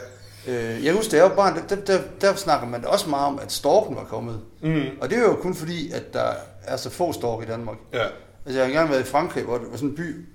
Øh, 0.47 0.85
jeg 0.85 0.95
husker, 0.95 1.11
da 1.11 1.17
jeg 1.17 1.31
var 1.31 1.37
barn, 1.37 1.57
der, 1.57 1.77
der, 1.77 1.85
der, 1.85 2.03
der 2.21 2.35
snakker 2.35 2.67
man 2.67 2.85
også 2.85 3.11
meget 3.11 3.27
om, 3.27 3.39
at 3.39 3.53
storken 3.53 3.97
var 3.97 4.05
kommet. 4.05 4.41
Mm. 4.63 4.83
Og 5.01 5.11
det 5.11 5.19
er 5.19 5.23
jo 5.23 5.35
kun 5.35 5.55
fordi, 5.55 5.91
at 5.93 6.13
der 6.13 6.33
er 6.63 6.77
så 6.77 6.91
få 6.91 7.13
storke 7.13 7.47
i 7.47 7.49
Danmark. 7.49 7.77
Ja. 7.93 8.07
Altså, 8.47 8.59
jeg 8.59 8.61
har 8.61 8.67
engang 8.67 8.91
været 8.91 9.01
i 9.01 9.05
Frankrig, 9.05 9.45
hvor 9.45 9.59
det 9.59 9.71
var 9.71 9.77
sådan 9.77 9.89
en 9.89 9.97
by, 9.97 10.27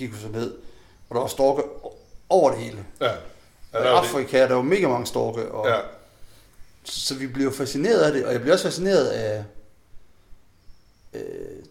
jeg 0.00 0.08
hvad 0.08 0.32
det 0.32 0.40
hed, 0.40 0.54
hvor 1.08 1.14
der 1.14 1.20
var 1.20 1.28
storke 1.28 1.62
over 2.28 2.50
det 2.50 2.60
hele. 2.60 2.84
Ja. 3.00 3.06
Ja, 3.06 3.12
der 3.84 3.90
var 3.90 4.02
det. 4.02 4.08
Afrika, 4.08 4.38
der 4.48 4.54
var 4.54 4.62
mega 4.62 4.88
mange 4.88 5.06
storke, 5.06 5.48
og 5.52 5.66
Ja. 5.68 5.76
så 6.84 7.14
vi 7.14 7.26
bliver 7.26 7.52
fascineret 7.52 8.00
af 8.00 8.12
det, 8.12 8.24
og 8.26 8.32
jeg 8.32 8.40
bliver 8.40 8.52
også 8.54 8.64
fascineret 8.64 9.06
af 9.08 9.44
øh, 11.14 11.20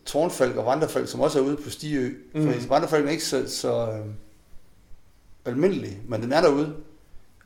tårnfalk 0.06 0.56
og 0.56 0.65
vandrefalk, 0.65 1.08
som 1.08 1.20
også 1.22 1.39
er 1.39 1.43
ude 1.43 1.58
på 1.58 1.70
Stiø. 1.70 2.10
Mm. 2.34 2.54
For 2.54 2.67
vandrefalken 2.67 3.08
er 3.08 3.12
ikke 3.12 3.26
så, 3.26 3.50
så 3.50 3.91
øh, 3.91 4.06
almindelig, 5.46 6.02
men 6.08 6.22
den 6.22 6.32
er 6.32 6.41
derude. 6.41 6.76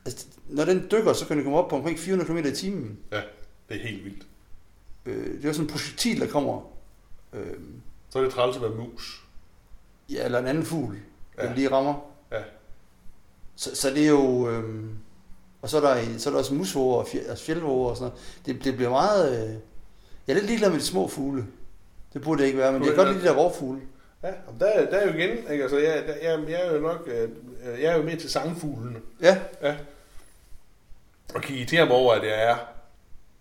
Altså, 0.06 0.26
når 0.48 0.64
den 0.64 0.86
dykker, 0.90 1.12
så 1.12 1.26
kan 1.26 1.36
den 1.36 1.44
komme 1.44 1.58
op 1.58 1.68
på 1.68 1.76
omkring 1.76 1.98
400 1.98 2.30
km 2.42 2.48
i 2.48 2.54
timen. 2.56 2.98
Ja, 3.12 3.20
det 3.68 3.76
er 3.76 3.88
helt 3.88 4.04
vildt. 4.04 4.26
Øh, 5.06 5.26
det 5.36 5.44
er 5.44 5.48
jo 5.48 5.52
sådan 5.52 5.64
en 5.66 5.70
projektil, 5.72 6.20
der 6.20 6.26
kommer. 6.28 6.60
Øh, 7.32 7.46
Så 8.10 8.18
er 8.18 8.22
det 8.22 8.32
træls 8.32 8.56
at 8.56 8.62
være 8.62 8.70
mus. 8.70 9.22
ja, 10.10 10.24
eller 10.24 10.38
en 10.38 10.46
anden 10.46 10.64
fugl. 10.64 10.96
Ja. 11.38 11.46
den 11.46 11.54
lige 11.54 11.70
rammer. 11.70 11.94
Så, 13.62 13.76
så 13.76 13.90
det 13.90 14.04
er 14.04 14.08
jo... 14.08 14.50
Øh, 14.50 14.84
og 15.62 15.68
så 15.68 15.76
er 15.76 15.80
der, 15.80 16.18
så 16.18 16.28
er 16.28 16.32
der 16.32 16.38
også 16.38 16.54
musvåger 16.54 16.96
og 16.96 17.08
altså 17.28 17.44
fjeldvåger 17.44 17.90
og 17.90 17.96
sådan 17.96 18.10
noget. 18.10 18.46
Det, 18.46 18.64
det 18.64 18.76
bliver 18.76 18.90
meget... 18.90 19.48
Øh, 19.48 19.54
jeg 20.26 20.32
er 20.32 20.34
lidt 20.34 20.46
ligeglad 20.46 20.70
med 20.70 20.78
de 20.78 20.84
små 20.84 21.08
fugle. 21.08 21.46
Det 22.12 22.22
burde 22.22 22.40
det 22.40 22.46
ikke 22.46 22.58
være, 22.58 22.72
men 22.72 22.82
jeg 22.82 22.88
er 22.88 22.94
kan 22.94 23.04
godt 23.04 23.16
lide 23.16 23.24
de 23.24 23.28
der 23.28 23.36
rovfugle. 23.36 23.80
Ja, 24.22 24.28
og 24.28 24.54
der, 24.60 24.90
der 24.90 24.96
er 24.96 25.06
jo 25.06 25.14
igen, 25.18 25.30
ikke? 25.52 25.62
Altså, 25.62 25.78
jeg, 25.78 26.04
der, 26.06 26.14
jeg, 26.30 26.48
jeg 26.48 26.60
er 26.66 26.74
jo 26.74 26.80
nok, 26.80 27.06
øh, 27.06 27.28
jeg 27.82 27.92
er 27.92 27.96
jo 27.96 28.02
med 28.02 28.16
til 28.16 28.30
sangfuglene. 28.30 29.00
Ja, 29.20 29.38
Ja. 29.62 29.76
Og 31.34 31.42
kan 31.42 31.56
irritere 31.56 31.86
mig 31.86 31.94
over, 31.94 32.14
at 32.14 32.22
jeg 32.22 32.42
er 32.50 32.56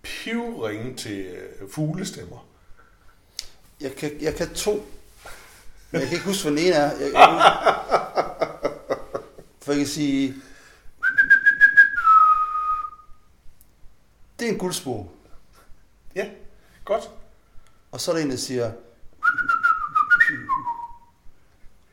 pivringe 0.02 0.96
til 0.96 1.26
øh, 1.26 1.70
fuglestemmer. 1.70 2.48
jeg 3.82 3.96
kan, 3.96 4.12
jeg 4.22 4.36
kan 4.36 4.54
to. 4.54 4.86
Men 5.92 6.02
jeg 6.02 6.10
kan 6.10 6.16
ikke 6.16 6.28
huske, 6.28 6.50
hvad 6.50 6.58
den 6.58 6.68
ene 6.68 6.76
er. 6.76 6.92
Jeg, 6.92 7.12
jeg, 7.14 8.08
for 9.72 9.76
jeg 9.76 9.86
kan 9.86 9.94
sige... 9.94 10.36
Det 14.40 14.48
er 14.48 14.52
en 14.52 14.58
guldspor. 14.58 15.12
Ja, 16.16 16.30
godt. 16.86 17.04
Og 17.92 18.02
så 18.02 18.12
er 18.12 18.16
der 18.16 18.24
en, 18.24 18.32
der 18.32 18.38
siger... 18.38 18.72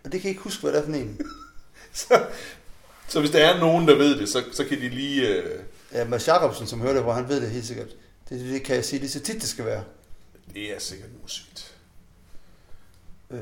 Og 0.05 0.13
det 0.13 0.21
kan 0.21 0.23
jeg 0.23 0.31
ikke 0.31 0.43
huske, 0.43 0.61
hvad 0.61 0.73
det 0.73 0.79
er 0.79 0.85
for 0.85 0.93
en. 0.93 1.21
Så, 1.93 2.27
så 3.09 3.21
hvis 3.21 3.31
der 3.31 3.47
er 3.47 3.61
nogen, 3.61 3.89
der 3.89 3.97
ved 3.97 4.19
det, 4.19 4.29
så, 4.29 4.45
så 4.53 4.65
kan 4.65 4.81
de 4.81 4.89
lige... 4.89 5.29
Øh, 5.29 5.65
Ja, 5.93 6.05
Mads 6.05 6.29
Jacobsen, 6.29 6.67
som 6.67 6.81
hører 6.81 6.93
det, 6.93 7.03
hvor 7.03 7.13
han 7.13 7.29
ved 7.29 7.41
det 7.41 7.51
helt 7.51 7.67
sikkert. 7.67 7.89
Det, 8.29 8.41
det 8.41 8.63
kan 8.63 8.77
jeg 8.77 8.85
sige, 8.85 9.01
det 9.01 9.07
er 9.07 9.11
så 9.11 9.21
tit, 9.21 9.35
det 9.41 9.49
skal 9.49 9.65
være. 9.65 9.85
det 10.55 10.75
er 10.75 10.79
sikkert 10.79 11.11
musvigt. 11.23 11.75
Øh, 13.31 13.41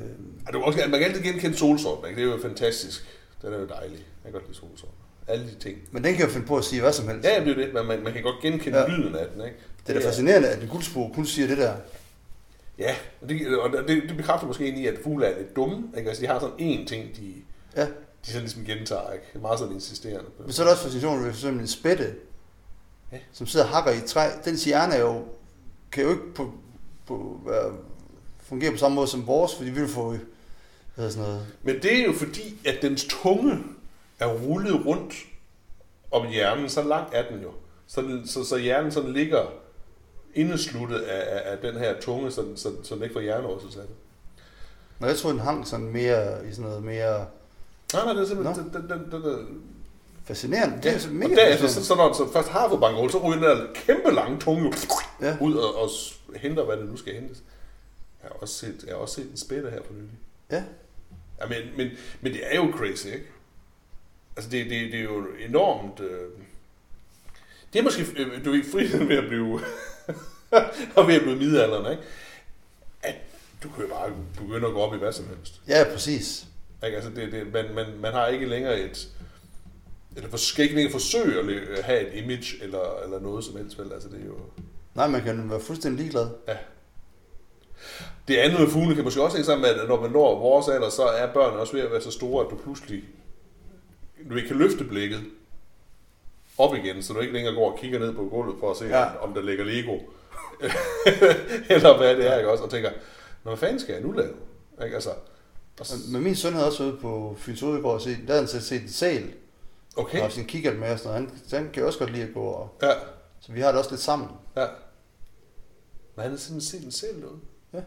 også, 0.54 0.78
man 0.78 0.90
kan 0.90 1.02
altid 1.02 1.22
genkende 1.22 1.56
solsorten, 1.56 2.08
ikke? 2.08 2.22
Det 2.22 2.28
er 2.30 2.34
jo 2.36 2.42
fantastisk. 2.42 3.06
Den 3.42 3.52
er 3.52 3.58
jo 3.58 3.66
dejlig. 3.66 4.04
Jeg 4.26 4.32
kan 4.32 4.40
godt 4.40 4.46
lide 4.46 4.58
solsorten. 4.58 4.94
Alle 5.28 5.46
de 5.46 5.54
ting. 5.54 5.78
men 5.92 6.04
den 6.04 6.14
kan 6.14 6.26
jo 6.26 6.32
finde 6.32 6.46
på 6.46 6.56
at 6.56 6.64
sige 6.64 6.80
hvad 6.80 6.92
som 6.92 7.08
helst. 7.08 7.24
Ja, 7.24 7.40
det 7.40 7.48
er 7.48 7.54
jo 7.54 7.60
det. 7.62 7.74
Man, 7.74 7.86
man, 7.86 8.02
man 8.02 8.12
kan 8.12 8.22
godt 8.22 8.36
genkende 8.42 8.78
Ja. 8.78 8.88
lyden 8.88 9.14
af 9.14 9.26
den, 9.34 9.44
ikke? 9.44 9.56
Det 9.86 9.96
er 9.96 10.00
da 10.00 10.08
fascinerende, 10.08 10.48
at 10.48 10.62
en 10.62 10.68
guldspor 10.68 11.10
kun 11.14 11.26
siger 11.26 11.48
det 11.48 11.58
der. 11.58 11.74
Ja, 12.78 12.94
og 13.22 13.28
det, 13.28 13.58
og 13.58 13.72
det, 13.88 14.02
det 14.08 14.16
bekræfter 14.16 14.46
måske 14.46 14.64
egentlig, 14.64 14.88
at 14.88 14.94
fugle 15.04 15.26
er 15.26 15.38
lidt 15.38 15.56
dumme. 15.56 15.84
Ikke? 15.96 16.08
Altså, 16.08 16.22
de 16.22 16.26
har 16.28 16.38
sådan 16.40 16.54
én 16.54 16.86
ting, 16.88 17.16
de, 17.16 17.34
Ja. 17.76 17.86
de 18.26 18.30
så 18.32 18.38
ligesom 18.40 18.64
gentager. 18.64 19.12
Ikke? 19.12 19.24
Det 19.32 19.38
er 19.38 19.42
meget 19.42 19.58
sådan 19.58 19.74
insisterende. 19.74 20.30
på. 20.36 20.42
Men 20.42 20.52
så 20.52 20.62
er 20.62 20.66
der 20.66 20.72
også 20.72 20.82
fascinationen 20.82 21.24
ved 21.24 21.32
for 21.32 21.36
eksempel 21.38 21.60
en 21.60 21.68
spætte, 21.68 22.14
Ja. 23.12 23.18
som 23.32 23.46
sidder 23.46 23.66
og 23.66 23.72
hakker 23.72 23.90
i 23.92 23.96
et 23.96 24.04
træ. 24.04 24.28
Den 24.44 24.56
hjerne 24.56 24.94
er 24.94 25.00
jo, 25.00 25.24
kan 25.92 26.04
jo 26.04 26.10
ikke 26.10 26.34
på, 26.34 26.52
på, 27.06 27.40
være, 27.46 27.72
fungere 28.40 28.70
på 28.72 28.76
samme 28.76 28.94
måde 28.94 29.06
som 29.06 29.26
vores, 29.26 29.54
fordi 29.54 29.70
vi 29.70 29.80
vil 29.80 29.88
få 29.88 30.16
hvad 30.94 31.10
sådan 31.10 31.28
noget. 31.28 31.46
Men 31.62 31.74
det 31.82 32.00
er 32.00 32.04
jo 32.04 32.12
fordi, 32.12 32.60
at 32.66 32.78
dens 32.82 33.06
tunge 33.08 33.58
er 34.18 34.26
rullet 34.26 34.86
rundt 34.86 35.14
om 36.10 36.28
hjernen. 36.28 36.68
Så 36.68 36.82
lang 36.82 37.08
er 37.12 37.30
den 37.30 37.42
jo. 37.42 37.50
Så, 37.86 38.20
så, 38.26 38.44
så 38.44 38.56
hjernen 38.56 38.92
sådan 38.92 39.12
ligger 39.12 39.52
indesluttet 40.34 40.98
af, 40.98 41.36
af, 41.38 41.52
af 41.52 41.58
den 41.58 41.76
her 41.80 42.00
tunge, 42.00 42.30
så, 42.30 42.44
så, 42.56 42.72
så 42.82 42.94
den 42.94 43.02
ikke 43.02 43.12
får 43.12 43.20
hjernerystelse 43.20 43.80
af 43.80 43.86
det. 43.86 43.96
Når 44.98 45.08
jeg 45.08 45.16
tror, 45.16 45.30
den 45.30 45.40
hang 45.40 45.66
sådan 45.66 45.86
mere 45.86 46.48
i 46.48 46.52
sådan 46.52 46.64
noget 46.70 46.82
mere 46.84 47.26
Nej, 47.92 48.04
nej, 48.04 48.12
det 48.12 48.22
er 48.22 48.26
simpelthen... 48.26 48.64
Den, 48.72 48.88
den, 48.88 49.10
den, 49.10 49.22
den, 49.22 49.62
fascinerende. 50.24 50.82
Det 50.82 50.92
er 50.92 51.08
og 51.08 51.14
mega 51.14 51.34
derefter, 51.34 51.68
så, 51.68 51.74
fascinerende. 51.74 51.86
så 51.86 51.94
når 51.94 52.04
den 52.04 52.14
så 52.14 52.32
først 52.32 52.48
har 52.48 52.68
fået 52.68 52.80
bankerol, 52.80 53.10
så 53.10 53.18
ryger 53.18 53.34
den 53.34 53.42
der 53.42 53.66
kæmpe 53.74 54.10
lange 54.10 54.38
tunge 54.40 54.62
jo 54.64 54.72
Ja. 55.20 55.36
ud 55.40 55.54
og, 55.54 55.82
og 55.82 55.88
henter, 56.36 56.64
hvad 56.64 56.76
det 56.76 56.88
nu 56.88 56.96
skal 56.96 57.14
hentes. 57.14 57.38
Jeg 58.22 58.30
har 58.32 58.40
også 58.40 58.54
set, 58.54 58.84
jeg 58.86 58.94
har 58.94 59.00
også 59.00 59.14
set 59.14 59.30
en 59.30 59.36
spætter 59.36 59.70
her 59.70 59.80
for 59.86 59.92
nylig. 59.94 60.18
Ja. 60.50 60.64
Ja, 61.40 61.46
men, 61.48 61.58
men, 61.76 61.88
men 62.20 62.32
det 62.32 62.40
er 62.42 62.56
jo 62.56 62.72
crazy, 62.76 63.06
ikke? 63.06 63.26
Altså, 64.36 64.50
det, 64.50 64.70
det, 64.70 64.92
det 64.92 65.00
er 65.00 65.04
jo 65.04 65.26
enormt... 65.48 66.00
Øh... 66.00 66.28
Det 67.72 67.78
er 67.78 67.82
måske, 67.82 68.06
øh, 68.16 68.44
du 68.44 68.52
er 68.54 68.62
fri 68.72 69.06
ved 69.08 69.16
at 69.16 69.26
blive... 69.28 69.60
og 70.96 71.08
ved 71.08 71.14
at 71.14 71.22
blive 71.22 71.36
midalderne, 71.36 71.90
ikke? 71.90 72.02
At 73.02 73.14
du 73.62 73.68
kan 73.68 73.82
jo 73.82 73.88
bare 73.88 74.12
begynde 74.36 74.66
at 74.66 74.72
gå 74.72 74.80
op 74.80 74.94
i 74.94 74.98
hvad 74.98 75.12
som 75.12 75.28
helst. 75.28 75.60
ja, 75.68 75.84
præcis. 75.92 76.46
Ikke? 76.84 76.96
Altså, 76.96 77.10
det, 77.10 77.32
det, 77.32 77.52
man, 77.52 77.74
man, 77.74 77.86
man 78.00 78.12
har 78.12 78.26
ikke 78.26 78.46
længere 78.46 78.80
et... 78.80 79.08
Eller 80.16 80.30
for, 80.30 80.36
skal 80.36 80.62
ikke 80.62 80.74
længere 80.74 80.92
forsøge 80.92 81.38
at 81.38 81.44
le- 81.44 81.82
have 81.82 82.08
et 82.08 82.24
image 82.24 82.62
eller, 82.62 83.02
eller 83.04 83.20
noget 83.20 83.44
som 83.44 83.56
helst, 83.56 83.78
vel? 83.78 83.92
Altså, 83.92 84.08
det 84.08 84.20
er 84.20 84.26
jo... 84.26 84.36
Nej, 84.94 85.06
man 85.08 85.22
kan 85.22 85.50
være 85.50 85.60
fuldstændig 85.60 85.98
ligeglad. 85.98 86.28
Det 88.28 88.36
andet 88.36 88.60
med 88.60 88.68
fugle 88.68 88.94
kan 88.94 89.04
måske 89.04 89.22
også 89.22 89.36
hænge 89.36 89.46
sammen 89.46 89.62
med, 89.62 89.80
at 89.80 89.88
når 89.88 90.00
man 90.00 90.10
når 90.10 90.38
vores 90.38 90.68
alder, 90.68 90.90
så 90.90 91.02
er 91.02 91.32
børnene 91.32 91.60
også 91.60 91.72
ved 91.72 91.80
at 91.80 91.90
være 91.90 92.00
så 92.00 92.10
store, 92.10 92.44
at 92.44 92.50
du 92.50 92.56
pludselig 92.56 93.04
du 94.30 94.34
ikke 94.36 94.48
kan 94.48 94.58
løfte 94.58 94.84
blikket 94.84 95.20
op 96.58 96.74
igen, 96.74 97.02
så 97.02 97.12
du 97.12 97.20
ikke 97.20 97.32
længere 97.32 97.54
går 97.54 97.72
og 97.72 97.78
kigger 97.78 97.98
ned 97.98 98.14
på 98.14 98.24
gulvet 98.28 98.56
for 98.60 98.70
at 98.70 98.76
se, 98.76 98.84
Ja. 98.84 99.16
om 99.24 99.34
der 99.34 99.42
ligger 99.42 99.64
Lego. 99.64 99.98
Eller 101.74 101.96
hvad 101.96 102.16
det 102.16 102.26
er, 102.32 102.36
ikke 102.38 102.50
også? 102.50 102.64
Og 102.64 102.70
tænker, 102.70 102.90
"Nå, 103.44 103.50
hvad 103.50 103.56
fanden 103.56 103.80
skal 103.80 103.92
jeg 103.92 104.02
nu 104.02 104.12
lave? 104.12 104.34
Ikke? 104.84 104.94
Altså, 104.94 105.10
og, 105.80 105.86
Men 106.12 106.22
min 106.22 106.34
søn 106.36 106.52
havde 106.52 106.66
også 106.66 106.82
været 106.84 106.98
på 107.00 107.36
Fyns 107.38 107.60
Hovedgård 107.60 107.94
og 107.94 108.00
set, 108.00 108.16
der 108.26 108.32
havde 108.32 108.40
han 108.40 108.48
set, 108.48 108.62
set 108.62 108.82
en 108.82 108.88
sæl, 108.88 109.32
okay, 109.96 110.20
og 110.22 110.32
sin 110.32 110.44
kikkert 110.46 110.76
med 110.76 110.92
og 110.92 110.98
sådan 110.98 111.22
noget. 111.22 111.40
Han, 111.50 111.62
han 111.64 111.72
kan 111.72 111.84
også 111.84 111.98
godt 111.98 112.10
lide 112.12 112.24
at 112.24 112.34
gå, 112.34 112.40
og, 112.42 112.74
ja, 112.82 112.92
så 113.40 113.52
vi 113.52 113.60
har 113.60 113.68
det 113.68 113.78
også 113.78 113.90
lidt 113.90 114.00
sammen. 114.02 114.28
ja. 114.56 114.66
Men 116.16 116.22
han 116.22 116.32
er 116.32 116.36
simpelthen 116.36 116.60
set 116.80 116.84
en 116.86 116.92
selv 116.92 117.24
ud. 117.24 117.38
Ja. 117.72 117.80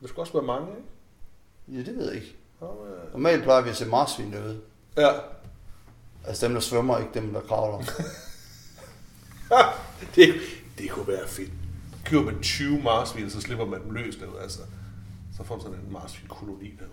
Der 0.00 0.08
skal 0.08 0.20
også 0.20 0.32
være 0.32 0.42
mange, 0.42 0.68
ikke? 0.68 1.78
Ja, 1.78 1.90
det 1.90 1.98
ved 1.98 2.06
jeg 2.06 2.14
ikke. 2.14 2.36
Nå, 2.60 2.86
Normalt 3.12 3.42
plejer 3.42 3.62
vi 3.62 3.70
at 3.70 3.76
se 3.76 3.86
marsvin 3.86 4.32
derude. 4.32 4.60
Ja, 4.96 5.10
Altså 6.26 6.46
dem, 6.46 6.54
der 6.54 6.60
svømmer, 6.60 6.98
ikke 6.98 7.10
dem, 7.14 7.32
der 7.32 7.40
kravler. 7.40 7.78
det, 10.14 10.34
det 10.78 10.90
kunne 10.90 11.08
være 11.08 11.28
fedt. 11.28 11.50
Køber 12.04 12.24
man 12.24 12.42
20 12.42 12.82
marsvin, 12.82 13.30
så 13.30 13.40
slipper 13.40 13.64
man 13.66 13.82
dem 13.82 13.90
løs 13.90 14.16
derude, 14.16 14.42
altså. 14.42 14.60
Så 15.36 15.44
får 15.44 15.54
man 15.54 15.62
sådan 15.62 15.78
en 15.78 15.92
marsvin-koloni 15.92 16.74
derude. 16.78 16.92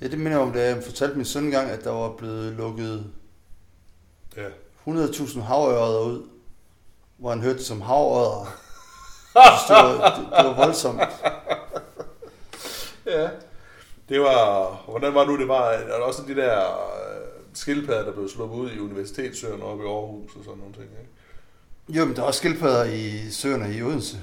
Ja, 0.00 0.08
det 0.08 0.18
minder 0.18 0.32
jeg 0.32 0.40
om, 0.40 0.52
da 0.52 0.68
jeg 0.68 0.82
fortalte 0.84 1.16
min 1.16 1.24
søn 1.24 1.44
engang, 1.44 1.70
at 1.70 1.84
der 1.84 1.90
var 1.90 2.12
blevet 2.16 2.52
lukket 2.52 3.10
Ja. 4.36 4.48
100.000 4.86 5.40
havørder 5.40 6.00
ud, 6.00 6.28
hvor 7.16 7.30
han 7.30 7.40
hørte 7.40 7.58
det 7.58 7.66
som 7.66 7.80
havørder. 7.80 8.54
Det, 9.68 9.76
var, 9.76 10.16
det, 10.16 10.38
det 10.38 10.46
var 10.46 10.54
voldsomt. 10.56 11.00
ja. 13.06 13.28
Det 14.08 14.20
var, 14.20 14.70
hvordan 14.88 15.14
var 15.14 15.24
nu 15.24 15.38
det 15.38 15.48
var, 15.48 15.64
er 15.68 15.86
der 15.98 16.04
også 16.04 16.22
de 16.28 16.34
der 16.34 16.66
skildpadder, 17.54 18.04
der 18.04 18.12
blev 18.12 18.28
sluppet 18.28 18.56
ud 18.56 18.70
i 18.70 18.78
Universitetssøerne 18.78 19.64
oppe 19.64 19.84
i 19.84 19.86
Aarhus 19.86 20.36
og 20.36 20.44
sådan 20.44 20.58
nogle 20.58 20.74
ting, 20.74 20.84
ikke? 20.84 21.98
Jo, 21.98 22.04
men 22.04 22.16
der 22.16 22.22
er 22.22 22.26
også 22.26 22.38
skildpadder 22.38 22.84
i 22.84 23.30
søerne 23.30 23.76
i 23.76 23.82
Odense. 23.82 24.18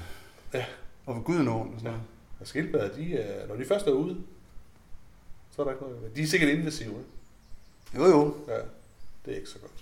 Ja. 0.54 0.64
Og 1.06 1.16
ved 1.16 1.22
Gudenåen 1.22 1.68
og 1.74 1.80
sådan 1.80 1.92
noget. 1.92 2.06
Og 2.40 2.46
skildpadder, 2.46 2.94
de 2.94 3.14
er, 3.14 3.46
når 3.46 3.56
de 3.56 3.64
først 3.64 3.86
er 3.86 3.90
ude, 3.90 4.16
så 5.50 5.62
er 5.62 5.66
der 5.66 5.72
ikke 5.72 5.84
noget. 5.84 6.16
De 6.16 6.22
er 6.22 6.26
sikkert 6.26 6.50
invasive, 6.50 6.90
ikke? 6.90 7.04
Jo, 7.96 8.04
jo. 8.04 8.34
Ja, 8.48 8.58
det 9.24 9.32
er 9.32 9.36
ikke 9.36 9.48
så 9.48 9.58
godt. 9.58 9.72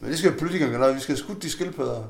Men 0.00 0.10
det 0.10 0.18
skal 0.18 0.38
politikerne 0.38 0.72
gøre. 0.72 0.94
Vi 0.94 1.00
skal 1.00 1.16
skudt 1.16 1.42
de 1.42 1.50
skildpadder. 1.50 2.04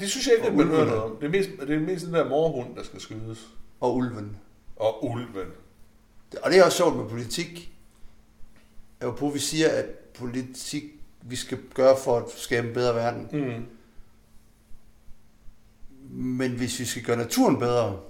Det 0.00 0.10
synes 0.10 0.26
jeg 0.26 0.34
ikke, 0.34 0.46
at 0.46 0.54
man 0.54 0.66
hører 0.66 0.84
noget 0.84 1.02
om. 1.02 1.16
Det 1.16 1.26
er 1.26 1.30
mest, 1.30 1.50
det 1.60 1.70
er 1.70 1.80
mest 1.80 2.06
den 2.06 2.14
der 2.14 2.28
morhund, 2.28 2.76
der 2.76 2.82
skal 2.82 3.00
skydes. 3.00 3.48
Og 3.80 3.96
ulven. 3.96 4.36
Og 4.76 5.04
ulven. 5.04 5.48
Og 6.42 6.50
det 6.50 6.58
er 6.58 6.64
også 6.64 6.76
sjovt 6.76 6.96
med 6.96 7.08
politik. 7.08 7.73
At 9.00 9.34
vi 9.34 9.38
siger, 9.38 9.68
at 9.68 9.84
politik, 10.18 10.84
vi 11.22 11.36
skal 11.36 11.58
gøre 11.74 11.96
for 12.04 12.18
at 12.18 12.24
skabe 12.36 12.68
en 12.68 12.74
bedre 12.74 12.94
verden. 12.94 13.28
Mm. 13.32 13.64
Men 16.10 16.50
hvis 16.50 16.80
vi 16.80 16.84
skal 16.84 17.02
gøre 17.02 17.16
naturen 17.16 17.58
bedre, 17.58 18.00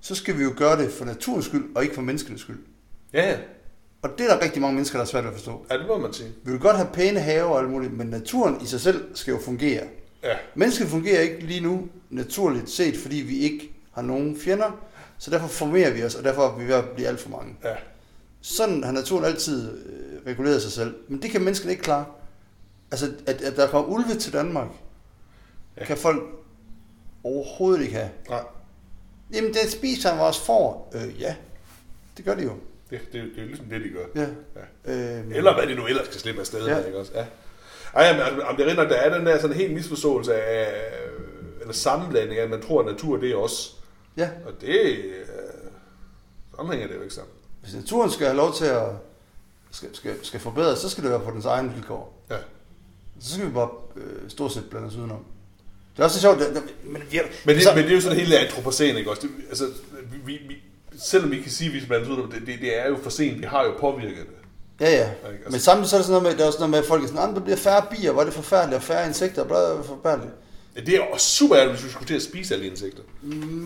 så 0.00 0.14
skal 0.14 0.38
vi 0.38 0.42
jo 0.42 0.52
gøre 0.56 0.82
det 0.82 0.92
for 0.92 1.04
naturens 1.04 1.46
skyld, 1.46 1.64
og 1.74 1.82
ikke 1.82 1.94
for 1.94 2.02
menneskenes 2.02 2.40
skyld. 2.40 2.58
Ja, 3.12 3.30
ja. 3.30 3.38
Og 4.02 4.10
det 4.18 4.30
er 4.30 4.34
der 4.34 4.44
rigtig 4.44 4.62
mange 4.62 4.74
mennesker, 4.74 4.98
der 4.98 5.02
er 5.02 5.08
svært 5.08 5.24
ved 5.24 5.30
at 5.30 5.36
forstå. 5.36 5.66
Ja, 5.70 5.78
det 5.78 5.86
må 5.86 5.98
man 5.98 6.12
sige. 6.12 6.32
Vi 6.44 6.50
vil 6.50 6.60
godt 6.60 6.76
have 6.76 6.88
pæne 6.92 7.20
haver 7.20 7.50
og 7.50 7.60
alt 7.60 7.70
muligt, 7.70 7.92
men 7.92 8.06
naturen 8.06 8.60
i 8.62 8.66
sig 8.66 8.80
selv 8.80 9.16
skal 9.16 9.32
jo 9.32 9.38
fungere. 9.38 9.86
Ja. 10.22 10.36
Mennesket 10.54 10.88
fungerer 10.88 11.20
ikke 11.20 11.40
lige 11.40 11.60
nu 11.60 11.88
naturligt 12.10 12.70
set, 12.70 12.96
fordi 12.96 13.16
vi 13.16 13.38
ikke 13.38 13.72
har 13.92 14.02
nogen 14.02 14.36
fjender, 14.36 14.86
så 15.18 15.30
derfor 15.30 15.48
formerer 15.48 15.92
vi 15.92 16.02
os, 16.02 16.14
og 16.14 16.24
derfor 16.24 16.42
er 16.42 16.58
vi 16.58 16.64
ved 16.64 16.74
at 16.74 16.88
blive 16.88 17.08
alt 17.08 17.20
for 17.20 17.30
mange. 17.30 17.56
Ja. 17.64 17.74
Sådan 18.40 18.84
har 18.84 18.92
naturen 18.92 19.24
altid 19.24 19.70
øh, 19.86 20.26
reguleret 20.26 20.62
sig 20.62 20.72
selv, 20.72 20.94
men 21.08 21.22
det 21.22 21.30
kan 21.30 21.42
mennesket 21.42 21.70
ikke 21.70 21.82
klare. 21.82 22.04
Altså, 22.90 23.12
at, 23.26 23.42
at 23.42 23.56
der 23.56 23.68
kommer 23.68 23.88
ulve 23.88 24.14
til 24.14 24.32
Danmark, 24.32 24.68
ja. 25.76 25.84
kan 25.84 25.96
folk 25.96 26.22
overhovedet 27.24 27.82
ikke 27.82 27.94
have. 27.94 28.10
Nej, 28.28 28.42
Jamen, 29.34 29.54
det 29.54 29.70
spiser 29.72 30.08
han 30.10 30.18
vores 30.18 30.38
får. 30.38 30.92
Øh, 30.94 31.20
ja, 31.20 31.36
det 32.16 32.24
gør 32.24 32.34
de 32.34 32.42
jo. 32.42 32.52
det, 32.90 33.00
det, 33.12 33.12
det 33.12 33.38
er 33.38 33.42
jo 33.42 33.46
ligesom 33.48 33.66
det, 33.66 33.80
de 33.80 33.88
gør. 33.88 34.04
Ja. 34.14 34.28
Ja. 34.86 35.18
Øhm, 35.18 35.32
Eller 35.32 35.54
hvad 35.54 35.66
de 35.66 35.74
nu 35.74 35.86
ellers 35.86 36.06
skal 36.06 36.20
slippe 36.20 36.40
afsted 36.40 36.66
Ja. 36.66 36.78
ja. 36.78 36.84
ikke 36.84 36.98
også? 36.98 37.12
Ja. 37.14 37.26
Ej, 37.94 38.12
men 38.12 38.22
altså, 38.22 38.40
om 38.40 38.56
det 38.56 38.70
er 38.70 38.74
nok, 38.74 38.88
der 38.88 38.96
er 38.96 39.18
den 39.18 39.26
der 39.26 39.40
sådan 39.40 39.56
helt 39.56 39.74
misforståelse 39.74 40.34
af, 40.34 40.84
eller 41.60 41.72
sammenblanding 41.74 42.38
af, 42.38 42.44
at 42.44 42.50
man 42.50 42.62
tror, 42.62 42.80
at 42.80 42.86
natur 42.86 43.16
det 43.16 43.30
er 43.30 43.36
os. 43.36 43.76
Ja, 44.16 44.30
Og 44.46 44.52
det, 44.60 44.96
øh, 44.98 45.26
sådan 46.56 46.70
hænger 46.70 46.86
det 46.86 46.94
jo 46.94 47.02
ikke 47.02 47.14
sammen. 47.14 47.32
Hvis 47.62 47.74
naturen 47.74 48.10
skal 48.10 48.26
have 48.26 48.36
lov 48.36 48.54
til 48.54 48.64
at 48.64 48.82
skal, 49.70 49.88
skal, 49.96 50.14
skal 50.22 50.40
forbedres, 50.40 50.78
så 50.78 50.88
skal 50.88 51.02
det 51.04 51.10
være 51.10 51.20
på 51.20 51.30
dens 51.30 51.44
egen 51.44 51.74
vilkår. 51.74 52.22
Ja. 52.30 52.36
Så 53.20 53.34
skal 53.34 53.46
vi 53.46 53.50
bare 53.52 53.68
øh, 53.96 54.30
stort 54.30 54.52
set 54.52 54.64
blande 54.70 54.86
os 54.88 54.96
udenom. 54.96 55.24
Det 55.96 56.02
er 56.02 56.04
også 56.04 56.16
så 56.16 56.20
sjovt, 56.20 56.38
det, 56.38 56.48
det, 56.54 56.62
men, 56.84 57.02
vi, 57.10 57.20
Men 57.46 57.54
det, 57.54 57.62
så, 57.64 57.74
men 57.74 57.84
det 57.84 57.90
er 57.90 57.94
jo 57.94 58.00
sådan 58.00 58.18
hele 58.18 58.38
antropocen, 58.38 58.96
ikke 58.96 59.10
også? 59.10 59.22
Det, 59.22 59.30
altså, 59.48 59.64
vi, 60.24 60.32
vi, 60.32 60.56
selvom 60.98 61.30
vi 61.30 61.40
kan 61.40 61.50
sige, 61.50 61.68
at 61.68 61.74
vi 61.74 61.80
skal 61.80 62.10
ud 62.10 62.16
det, 62.32 62.46
det, 62.46 62.58
det 62.60 62.78
er 62.80 62.88
jo 62.88 62.96
for 63.02 63.10
sent. 63.10 63.38
Vi 63.40 63.44
har 63.46 63.64
jo 63.64 63.72
påvirket 63.80 64.26
det. 64.26 64.86
ja, 64.86 64.90
ja. 64.90 65.10
Altså- 65.24 65.50
Men 65.50 65.60
samtidig 65.60 65.88
så 65.90 65.96
er 65.96 65.98
det 65.98 66.06
sådan 66.06 66.22
noget 66.22 66.32
med, 66.32 66.38
der 66.38 66.42
er 66.42 66.46
også 66.46 66.58
noget 66.58 66.70
med, 66.70 66.78
at 66.78 66.84
folk 66.84 67.02
er 67.02 67.06
sådan, 67.06 67.22
"Ah, 67.22 67.28
men 67.28 67.36
der 67.36 67.42
bliver 67.42 67.56
færre 67.56 67.84
bier, 67.90 68.12
hvor 68.12 68.20
er 68.20 68.24
det 68.24 68.34
forfærdeligt, 68.34 68.76
og 68.76 68.82
færre 68.82 69.06
insekter, 69.08 69.44
bla, 69.44 69.74
bla, 69.74 69.82
forfærdeligt. 69.82 70.34
Det 70.86 70.96
er 70.96 71.00
også 71.12 71.26
super 71.26 71.56
ærgerligt, 71.56 71.76
hvis 71.78 71.86
vi 71.86 71.92
skulle 71.92 72.06
til 72.08 72.14
at 72.14 72.22
spise 72.22 72.54
alle 72.54 72.66
insekter. 72.66 73.02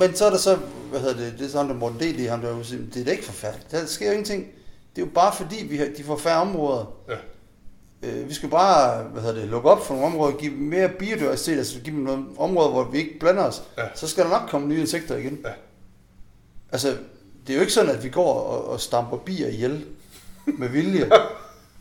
Men 0.00 0.14
så 0.14 0.24
er 0.26 0.30
der 0.30 0.38
så, 0.38 0.56
hvad 0.90 1.00
hedder 1.00 1.16
det, 1.16 1.34
det 1.38 1.46
er 1.46 1.50
sådan, 1.50 1.68
der 1.70 1.74
Morten 1.76 1.98
D. 1.98 2.02
lige 2.02 2.28
ham 2.28 2.40
der 2.40 2.56
ude, 2.56 2.64
siger, 2.64 2.82
det 2.94 3.00
er 3.00 3.04
da 3.04 3.10
ikke 3.10 3.24
forfærdeligt. 3.24 3.70
Der 3.70 3.86
sker 3.86 4.06
jo 4.06 4.12
ingenting. 4.12 4.46
Det 4.96 5.02
er 5.02 5.06
jo 5.06 5.12
bare 5.14 5.32
fordi, 5.36 5.66
vi 5.70 5.76
har, 5.76 5.86
de 5.96 6.04
får 6.04 6.16
færre 6.16 6.40
områder. 6.40 6.92
Ja. 7.08 7.14
Øh, 8.08 8.28
vi 8.28 8.34
skal 8.34 8.48
bare, 8.48 9.02
hvad 9.04 9.22
hedder 9.22 9.40
det, 9.40 9.48
lukke 9.48 9.70
op 9.70 9.86
for 9.86 9.94
nogle 9.94 10.06
områder, 10.06 10.36
give 10.36 10.50
dem 10.52 10.60
mere 10.62 10.88
biodiversitet, 10.88 11.58
altså 11.58 11.80
give 11.80 11.96
dem 11.96 12.04
nogle 12.04 12.24
områder, 12.38 12.70
hvor 12.70 12.84
vi 12.84 12.98
ikke 12.98 13.18
blander 13.20 13.42
os. 13.42 13.62
Ja. 13.78 13.82
Så 13.94 14.08
skal 14.08 14.24
der 14.24 14.30
nok 14.30 14.50
komme 14.50 14.68
nye 14.68 14.80
insekter 14.80 15.16
igen. 15.16 15.38
Ja. 15.44 15.50
Altså, 16.72 16.88
det 17.46 17.52
er 17.52 17.54
jo 17.54 17.60
ikke 17.60 17.72
sådan, 17.72 17.90
at 17.96 18.04
vi 18.04 18.08
går 18.08 18.34
og, 18.34 18.68
og 18.68 18.80
stamper 18.80 19.16
bier 19.16 19.48
ihjel 19.48 19.84
med 20.46 20.68
vilje. 20.68 21.04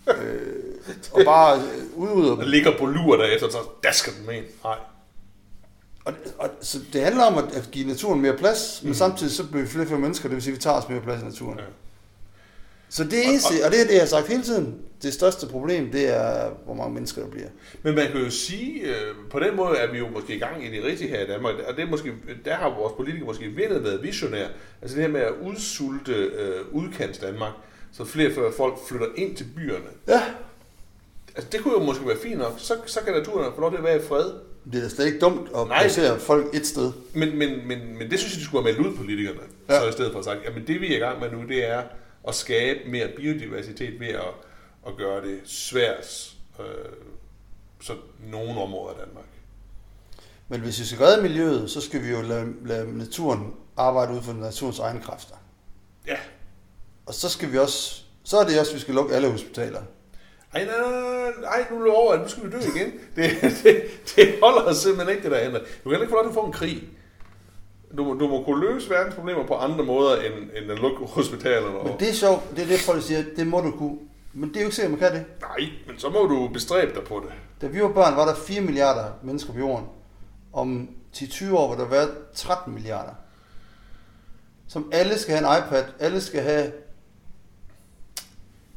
øh, 0.08 0.42
og 1.12 1.22
bare 1.26 1.62
udrydder 1.96 2.30
Der 2.30 2.36
dem. 2.42 2.48
ligger 2.50 2.78
på 2.80 2.86
lur 2.86 3.16
derefter, 3.18 3.50
så 3.50 3.58
der 3.84 3.92
skal 3.92 4.14
den 4.18 4.26
med 4.26 4.36
ind. 4.36 4.46
Nej. 4.64 4.76
Og, 6.06 6.14
og, 6.38 6.50
så 6.62 6.80
det 6.94 7.02
handler 7.02 7.24
om 7.24 7.38
at, 7.38 7.70
give 7.72 7.88
naturen 7.88 8.22
mere 8.22 8.38
plads, 8.38 8.80
men 8.84 8.90
Mm. 8.90 8.94
samtidig 8.94 9.34
så 9.34 9.48
bliver 9.48 9.62
vi 9.64 9.68
flere 9.70 9.84
og 9.84 9.88
flere 9.88 10.00
mennesker, 10.00 10.30
det 10.30 10.36
vil 10.36 10.44
sige, 10.44 10.52
at 10.52 10.58
vi 10.58 10.62
tager 10.62 10.76
os 10.78 10.90
mere 10.90 11.02
plads 11.02 11.22
i 11.22 11.26
naturen. 11.26 11.58
Ja. 11.60 11.64
Så 12.90 13.04
det 13.04 13.28
eneste, 13.28 13.54
og 13.66 13.72
det 13.72 13.82
er 13.82 13.86
det, 13.86 13.94
jeg 13.94 14.02
har 14.02 14.08
sagt 14.08 14.28
hele 14.28 14.44
tiden, 14.44 14.76
det 15.04 15.14
største 15.14 15.48
problem, 15.48 15.92
det 15.92 16.10
er, 16.16 16.50
hvor 16.66 16.74
mange 16.74 16.94
mennesker 16.94 17.22
der 17.22 17.30
bliver. 17.30 17.48
Men 17.84 17.96
man 17.96 18.08
kan 18.12 18.22
jo 18.22 18.30
sige, 18.30 18.82
øh, 18.82 19.16
på 19.32 19.40
den 19.40 19.56
måde 19.56 19.78
er 19.78 19.92
vi 19.92 19.98
jo 19.98 20.08
måske 20.10 20.36
i 20.36 20.40
gang 20.40 20.66
i 20.66 20.72
det 20.72 20.84
rigtige 20.84 21.10
her 21.10 21.24
i 21.24 21.28
Danmark, 21.28 21.56
og 21.68 21.76
det 21.76 21.84
er 21.84 21.90
måske, 21.90 22.14
der 22.46 22.56
har 22.56 22.70
vores 22.70 22.94
politikere 22.98 23.26
måske 23.26 23.48
virkelig 23.48 23.84
været 23.84 24.04
visionære. 24.04 24.48
Altså 24.82 24.98
det 24.98 25.04
her 25.06 25.12
med 25.12 25.22
at 25.22 25.34
udsulte 25.42 26.14
øh, 26.14 26.62
udkants 26.72 27.18
Danmark, 27.18 27.52
så 27.94 28.06
flere 28.06 28.46
og 28.46 28.54
folk 28.58 28.74
flytter 28.88 29.08
ind 29.16 29.36
til 29.36 29.46
byerne. 29.56 29.86
Ja. 30.08 30.22
Altså 31.36 31.50
det 31.52 31.62
kunne 31.62 31.74
jo 31.74 31.84
måske 31.84 32.08
være 32.08 32.18
fint 32.24 32.38
nok, 32.38 32.54
så, 32.58 32.74
så 32.86 33.00
kan 33.06 33.14
naturen 33.14 33.52
få 33.56 33.62
lov 33.62 33.72
til 33.72 33.78
at 33.78 33.84
være 33.84 33.98
i 33.98 34.02
fred. 34.08 34.32
Det 34.74 34.86
er 34.86 34.90
slet 34.90 35.06
ikke 35.06 35.20
dumt 35.20 35.50
at 35.56 35.68
Nej. 35.68 35.82
placere 35.82 36.20
folk 36.20 36.56
et 36.56 36.68
sted. 36.68 36.92
Men, 37.14 37.38
men, 37.38 37.68
men, 37.68 37.98
men 37.98 38.12
det 38.12 38.20
synes 38.20 38.34
jeg, 38.34 38.40
de 38.40 38.46
skulle 38.46 38.64
have 38.64 38.78
meldt 38.78 38.88
ud 38.92 38.98
politikerne. 38.98 39.40
Ja. 39.70 39.80
Så 39.80 39.88
i 39.88 39.92
stedet 39.92 40.12
for 40.12 40.20
at 40.20 40.26
sagt, 40.26 40.40
jamen 40.46 40.68
det 40.68 40.82
vi 40.82 40.94
er 40.94 40.98
i 40.98 41.00
gang 41.00 41.20
med 41.20 41.32
nu, 41.32 41.48
det 41.48 41.70
er 41.70 41.84
at 42.28 42.36
skabe 42.36 42.80
mere 42.90 43.08
biodiversitet 43.18 44.00
ved 44.00 44.08
at, 44.08 44.34
at 44.88 44.98
gøre 44.98 45.22
det 45.22 45.40
svært, 45.46 46.34
øh, 46.60 46.66
så 47.82 47.94
nogle 48.32 48.62
områder 48.62 48.94
af 48.94 49.06
Danmark. 49.06 49.26
Men 50.50 50.62
hvis 50.62 50.80
vi 50.80 50.86
skal 50.86 50.98
redde 50.98 51.22
miljøet, 51.22 51.72
så 51.72 51.82
skal 51.82 52.04
vi 52.04 52.10
jo 52.10 52.22
lade, 52.22 52.54
lade 52.66 52.98
naturen 52.98 53.54
arbejde 53.78 54.14
ud 54.14 54.22
for 54.22 54.34
naturens 54.34 54.80
egne 54.80 55.02
kræfter. 55.02 55.36
Ja. 56.08 56.18
Og 57.06 57.14
så 57.14 57.30
skal 57.30 57.52
vi 57.52 57.58
også, 57.58 58.04
så 58.24 58.38
er 58.38 58.46
det 58.46 58.60
også, 58.60 58.72
at 58.72 58.76
vi 58.76 58.82
skal 58.82 58.94
lukke 58.94 59.16
alle 59.16 59.32
hospitaler. 59.32 59.82
Ej, 60.54 60.66
nej, 60.66 60.74
nej, 60.92 61.32
nej, 61.42 61.66
nu 61.72 61.80
er 61.80 61.84
det 61.86 61.94
over, 61.94 62.18
nu 62.18 62.28
skal 62.28 62.44
vi 62.46 62.50
dø 62.52 62.58
igen. 62.76 62.92
Det, 63.16 63.32
det, 63.64 63.84
det 64.16 64.36
holder 64.44 64.74
simpelthen 64.74 65.10
ikke, 65.18 65.24
det 65.24 65.32
der 65.32 65.40
ændrer. 65.46 65.60
Du 65.60 65.66
kan 65.90 65.92
heller 65.92 66.02
ikke 66.02 66.12
få 66.12 66.16
lov 66.16 66.24
til 66.24 66.30
at 66.30 66.34
få 66.34 66.46
en 66.46 66.52
krig. 66.52 66.84
Du, 67.98 68.04
må- 68.04 68.14
du 68.14 68.28
må 68.28 68.44
kunne 68.44 68.70
løse 68.74 68.90
verdens 68.90 69.16
problemer 69.16 69.48
på 69.48 69.56
andre 69.56 69.86
måder, 69.86 70.16
end, 70.22 70.34
end 70.34 70.72
at 70.72 70.80
lukke 70.80 70.98
hospitalerne. 71.06 71.84
Men 71.84 72.00
det 72.00 72.10
er 72.10 72.14
sjovt, 72.14 72.42
det 72.56 72.64
er 72.64 72.68
det, 72.68 72.80
folk 72.80 73.04
siger, 73.04 73.24
det 73.36 73.48
må 73.48 73.62
du 73.62 73.72
kunne. 73.72 73.98
Men 74.34 74.50
det 74.50 74.56
er 74.58 74.62
jo 74.62 74.66
ikke 74.66 74.76
sikkert, 74.76 74.92
man 74.92 75.00
kan 75.00 75.12
det. 75.20 75.26
Nej, 75.42 75.70
men 75.88 76.00
så 76.00 76.10
må 76.10 76.20
du 76.20 76.50
bestræbe 76.54 76.96
dig 76.96 77.04
på 77.04 77.24
det. 77.26 77.34
Da 77.62 77.68
vi 77.68 77.82
var 77.82 77.88
børn, 77.92 78.16
var 78.16 78.26
der 78.26 78.36
4 78.36 78.62
milliarder 78.62 79.06
mennesker 79.24 79.54
på 79.54 79.60
jorden. 79.60 79.86
Om 80.54 80.90
10-20 81.16 81.54
år 81.56 81.70
vil 81.76 81.80
der 81.84 81.90
være 81.90 82.08
13 82.36 82.74
milliarder. 82.74 83.12
Som 84.68 84.90
alle 84.94 85.18
skal 85.20 85.36
have 85.36 85.58
en 85.58 85.64
iPad, 85.64 85.84
alle 86.00 86.22
skal 86.22 86.42
have 86.42 86.72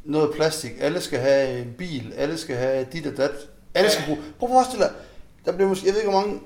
noget 0.05 0.35
plastik, 0.35 0.73
alle 0.81 1.01
skal 1.01 1.19
have 1.19 1.59
en 1.59 1.75
bil, 1.79 2.13
alle 2.17 2.39
skal 2.39 2.57
have 2.57 2.87
dit 2.93 3.07
og 3.07 3.17
dat. 3.17 3.31
Alle 3.75 3.91
skal 3.91 4.05
bruge. 4.07 4.19
Prøv 4.39 4.49
at 4.49 4.53
forestille 4.55 4.85
dig, 4.85 4.93
der 5.45 5.53
bliver 5.53 5.69
måske, 5.69 5.87
jeg 5.87 5.95
ved 5.95 6.01
ikke 6.01 6.13
hvor 6.13 6.21
mange 6.21 6.41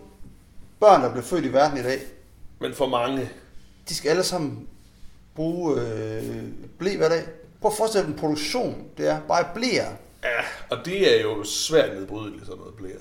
børn, 0.81 1.03
der 1.03 1.11
bliver 1.11 1.25
født 1.25 1.45
i 1.45 1.53
verden 1.53 1.79
i 1.79 1.83
dag, 1.83 2.01
Men 2.61 2.75
for 2.75 2.87
mange, 2.89 3.31
de 3.89 3.95
skal 3.95 4.09
alle 4.11 4.23
sammen 4.23 4.69
bruge 5.35 5.81
øh, 5.81 6.43
blæ 6.79 6.97
hver 6.97 7.09
dag. 7.09 7.23
Prøv 7.61 7.71
at 7.71 7.77
forestille 7.77 8.07
dig, 8.07 8.13
en 8.13 8.19
produktion, 8.19 8.85
det 8.99 9.09
er 9.09 9.21
bare 9.29 9.45
blæer. 9.55 9.91
ja, 10.25 10.41
og 10.71 10.85
det 10.85 11.19
er 11.19 11.23
jo 11.23 11.45
svært 11.45 11.97
nedbrydeligt, 11.97 12.47
sådan 12.47 12.59
noget 12.59 12.75
bliver. 12.75 12.99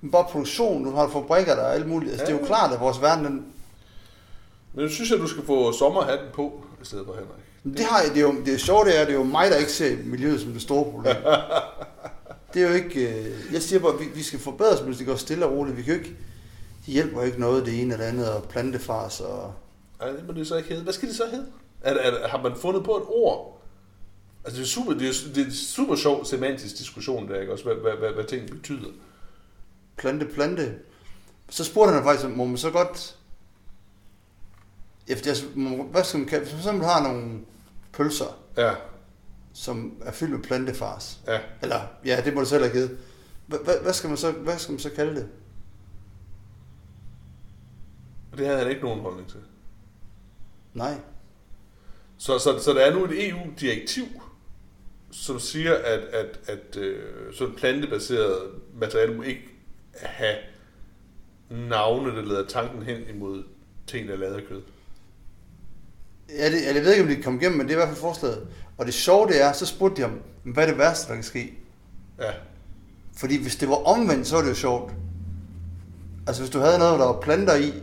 Men 0.00 0.10
bare 0.10 0.24
produktion, 0.30 0.84
du 0.84 0.90
har 0.90 1.08
fabrikker 1.08 1.54
der 1.54 1.62
og 1.62 1.74
alt 1.74 1.88
muligt. 1.88 2.10
Altså, 2.12 2.26
det 2.26 2.32
er 2.32 2.36
jo 2.36 2.42
Ja. 2.42 2.46
klart, 2.46 2.72
at 2.72 2.80
vores 2.80 3.00
verden, 3.00 3.24
den, 3.24 3.46
Men 4.72 4.82
jeg 4.82 4.90
synes, 4.90 5.12
at 5.12 5.18
du 5.18 5.26
skal 5.26 5.44
få 5.46 5.72
sommerhatten 5.72 6.28
på, 6.32 6.64
i 6.82 6.84
stedet 6.84 7.06
for 7.06 7.12
Henrik. 7.14 7.44
Det, 7.64 7.80
har, 7.80 8.02
det, 8.02 8.16
er 8.16 8.20
jo, 8.20 8.34
det 8.44 8.54
er 8.54 8.58
sjovt, 8.58 8.86
det 8.86 9.00
er, 9.00 9.04
det 9.04 9.10
er 9.10 9.16
jo 9.18 9.22
mig, 9.22 9.50
der 9.50 9.56
ikke 9.56 9.72
ser 9.72 9.96
miljøet 10.04 10.40
som 10.40 10.52
det 10.52 10.62
store 10.62 10.84
problem. 10.84 11.16
det 12.54 12.62
er 12.62 12.68
jo 12.68 12.74
ikke... 12.74 13.08
øh, 13.08 13.52
Jeg 13.52 13.62
siger 13.62 13.80
bare, 13.80 13.98
vi, 13.98 14.04
vi 14.14 14.22
skal 14.22 14.38
forbedre 14.38 14.70
os, 14.70 14.82
men 14.82 14.94
det 14.94 15.06
går 15.06 15.16
stille 15.16 15.46
og 15.46 15.52
roligt. 15.52 15.76
Vi 15.76 15.82
kan 15.82 15.94
jo 15.94 15.98
ikke... 16.00 16.16
Det 16.86 16.94
hjælper 16.94 17.22
ikke 17.22 17.40
noget, 17.40 17.66
det 17.66 17.80
ene 17.82 17.92
eller 17.94 18.06
andet, 18.06 18.32
og 18.32 18.42
plantefars 18.48 19.20
og... 19.20 19.54
Ej, 20.00 20.10
det 20.10 20.26
må 20.26 20.32
det 20.32 20.46
så 20.46 20.56
ikke 20.56 20.68
hedde. 20.68 20.82
Hvad 20.82 20.92
skal 20.92 21.08
det 21.08 21.16
så 21.16 21.26
hedde? 21.30 21.46
Er, 21.80 21.92
er, 21.94 22.28
har 22.28 22.42
man 22.42 22.52
fundet 22.56 22.84
på 22.84 22.96
et 22.96 23.02
ord? 23.08 23.60
Altså, 24.44 24.58
det 24.60 24.64
er 24.66 24.68
super, 24.68 24.92
det 24.92 25.08
er, 25.08 25.12
det 25.34 25.46
er 25.46 25.50
super 25.52 25.96
sjov 25.96 26.24
semantisk 26.24 26.78
diskussion, 26.78 27.28
der, 27.28 27.40
ikke 27.40 27.52
også? 27.52 27.64
Hvad, 27.64 27.74
hvad, 27.74 27.92
hvad, 27.92 28.10
hvad 28.10 28.24
ting 28.24 28.50
betyder. 28.50 28.88
Plante, 29.96 30.26
plante. 30.26 30.74
Så 31.50 31.64
spurgte 31.64 31.92
han 31.94 32.02
faktisk, 32.02 32.28
må 32.28 32.44
man 32.44 32.58
så 32.58 32.70
godt... 32.70 33.16
Efter, 35.12 35.30
altså, 35.30 35.46
hvad 35.90 36.04
skal 36.04 36.20
man 36.20 36.28
kalde 36.28 36.44
Hvis 36.44 36.52
man 36.54 36.62
for 36.62 36.68
eksempel 36.68 36.88
har 36.88 37.02
nogle 37.12 37.40
pølser, 37.92 38.38
Ja, 38.56 38.74
som 39.52 40.02
er 40.04 40.12
fyldt 40.12 40.32
med 40.32 40.42
plantefars. 40.42 41.20
ja. 41.26 41.40
Eller, 41.62 41.80
ja, 42.04 42.22
det 42.24 42.34
må 42.34 42.40
du 42.40 42.46
selv 42.46 42.62
have 42.64 42.72
givet. 42.72 42.98
Hvad, 43.82 43.92
skal 43.92 44.08
man 44.08 44.16
så, 44.16 44.32
hvad 44.32 44.58
skal 44.58 44.72
man 44.72 44.78
så 44.78 44.90
kalde 44.90 45.14
det? 45.14 45.28
Det 48.36 48.46
havde 48.46 48.58
han 48.58 48.68
ikke 48.70 48.82
nogen 48.82 49.00
holdning 49.00 49.28
til. 49.28 49.40
Nej. 50.74 50.94
Så, 52.18 52.38
så, 52.38 52.58
så 52.58 52.72
der 52.72 52.80
er 52.80 52.94
nu 52.94 53.04
et 53.04 53.28
EU-direktiv, 53.28 54.04
som 55.10 55.40
siger, 55.40 55.74
at, 55.74 56.00
at, 56.00 56.40
at 56.46 56.76
øh, 56.76 57.34
sådan 57.34 57.54
plantebaseret 57.54 58.38
materiale 58.74 59.14
må 59.14 59.22
ikke 59.22 59.48
have 60.02 60.36
navne, 61.50 62.16
der 62.16 62.22
leder 62.22 62.46
tanken 62.46 62.82
hen 62.82 63.08
imod 63.08 63.42
ting, 63.86 64.08
der 64.08 64.14
er 64.14 64.18
lavet 64.18 64.34
af 64.34 64.44
kød. 64.48 64.62
Ja, 66.38 66.50
det, 66.50 66.64
jeg 66.74 66.84
ved 66.84 66.90
ikke, 66.92 67.02
om 67.02 67.08
det 67.08 67.24
kom 67.24 67.40
igennem, 67.40 67.58
men 67.58 67.66
det 67.66 67.72
er 67.72 67.76
i 67.76 67.80
hvert 67.80 67.88
fald 67.88 68.00
forslaget. 68.00 68.46
Og 68.78 68.86
det 68.86 68.94
sjove 68.94 69.28
det 69.28 69.42
er, 69.42 69.52
så 69.52 69.66
spurgte 69.66 70.02
de 70.02 70.06
om, 70.06 70.12
hvad 70.44 70.64
er 70.64 70.68
det 70.68 70.78
værste, 70.78 71.08
der 71.08 71.14
kan 71.14 71.22
ske? 71.24 71.52
Ja, 72.20 72.30
Fordi 73.16 73.42
hvis 73.42 73.56
det 73.56 73.68
var 73.68 73.74
omvendt, 73.86 74.26
så 74.26 74.34
var 74.34 74.42
det 74.42 74.50
jo 74.50 74.54
sjovt. 74.54 74.92
Altså 76.26 76.42
hvis 76.42 76.50
du 76.52 76.58
havde 76.58 76.78
noget, 76.78 77.00
der 77.00 77.06
var 77.06 77.20
planter 77.20 77.54
i, 77.56 77.74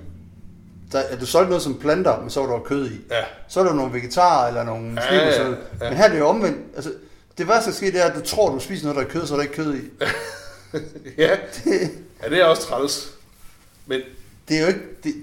der, 0.91 0.99
at 0.99 1.19
du 1.21 1.25
solgte 1.25 1.49
noget 1.49 1.61
som 1.63 1.79
planter, 1.79 2.21
men 2.21 2.29
så 2.29 2.39
var 2.45 2.53
der 2.53 2.63
kød 2.63 2.91
i. 2.91 3.01
ja, 3.11 3.23
Så 3.47 3.59
er 3.59 3.63
der 3.63 3.73
nogle 3.73 3.93
vegetarer 3.93 4.47
eller 4.47 4.63
nogle 4.63 5.01
Ja, 5.01 5.15
ja, 5.15 5.43
ja, 5.43 5.49
ja. 5.49 5.55
Men 5.81 5.97
her 5.97 6.03
er 6.03 6.09
det 6.09 6.19
jo 6.19 6.27
omvendt. 6.27 6.57
Altså, 6.75 6.93
det 7.37 7.47
værste, 7.47 7.69
der 7.69 7.75
sker, 7.75 7.91
det 7.91 8.01
er, 8.01 8.05
at 8.05 8.15
du 8.15 8.21
tror, 8.21 8.51
du 8.53 8.59
spiser 8.59 8.83
noget, 8.85 8.97
der 8.97 9.05
er 9.05 9.09
kød, 9.19 9.27
så 9.27 9.33
er 9.33 9.37
der 9.37 9.43
ikke 9.43 9.55
kød 9.55 9.75
i. 9.75 9.79
ja. 11.17 11.37
Det, 11.63 11.91
ja, 12.23 12.29
det 12.29 12.39
er 12.41 12.45
også 12.45 12.61
træls. 12.61 13.11
Men 13.85 14.01
det 14.49 14.57
er 14.57 14.61
jo 14.61 14.67
ikke... 14.67 14.81
Det, 15.03 15.13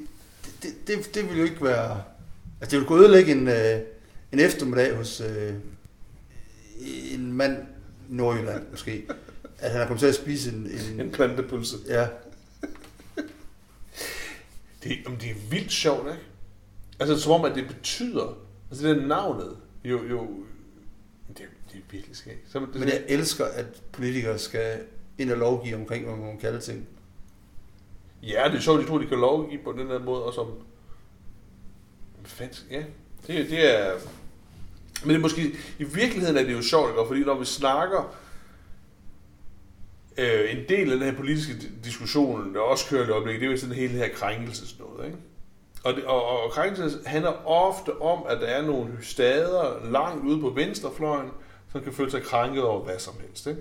det, 0.62 0.70
det, 0.86 1.14
det 1.14 1.30
vil 1.30 1.38
jo 1.38 1.44
ikke 1.44 1.64
være... 1.64 2.02
Altså, 2.64 2.76
det 2.76 2.80
vil 2.80 2.86
kunne 2.88 3.00
ødelægge 3.00 3.32
en, 3.32 3.48
øh, 3.48 3.80
en 4.32 4.40
eftermiddag 4.40 4.96
hos 4.96 5.20
øh, 5.20 5.54
en 7.14 7.32
mand 7.32 7.56
i 8.10 8.14
Nordjylland, 8.14 8.66
måske. 8.70 9.06
At 9.58 9.70
han 9.70 9.80
er 9.80 9.86
kommet 9.86 10.00
til 10.00 10.06
at 10.06 10.14
spise 10.14 10.50
en... 10.52 10.70
en 10.92 11.00
en 11.00 11.10
plantepølse. 11.10 11.76
ja, 11.88 12.06
Det, 14.84 14.98
jamen, 15.04 15.20
det 15.20 15.30
er 15.30 15.34
vildt 15.50 15.72
sjovt, 15.72 16.06
ikke? 16.08 16.20
Altså, 17.00 17.18
som 17.20 17.32
om, 17.32 17.44
at 17.44 17.54
det 17.54 17.66
betyder... 17.68 18.38
Altså, 18.70 18.88
det 18.88 18.98
er 19.02 19.06
navnet. 19.06 19.56
Jo, 19.84 20.04
jo... 20.10 20.28
Det, 21.28 21.40
er- 21.40 21.48
det 21.72 21.76
er 21.78 21.82
virkelig 21.90 22.16
skægt. 22.16 22.52
Så, 22.52 22.58
det, 22.60 22.74
men 22.74 22.88
jeg 22.88 23.02
elsker, 23.08 23.44
at 23.44 23.66
politikere 23.92 24.38
skal 24.38 24.80
ind 25.18 25.30
og 25.30 25.38
lovgive 25.38 25.76
omkring, 25.76 26.04
hvad 26.04 26.16
man 26.16 26.32
må 26.34 26.40
kalde 26.40 26.60
ting. 26.60 26.86
Ja, 28.22 28.42
det 28.48 28.56
er 28.56 28.60
sjovt, 28.60 28.80
de 28.82 28.86
tror, 28.86 28.98
de 28.98 29.06
kan 29.06 29.18
lovgive 29.18 29.60
på 29.64 29.72
den 29.72 29.90
der 29.90 29.98
måde, 29.98 30.22
og 30.24 30.34
som... 30.34 30.46
Fansk, 32.24 32.62
ja, 32.70 32.82
det, 33.26 33.50
det 33.50 33.78
er... 33.78 33.92
Men 35.02 35.10
det 35.10 35.16
er 35.16 35.20
måske, 35.20 35.42
i 35.78 35.84
virkeligheden 35.84 36.36
er 36.36 36.42
det 36.42 36.52
jo 36.52 36.62
sjovt, 36.62 36.90
ikke? 36.90 37.02
fordi 37.06 37.20
når 37.20 37.38
vi 37.38 37.44
snakker 37.44 38.16
øh, 40.18 40.50
en 40.50 40.68
del 40.68 40.92
af 40.92 40.98
den 40.98 41.08
her 41.08 41.16
politiske 41.16 41.52
diskussion, 41.84 42.54
der 42.54 42.60
også 42.60 42.86
kører 42.90 43.06
i 43.06 43.10
øjeblikket, 43.10 43.40
det 43.40 43.46
er 43.46 43.50
jo 43.50 43.58
sådan 43.58 43.74
hele 43.74 43.92
her 43.92 44.08
krænkelsesnået, 44.08 45.06
ikke? 45.06 45.18
Og, 45.84 45.94
det, 45.94 46.04
og, 46.04 46.28
og 46.28 46.50
krænkelse 46.50 46.98
handler 47.06 47.46
ofte 47.46 48.00
om, 48.00 48.22
at 48.28 48.40
der 48.40 48.46
er 48.46 48.62
nogle 48.62 48.98
stader 49.02 49.90
langt 49.90 50.24
ude 50.24 50.40
på 50.40 50.50
venstrefløjen, 50.50 51.30
som 51.72 51.80
kan 51.80 51.92
føle 51.92 52.10
sig 52.10 52.22
krænket 52.22 52.62
over 52.62 52.84
hvad 52.84 52.98
som 52.98 53.14
helst. 53.20 53.46
Ikke? 53.46 53.60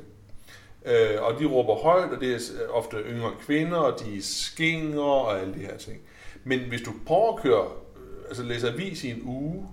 Øh, 0.85 1.23
og 1.23 1.39
de 1.39 1.45
råber 1.45 1.75
højt, 1.75 2.11
og 2.11 2.21
det 2.21 2.35
er 2.35 2.39
ofte 2.69 2.97
yngre 2.97 3.31
kvinder, 3.39 3.77
og 3.77 3.99
de 3.99 4.17
er 4.17 4.21
skinger 4.21 5.01
og 5.01 5.39
alle 5.39 5.53
de 5.53 5.59
her 5.59 5.77
ting. 5.77 6.01
Men 6.43 6.59
hvis 6.59 6.81
du 6.81 6.91
prøver 7.05 7.33
at 7.33 7.43
køre, 7.43 7.67
altså 8.27 8.43
læser 8.43 8.71
avis 8.71 9.03
i 9.03 9.11
en 9.11 9.21
uge, 9.23 9.69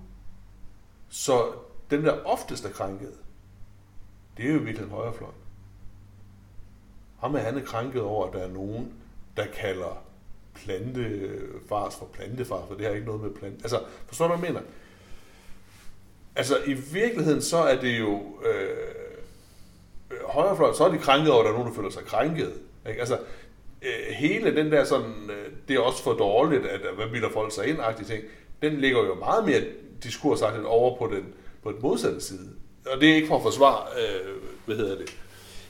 så 1.09 1.51
den 1.89 2.05
der 2.05 2.25
oftest 2.25 2.65
er 2.65 2.69
krænket, 2.69 3.13
det 4.37 4.45
er 4.49 4.53
jo 4.53 4.59
virkelig 4.59 4.85
en 4.85 4.91
højrefløj. 4.91 5.31
Ham 7.19 7.35
er 7.35 7.39
han 7.39 7.57
er 7.57 7.65
krænket 7.65 8.01
over, 8.01 8.27
at 8.27 8.33
der 8.33 8.39
er 8.39 8.51
nogen, 8.51 8.93
der 9.37 9.45
kalder 9.45 10.03
plantefars 10.53 11.95
for 11.95 12.05
plantefars, 12.05 12.67
for 12.67 12.75
det 12.75 12.85
har 12.85 12.93
ikke 12.93 13.05
noget 13.05 13.21
med 13.21 13.31
plante. 13.31 13.59
Altså, 13.63 13.83
forstår 14.07 14.27
du, 14.27 14.35
hvad 14.35 14.47
jeg 14.47 14.53
mener? 14.53 14.67
Altså, 16.35 16.57
i 16.65 16.73
virkeligheden, 16.73 17.41
så 17.41 17.57
er 17.57 17.81
det 17.81 17.99
jo 17.99 18.21
øh, 18.45 18.69
øh 20.11 20.17
højrefløj, 20.25 20.73
så 20.73 20.85
er 20.85 20.91
de 20.91 20.97
krænket 20.97 21.31
over, 21.31 21.39
at 21.39 21.45
der 21.45 21.51
er 21.51 21.57
nogen, 21.57 21.67
der 21.67 21.75
føler 21.75 21.89
sig 21.89 22.03
krænket. 22.05 22.53
Ikke? 22.89 22.99
Altså, 22.99 23.19
øh, 23.81 24.15
hele 24.15 24.55
den 24.55 24.71
der 24.71 24.83
sådan, 24.83 25.29
øh, 25.29 25.51
det 25.67 25.75
er 25.75 25.79
også 25.79 26.03
for 26.03 26.13
dårligt, 26.13 26.65
at 26.65 26.81
hvad 26.95 27.07
bilder 27.11 27.29
folk 27.33 27.53
sig 27.53 27.67
ind 27.67 27.77
ting, 28.07 28.23
den 28.61 28.81
ligger 28.81 28.99
jo 28.99 29.15
meget 29.15 29.45
mere 29.45 29.61
diskursagtigt 30.03 30.65
over 30.65 30.97
på 30.97 31.15
den, 31.15 31.25
på 31.63 31.71
den 31.71 31.81
modsatte 31.81 32.21
side. 32.21 32.49
Og 32.85 33.01
det 33.01 33.09
er 33.09 33.15
ikke 33.15 33.27
for 33.27 33.35
at 33.37 33.43
forsvare, 33.43 33.83
øh, 33.97 34.31
hvad 34.65 34.75
hedder 34.75 34.97
det, 34.97 35.09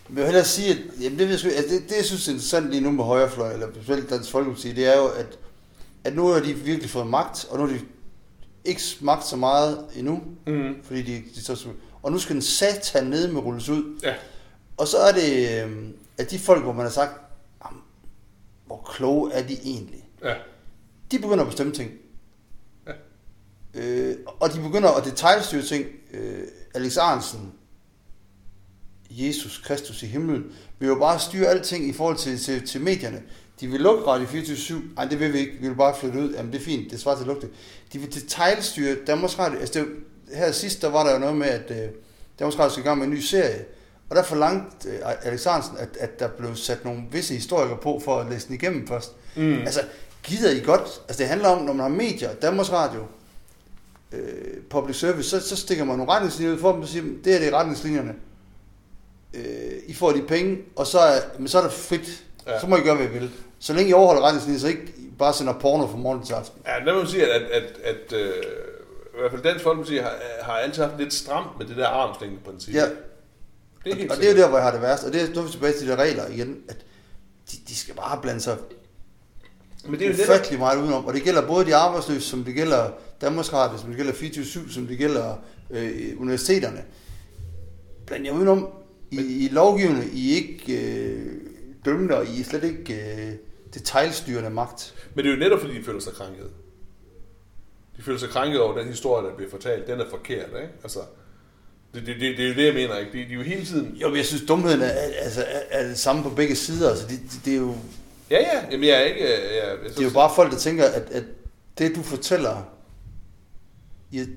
jeg 0.09 0.18
vil 0.18 0.26
hellere 0.26 0.45
sige, 0.45 0.72
at 0.72 0.78
jamen 1.01 1.20
det, 1.20 1.30
altså 1.30 1.47
det, 1.47 1.89
det, 1.89 1.95
jeg 1.97 2.05
synes 2.05 2.28
er 2.28 2.32
interessant 2.32 2.70
lige 2.70 2.82
nu 2.82 2.91
med 2.91 3.03
højrefløj, 3.03 3.53
eller 3.53 3.68
specielt 3.74 4.09
Dansk 4.09 4.32
Folkeparti, 4.32 4.72
det 4.74 4.88
er 4.88 4.97
jo, 4.97 5.07
at, 5.07 5.39
at 6.03 6.16
nu 6.16 6.28
har 6.28 6.39
de 6.39 6.53
virkelig 6.53 6.89
fået 6.89 7.07
magt, 7.07 7.47
og 7.49 7.57
nu 7.57 7.66
har 7.66 7.74
de 7.74 7.80
ikke 8.66 8.82
magt 9.01 9.26
så 9.26 9.36
meget 9.36 9.86
endnu, 9.95 10.22
mm. 10.47 10.76
fordi 10.84 11.01
de, 11.01 11.24
de 11.36 11.43
så, 11.43 11.68
og 12.03 12.12
nu 12.12 12.20
skal 12.20 12.34
den 12.34 12.41
satan 12.41 13.05
ned 13.05 13.32
med 13.32 13.41
rulles 13.41 13.70
ud. 13.70 13.99
Ja. 14.03 14.14
Og 14.78 14.88
så 14.88 14.97
er 14.97 15.12
det, 15.12 15.62
øhm, 15.64 15.93
at 16.18 16.32
de 16.32 16.39
folk, 16.39 16.64
hvor 16.64 16.74
man 16.74 16.86
har 16.86 16.91
sagt, 16.91 17.12
hvor 18.72 18.91
kloge 18.93 19.34
er 19.34 19.47
de 19.47 19.53
egentlig? 19.53 20.09
Ja. 20.24 20.34
De 21.11 21.19
begynder 21.19 21.43
at 21.43 21.49
bestemme 21.49 21.74
ting. 21.74 21.91
Ja. 22.88 22.91
Øh, 23.74 24.17
og 24.26 24.53
de 24.53 24.59
begynder 24.59 24.89
at 24.89 25.05
detaljstyre 25.05 25.61
ting. 25.61 25.86
Øh, 26.13 26.47
Alex 26.76 26.97
Arnsen, 26.97 27.53
Jesus 29.09 29.61
Kristus 29.65 30.03
i 30.03 30.05
himlen, 30.05 30.43
vil 30.80 30.88
jo 30.88 30.95
bare 30.95 31.19
styre 31.19 31.47
alting 31.47 31.89
i 31.89 31.93
forhold 31.93 32.17
til, 32.17 32.39
til, 32.39 32.67
til 32.67 32.82
medierne. 32.82 33.24
De 33.59 33.67
vil 33.67 33.82
lukke 33.82 34.07
Radio 34.07 34.26
24-7. 34.26 34.74
Nej, 34.95 35.05
det 35.05 35.19
vil 35.19 35.34
vi 35.34 35.38
ikke. 35.38 35.53
Vi 35.61 35.67
vil 35.67 35.76
bare 35.76 35.95
flytte 35.99 36.19
ud. 36.19 36.34
Jamen, 36.34 36.53
det 36.53 36.59
er 36.59 36.65
fint. 36.65 36.91
Det 36.91 36.99
svarer 36.99 37.15
til 37.15 37.24
at 37.24 37.28
lukke 37.28 37.41
det. 37.41 37.49
De 37.93 37.99
vil 37.99 38.13
detaljstyre 38.13 38.95
Danmarks 39.07 39.39
Radio. 39.39 39.59
Altså, 39.59 39.80
det, 39.80 39.88
her 40.36 40.51
sidst, 40.51 40.82
der 40.82 40.89
var 40.89 41.03
der 41.03 41.13
jo 41.13 41.19
noget 41.19 41.38
med, 41.38 41.47
at 41.47 41.72
uh, 41.72 41.95
Danmarks 42.39 42.59
Radio 42.59 42.69
skal 42.69 42.84
i 42.84 42.88
gang 42.88 42.97
med 42.97 43.07
en 43.07 43.13
ny 43.13 43.19
serie. 43.19 43.65
Og 44.12 44.18
der 44.18 44.24
forlangte 44.24 44.89
Alex 45.24 45.43
Hansen, 45.43 45.78
at, 45.78 45.89
at 45.99 46.20
der 46.20 46.28
blev 46.28 46.55
sat 46.55 46.86
nogle 46.86 47.01
visse 47.12 47.34
historikere 47.34 47.78
på, 47.78 48.01
for 48.05 48.20
at 48.20 48.32
læse 48.32 48.47
den 48.47 48.55
igennem 48.55 48.88
først. 48.88 49.12
Mm. 49.36 49.53
Altså, 49.53 49.82
gider 50.24 50.51
I 50.51 50.59
godt? 50.59 51.01
Altså, 51.07 51.18
det 51.18 51.28
handler 51.28 51.49
om, 51.49 51.62
når 51.62 51.74
man 51.74 51.82
har 51.82 51.89
medier, 51.89 52.34
Danmarks 52.34 52.72
Radio, 52.72 53.01
uh, 54.12 54.20
public 54.70 54.95
service, 54.95 55.30
så, 55.30 55.39
så 55.39 55.55
stikker 55.55 55.84
man 55.84 55.97
nogle 55.97 56.12
retningslinjer 56.12 56.53
ud 56.53 56.59
for 56.59 56.72
dem 56.72 56.82
og 56.82 56.88
siger, 56.88 57.03
det 57.24 57.34
her 57.34 57.39
det 57.39 57.47
er 57.47 57.57
retningslinjerne 57.57 58.14
øh, 59.34 59.43
I 59.88 59.93
får 59.93 60.12
de 60.12 60.22
penge, 60.22 60.57
og 60.76 60.88
så 60.88 60.99
er, 60.99 61.20
men 61.39 61.47
så 61.47 61.57
er 61.57 61.64
det 61.64 61.72
frit. 61.72 62.24
Ja. 62.47 62.59
Så 62.59 62.68
må 62.68 62.78
I 62.78 62.82
gøre, 62.82 62.95
hvad 62.95 63.05
I 63.05 63.09
vil. 63.09 63.32
Så 63.59 63.74
længe 63.74 63.89
I 63.89 63.93
overholder 63.93 64.22
retningslinjer, 64.22 64.59
så 64.59 64.68
ikke 64.68 64.93
bare 65.20 65.34
sender 65.34 65.53
porno 65.53 65.88
fra 65.88 65.97
morgen 65.97 66.24
til 66.24 66.34
aften. 66.34 66.62
Ja, 66.66 66.86
der 66.86 66.93
må 66.93 66.99
man 66.99 67.07
sige, 67.07 67.34
at, 67.34 67.41
at, 67.41 67.64
at 67.84 68.14
øh, 68.14 68.34
i 69.16 69.20
hvert 69.20 69.32
fald 69.32 69.43
Dansk 69.43 69.64
Folkeparti 69.64 69.97
har, 69.97 70.14
har 70.41 70.53
altid 70.53 70.84
haft 70.84 70.97
lidt 70.99 71.14
stramt 71.14 71.59
med 71.59 71.68
det 71.68 71.78
der 71.78 71.88
armslængdeprincip. 71.88 72.74
Ja. 72.74 72.86
Det 73.84 73.92
er 73.92 73.96
helt 73.96 74.12
og, 74.12 74.18
det 74.18 74.26
er 74.26 74.32
jo 74.32 74.38
der, 74.38 74.48
hvor 74.48 74.58
jeg 74.58 74.66
har 74.66 74.72
det 74.72 74.82
værst. 74.82 75.04
Og 75.04 75.14
det 75.14 75.22
er, 75.22 75.34
nu 75.34 75.42
er 75.42 75.46
vi 75.46 75.52
tilbage 75.52 75.74
til 75.74 75.88
de 75.88 75.96
regler 75.96 76.28
igen, 76.28 76.58
at 76.70 76.86
de, 77.52 77.58
de 77.68 77.76
skal 77.76 77.96
bare 77.96 78.22
blande 78.22 78.42
sig 78.42 78.58
men 79.86 80.00
det 80.00 80.08
er 80.08 80.14
jo 80.14 80.24
ufattelig 80.24 80.60
meget 80.60 80.82
udenom. 80.82 81.06
Og 81.06 81.14
det 81.14 81.24
gælder 81.24 81.48
både 81.48 81.66
de 81.66 81.76
arbejdsløse, 81.76 82.30
som 82.30 82.44
det 82.44 82.56
gælder 82.56 82.90
Danmarks 83.22 83.54
Radio, 83.54 83.78
som 83.78 83.88
det 83.88 83.98
gælder 83.98 84.14
24 84.14 84.70
som 84.70 84.88
det 84.88 84.98
gælder 84.98 85.36
øh, 85.70 86.22
universiteterne. 86.22 86.84
Bland 88.06 88.26
jer 88.26 88.34
udenom 88.34 88.70
i, 89.12 89.46
I 89.46 89.50
lovgivende, 89.52 90.10
I 90.14 90.32
ikke 90.32 90.80
øh, 90.82 91.34
dømmende, 91.86 92.18
og 92.18 92.26
I 92.26 92.40
er 92.40 92.44
slet 92.44 92.64
ikke 92.64 92.94
øh, 92.94 93.34
detaljstyrende 93.74 94.50
magt. 94.50 94.96
Men 95.16 95.26
det 95.26 95.32
er 95.32 95.36
jo 95.36 95.40
netop, 95.40 95.60
fordi 95.60 95.78
de 95.78 95.84
føler 95.84 96.00
sig 96.00 96.14
krænket. 96.14 96.52
De 97.98 98.04
føler 98.04 98.20
sig 98.20 98.30
krænket 98.30 98.62
over 98.62 98.78
den 98.78 98.88
historie, 98.88 99.30
der 99.30 99.36
bliver 99.36 99.52
fortalt. 99.52 99.88
Den 99.88 100.00
er 100.00 100.10
forkert, 100.10 100.48
ikke? 100.48 100.70
Altså, 100.84 101.00
det, 101.94 102.06
det, 102.06 102.16
det, 102.20 102.38
det 102.38 102.46
er 102.46 102.50
jo 102.50 102.56
det, 102.56 102.66
jeg 102.66 102.74
mener, 102.74 102.98
ikke? 102.98 103.12
De, 103.12 103.18
de 103.18 103.32
er 103.32 103.36
jo 103.36 103.42
hele 103.42 103.66
tiden... 103.66 103.96
Jo, 103.96 104.08
men 104.08 104.18
jeg 104.18 104.26
synes, 104.26 104.44
dumheden 104.48 104.82
er, 104.82 104.89
altså, 105.22 105.46
er, 105.48 105.62
er 105.70 105.88
det 105.88 106.00
samme 106.00 106.24
på 106.24 106.30
begge 106.30 106.56
sider. 106.56 106.89
Altså, 106.89 107.08
det, 107.08 107.20
det, 107.32 107.42
det 107.46 107.54
er 107.54 107.58
jo... 107.58 107.76
Ja, 108.30 108.39
ja. 108.39 108.66
Jamen, 108.72 108.88
jeg 108.88 108.98
er 108.98 109.02
ikke... 109.02 109.24
Jeg, 109.24 109.39
jeg, 109.42 109.89
det 109.89 110.00
er 110.00 110.04
jo 110.04 110.10
bare 110.14 110.32
folk, 110.36 110.52
der 110.52 110.58
tænker, 110.58 110.86
at, 110.86 111.10
at 111.12 111.24
det, 111.78 111.96
du 111.96 112.04
fortæller, 112.04 112.70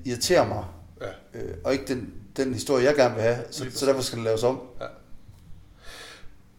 irriterer 0.05 0.47
mig. 0.47 0.65
Ja. 1.01 1.39
Øh, 1.39 1.53
og 1.63 1.73
ikke 1.73 1.85
den, 1.87 2.13
den 2.37 2.53
historie, 2.53 2.85
jeg 2.85 2.95
gerne 2.95 3.15
vil 3.15 3.23
have, 3.23 3.37
så, 3.51 3.65
så 3.71 3.85
derfor 3.85 4.01
skal 4.01 4.17
det 4.17 4.25
laves 4.25 4.43
om. 4.43 4.61
Ja. 4.81 4.85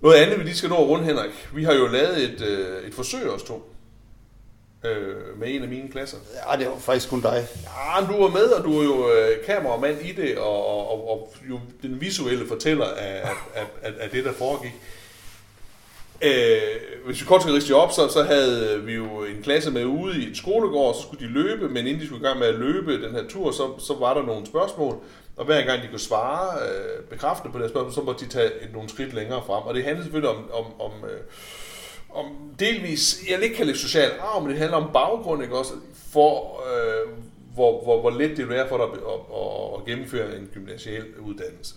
Noget 0.02 0.16
andet, 0.16 0.38
vi 0.38 0.44
lige 0.44 0.56
skal 0.56 0.68
nå 0.68 0.86
rundt, 0.86 1.04
Henrik. 1.04 1.48
Vi 1.54 1.64
har 1.64 1.74
jo 1.74 1.86
lavet 1.86 2.24
et, 2.24 2.40
øh, 2.40 2.88
et 2.88 2.94
forsøg 2.94 3.30
os 3.30 3.42
to. 3.42 3.75
Øh, 4.86 5.40
med 5.40 5.54
en 5.54 5.62
af 5.62 5.68
mine 5.68 5.88
klasser. 5.88 6.16
Ja, 6.50 6.58
det 6.58 6.66
var 6.66 6.78
faktisk 6.78 7.10
kun 7.10 7.20
dig. 7.20 7.46
Ja, 7.64 8.06
du 8.06 8.22
var 8.22 8.28
med, 8.28 8.44
og 8.44 8.64
du 8.64 8.80
er 8.80 8.84
jo 8.84 9.10
øh, 9.10 9.44
kameramand 9.46 10.00
i 10.00 10.12
det, 10.12 10.38
og, 10.38 10.66
og, 10.66 10.90
og, 10.90 11.10
og 11.10 11.34
jo 11.50 11.60
den 11.82 12.00
visuelle 12.00 12.48
fortæller 12.48 12.86
af, 12.86 13.28
af, 13.54 13.66
af, 13.82 13.92
af 14.00 14.10
det, 14.10 14.24
der 14.24 14.32
foregik. 14.32 14.72
Øh, 16.22 16.58
hvis 17.06 17.20
vi 17.20 17.26
kort 17.26 17.42
skal 17.42 17.54
riste 17.54 17.74
op, 17.74 17.92
så, 17.92 18.08
så 18.08 18.22
havde 18.22 18.82
vi 18.82 18.94
jo 18.94 19.24
en 19.24 19.42
klasse 19.42 19.70
med 19.70 19.84
ude 19.84 20.22
i 20.22 20.30
et 20.30 20.36
skolegård, 20.36 20.94
så 20.94 21.02
skulle 21.02 21.26
de 21.26 21.32
løbe, 21.32 21.68
men 21.68 21.86
inden 21.86 22.00
de 22.00 22.06
skulle 22.06 22.22
i 22.22 22.26
gang 22.26 22.38
med 22.38 22.46
at 22.46 22.54
løbe 22.54 23.02
den 23.06 23.14
her 23.14 23.28
tur, 23.28 23.50
så, 23.50 23.78
så 23.78 23.94
var 23.94 24.14
der 24.14 24.22
nogle 24.22 24.46
spørgsmål, 24.46 24.96
og 25.36 25.44
hver 25.44 25.64
gang 25.64 25.82
de 25.82 25.88
kunne 25.88 26.00
svare 26.00 26.58
øh, 26.60 27.04
bekræftende 27.04 27.52
på 27.52 27.58
det 27.58 27.70
spørgsmål, 27.70 27.92
så 27.92 28.00
måtte 28.00 28.24
de 28.24 28.30
tage 28.30 28.46
et, 28.46 28.72
nogle 28.72 28.88
skridt 28.88 29.14
længere 29.14 29.42
frem. 29.46 29.62
Og 29.62 29.74
det 29.74 29.84
handler 29.84 30.02
selvfølgelig 30.02 30.30
om, 30.30 30.50
om, 30.52 30.80
om, 30.80 30.92
øh, 31.04 31.20
om 32.16 32.26
delvis, 32.58 33.24
jeg 33.30 33.42
ikke 33.42 33.56
kalde 33.56 33.72
det 33.72 33.80
social 33.80 34.10
arv, 34.20 34.42
men 34.42 34.50
det 34.50 34.58
handler 34.58 34.76
om 34.76 34.90
baggrund, 34.92 35.42
ikke 35.42 35.58
også, 35.58 35.72
for 36.12 36.62
øh, 36.72 37.12
hvor, 37.54 37.84
hvor, 37.84 38.00
hvor 38.00 38.10
let 38.10 38.30
det 38.30 38.38
vil 38.38 38.48
være 38.48 38.68
for 38.68 38.76
dig 38.76 38.86
at, 38.86 38.92
at, 39.40 39.80
at 39.80 39.84
gennemføre 39.86 40.38
en 40.38 40.48
gymnasial 40.54 41.04
uddannelse. 41.20 41.74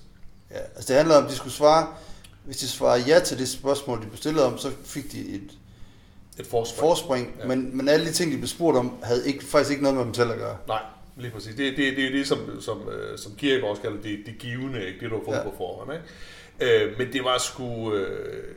Ja, 0.51 0.59
altså 0.59 0.87
det 0.87 0.95
handler 0.95 1.17
om, 1.17 1.23
at 1.23 1.29
de 1.29 1.35
skulle 1.35 1.53
svare, 1.53 1.87
hvis 2.45 2.57
de 2.57 2.67
svarede 2.67 3.03
ja 3.07 3.19
til 3.19 3.39
det 3.39 3.49
spørgsmål, 3.49 4.01
de 4.01 4.05
blev 4.05 4.17
stillet 4.17 4.43
om, 4.43 4.57
så 4.57 4.71
fik 4.85 5.11
de 5.11 5.19
et, 5.19 5.51
et 6.39 6.47
forspring. 6.47 6.79
forspring 6.79 7.35
ja. 7.39 7.47
men, 7.47 7.77
men 7.77 7.89
alle 7.89 8.05
de 8.05 8.11
ting, 8.11 8.31
de 8.31 8.37
blev 8.37 8.47
spurgt 8.47 8.77
om, 8.77 8.97
havde 9.03 9.27
ikke, 9.27 9.45
faktisk 9.45 9.71
ikke 9.71 9.83
noget 9.83 9.97
med 9.97 10.05
dem 10.05 10.13
selv 10.13 10.31
at 10.31 10.37
gøre. 10.37 10.57
Nej. 10.67 10.81
Lige 11.17 11.31
præcis. 11.31 11.55
Det, 11.55 11.77
det, 11.77 11.97
det 11.97 12.05
er 12.05 12.09
jo 12.09 12.17
det, 12.17 12.27
som, 12.27 12.61
som, 12.61 12.89
øh, 12.89 13.17
som 13.17 13.35
Kirke 13.35 13.67
også 13.67 13.81
kalder 13.81 14.01
det, 14.01 14.19
det 14.25 14.35
givende, 14.39 14.87
ikke? 14.87 14.99
det 14.99 15.09
du 15.09 15.15
har 15.15 15.23
fået 15.25 15.35
ja. 15.35 15.43
på 15.43 15.53
forhånd. 15.57 15.91
Ikke? 15.93 16.85
Øh, 16.85 16.97
men 16.97 17.13
det 17.13 17.23
var 17.23 17.37
sgu... 17.37 17.93
Øh, 17.93 18.55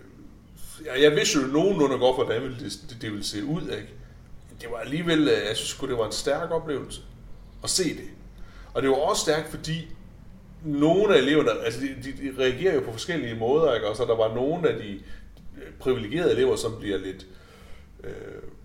jeg 1.01 1.13
vidste 1.13 1.39
jo 1.39 1.47
nogenlunde 1.47 1.99
godt, 1.99 2.17
hvordan 2.17 2.43
det, 2.43 2.61
det, 2.61 2.97
det 3.01 3.11
ville 3.11 3.25
se 3.25 3.45
ud. 3.45 3.63
Ikke? 3.63 3.89
Det 4.61 4.71
var 4.71 4.77
alligevel, 4.77 5.29
øh, 5.29 5.49
jeg 5.49 5.57
synes 5.57 5.81
det 5.81 5.99
var 5.99 6.07
en 6.07 6.13
stærk 6.13 6.51
oplevelse 6.51 7.01
at 7.65 7.71
se 7.71 7.85
det. 7.85 8.09
Og 8.75 8.83
det 8.83 8.91
var 8.91 8.97
også 8.97 9.23
stærkt, 9.23 9.51
fordi 9.51 9.89
nogle 10.65 11.15
af 11.15 11.19
eleverne, 11.19 11.51
altså 11.65 11.81
de, 11.81 11.87
de, 11.87 12.13
de 12.13 12.43
reagerer 12.43 12.75
jo 12.75 12.81
på 12.81 12.93
forskellige 12.93 13.35
måder, 13.35 13.75
ikke? 13.75 13.89
Og 13.89 13.97
så 13.97 14.05
der 14.05 14.17
var 14.17 14.35
nogle 14.35 14.69
af 14.69 14.79
de 14.83 15.01
privilegerede 15.81 16.33
elever, 16.33 16.57
som 16.57 16.77
bliver 16.81 16.99
lidt, 16.99 17.27
øh, 18.05 18.11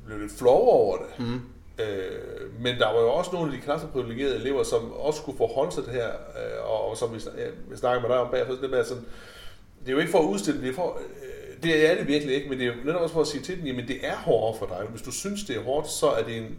bliver 0.05 0.20
lidt 0.20 0.32
flove 0.38 0.70
over 0.70 0.97
det. 0.97 1.26
Mm. 1.26 1.41
Øh, 1.80 2.62
men 2.62 2.78
der 2.78 2.93
var 2.93 3.01
jo 3.01 3.10
også 3.10 3.32
nogle 3.34 3.51
af 3.51 3.58
de 3.58 3.64
klasseprivilegerede 3.64 4.36
elever, 4.36 4.64
som 4.64 4.91
også 4.91 5.20
skulle 5.20 5.38
forholde 5.38 5.72
sig 5.72 5.84
til 5.84 5.93
det 5.93 6.01
her, 6.01 6.10
øh, 6.10 6.70
og, 6.70 6.89
og 6.89 6.97
som 6.97 7.14
vi, 7.14 7.20
ja, 7.38 7.47
vi 7.70 7.78
snakker 7.78 8.01
med 8.01 8.10
dig 8.10 8.20
om 8.20 8.32
bagefter, 8.32 8.55
det, 8.62 8.70
med 8.70 8.84
sådan, 8.84 9.05
det 9.80 9.88
er 9.88 9.93
jo 9.93 9.99
ikke 9.99 10.12
for 10.12 10.20
at 10.20 10.26
udstille 10.26 10.62
det, 10.62 10.70
er 10.70 10.74
for, 10.74 10.99
øh, 11.24 11.37
det 11.64 11.91
er 11.91 11.97
det 11.97 12.08
virkelig 12.08 12.36
ikke, 12.36 12.49
men 12.49 12.60
det 12.60 12.68
er 12.68 12.74
netop 12.86 13.01
også 13.01 13.14
for 13.14 13.22
at 13.22 13.28
sige 13.28 13.43
til 13.43 13.58
dem, 13.58 13.66
jamen 13.66 13.88
det 13.88 13.97
er 14.03 14.16
hårdere 14.16 14.60
for 14.60 14.66
dig. 14.66 14.88
Hvis 14.89 15.01
du 15.01 15.12
synes, 15.12 15.43
det 15.43 15.55
er 15.55 15.62
hårdt, 15.62 15.89
så 15.89 16.08
er 16.08 16.24
det 16.24 16.38
en, 16.38 16.58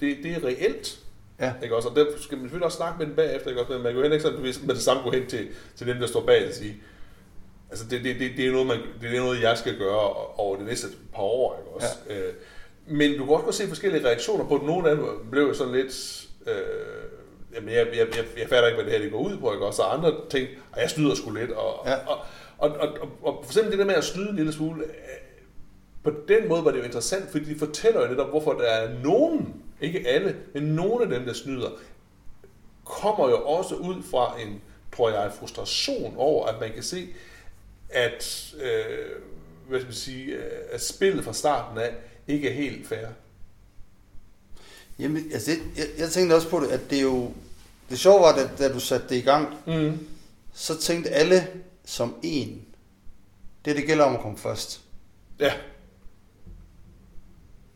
det, 0.00 0.16
det 0.22 0.32
er 0.32 0.44
reelt. 0.44 0.98
Ja. 1.40 1.52
Ikke 1.62 1.76
også? 1.76 1.88
Og 1.88 1.96
der 1.96 2.04
skal 2.20 2.38
man 2.38 2.44
selvfølgelig 2.44 2.64
også 2.64 2.76
snakke 2.76 2.98
med 2.98 3.06
dem 3.06 3.14
bagefter, 3.14 3.48
ikke 3.48 3.60
også? 3.60 3.72
Men 3.72 3.82
man 3.82 3.92
kan 3.92 4.04
jo 4.04 4.10
ikke 4.10 4.20
sådan, 4.20 4.40
med 4.40 4.74
det 4.74 4.82
samme 4.82 5.02
gå 5.02 5.10
hen 5.10 5.26
til, 5.26 5.48
til 5.76 5.86
dem, 5.86 5.96
der 5.96 6.06
står 6.06 6.26
bag 6.26 6.48
og 6.48 6.54
sige, 6.54 6.76
Altså, 7.70 7.84
det, 7.90 8.04
det, 8.04 8.20
det, 8.20 8.30
det, 8.36 8.46
er 8.46 8.52
noget, 8.52 8.66
man, 8.66 8.78
det 9.00 9.16
er 9.16 9.20
noget, 9.20 9.42
jeg 9.42 9.58
skal 9.58 9.78
gøre 9.78 10.14
over 10.36 10.56
det 10.56 10.66
næste 10.66 10.86
par 11.14 11.22
år, 11.22 11.58
ikke 11.58 11.70
også? 11.70 11.98
Ja. 12.08 12.18
Øh, 12.18 12.34
men 12.86 13.18
du 13.18 13.26
kan 13.26 13.34
også 13.34 13.62
se 13.62 13.68
forskellige 13.68 14.06
reaktioner 14.06 14.44
på 14.44 14.56
det. 14.56 14.66
Nogle 14.66 14.90
af 14.90 14.96
dem 14.96 15.06
blev 15.30 15.54
sådan 15.54 15.72
lidt... 15.72 16.24
Øh, 16.46 16.52
jamen, 17.54 17.74
jeg, 17.74 17.86
jeg, 17.86 18.06
jeg, 18.16 18.24
jeg 18.38 18.48
fatter 18.48 18.66
ikke, 18.66 18.82
hvad 18.82 18.84
det 18.84 18.92
her 18.92 19.02
det 19.02 19.12
går 19.12 19.18
ud 19.18 19.36
på, 19.38 19.52
ikke 19.52 19.66
også? 19.66 19.82
Og 19.82 19.94
andre 19.94 20.14
ting, 20.30 20.48
og 20.72 20.80
jeg 20.80 20.90
snyder 20.90 21.14
sgu 21.14 21.30
lidt. 21.30 21.50
Og, 21.50 21.86
ja. 21.86 21.94
og, 21.94 22.00
og, 22.06 22.18
og, 22.58 22.70
og, 22.70 22.88
og, 23.22 23.44
for 23.44 23.50
eksempel 23.50 23.70
det 23.70 23.78
der 23.78 23.84
med 23.84 23.94
at 23.94 24.04
snyde 24.04 24.28
en 24.28 24.36
lille 24.36 24.52
smule, 24.52 24.84
øh, 24.84 24.90
på 26.02 26.12
den 26.28 26.48
måde 26.48 26.64
var 26.64 26.70
det 26.70 26.78
jo 26.78 26.84
interessant, 26.84 27.30
fordi 27.30 27.44
de 27.44 27.58
fortæller 27.58 28.02
jo 28.02 28.08
netop, 28.08 28.28
hvorfor 28.28 28.52
der 28.52 28.64
er 28.64 29.02
nogen, 29.02 29.54
ikke 29.80 30.08
alle, 30.08 30.36
men 30.54 30.62
nogle 30.62 31.04
af 31.04 31.10
dem, 31.10 31.24
der 31.24 31.32
snyder, 31.32 31.70
kommer 32.84 33.28
jo 33.28 33.42
også 33.42 33.74
ud 33.74 34.02
fra 34.10 34.40
en, 34.40 34.60
tror 34.96 35.10
jeg, 35.10 35.32
frustration 35.38 36.14
over, 36.16 36.46
at 36.46 36.60
man 36.60 36.72
kan 36.72 36.82
se, 36.82 37.08
at, 37.88 38.54
øh, 38.62 39.22
hvad 39.68 39.80
skal 39.80 39.86
man 39.86 39.94
sige, 39.94 40.24
øh, 40.24 40.50
at 40.70 40.84
spillet 40.84 41.24
fra 41.24 41.32
starten 41.32 41.78
af 41.78 41.94
ikke 42.28 42.48
er 42.48 42.52
helt 42.52 42.88
fair. 42.88 43.06
Jamen, 44.98 45.32
altså, 45.32 45.50
jeg, 45.76 45.86
jeg 45.98 46.10
tænkte 46.10 46.34
også 46.34 46.48
på 46.48 46.60
det, 46.60 46.68
at 46.68 46.80
det 46.90 46.98
er 46.98 47.02
jo, 47.02 47.32
det 47.90 47.98
sjove 47.98 48.20
var, 48.20 48.32
at 48.32 48.50
da 48.58 48.72
du 48.72 48.80
satte 48.80 49.08
det 49.08 49.16
i 49.16 49.20
gang, 49.20 49.54
mm. 49.66 49.98
så 50.54 50.78
tænkte 50.78 51.10
alle 51.10 51.48
som 51.86 52.14
en, 52.22 52.66
det 53.64 53.76
det 53.76 53.86
gælder 53.86 54.04
om 54.04 54.14
at 54.14 54.20
komme 54.20 54.38
først. 54.38 54.80
Ja. 55.38 55.52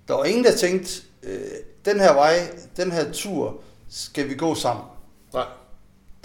Der 0.09 0.15
var 0.15 0.25
ingen, 0.25 0.45
der 0.45 0.57
tænkte, 0.57 1.03
øh, 1.23 1.41
den 1.85 2.01
her 2.01 2.13
vej, 2.13 2.51
den 2.77 2.93
her 2.93 3.13
tur, 3.13 3.61
skal 3.89 4.29
vi 4.29 4.35
gå 4.35 4.55
sammen. 4.55 4.85
Nej. 5.33 5.47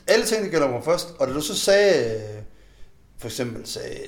Alle 0.08 0.26
ting, 0.26 0.44
det 0.44 0.52
gælder 0.52 0.68
om 0.68 0.74
at 0.74 0.84
komme 0.84 0.98
først, 0.98 1.16
og 1.20 1.28
da 1.28 1.34
du 1.34 1.42
så 1.42 1.56
sagde, 1.56 2.16
øh, 2.16 2.44
for 3.18 3.28
eksempel 3.28 3.68
sagde, 3.68 4.00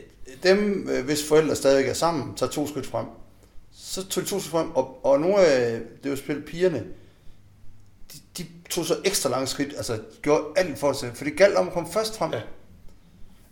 dem, 0.43 0.89
øh, 0.89 1.05
hvis 1.05 1.27
forældre 1.27 1.55
stadig 1.55 1.87
er 1.87 1.93
sammen, 1.93 2.35
tager 2.35 2.51
to 2.51 2.67
skridt 2.67 2.87
frem. 2.87 3.05
Så 3.71 4.07
tog 4.07 4.23
de 4.23 4.29
to 4.29 4.39
skridt 4.39 4.51
frem, 4.51 4.71
og, 4.71 5.05
og 5.05 5.19
nogle 5.19 5.37
af, 5.37 5.81
det 6.03 6.11
var 6.11 6.17
spillet 6.17 6.45
pigerne, 6.45 6.85
de, 8.13 8.19
de 8.37 8.45
tog 8.69 8.85
så 8.85 8.97
ekstra 9.05 9.29
lange 9.29 9.47
skridt, 9.47 9.73
altså 9.77 9.99
gjorde 10.21 10.43
alt 10.55 10.79
for 10.79 10.93
sig, 10.93 11.11
for 11.15 11.23
det 11.23 11.37
galt 11.37 11.55
om 11.55 11.67
at 11.67 11.73
komme 11.73 11.91
først 11.91 12.17
frem. 12.17 12.33
Ja. 12.33 12.41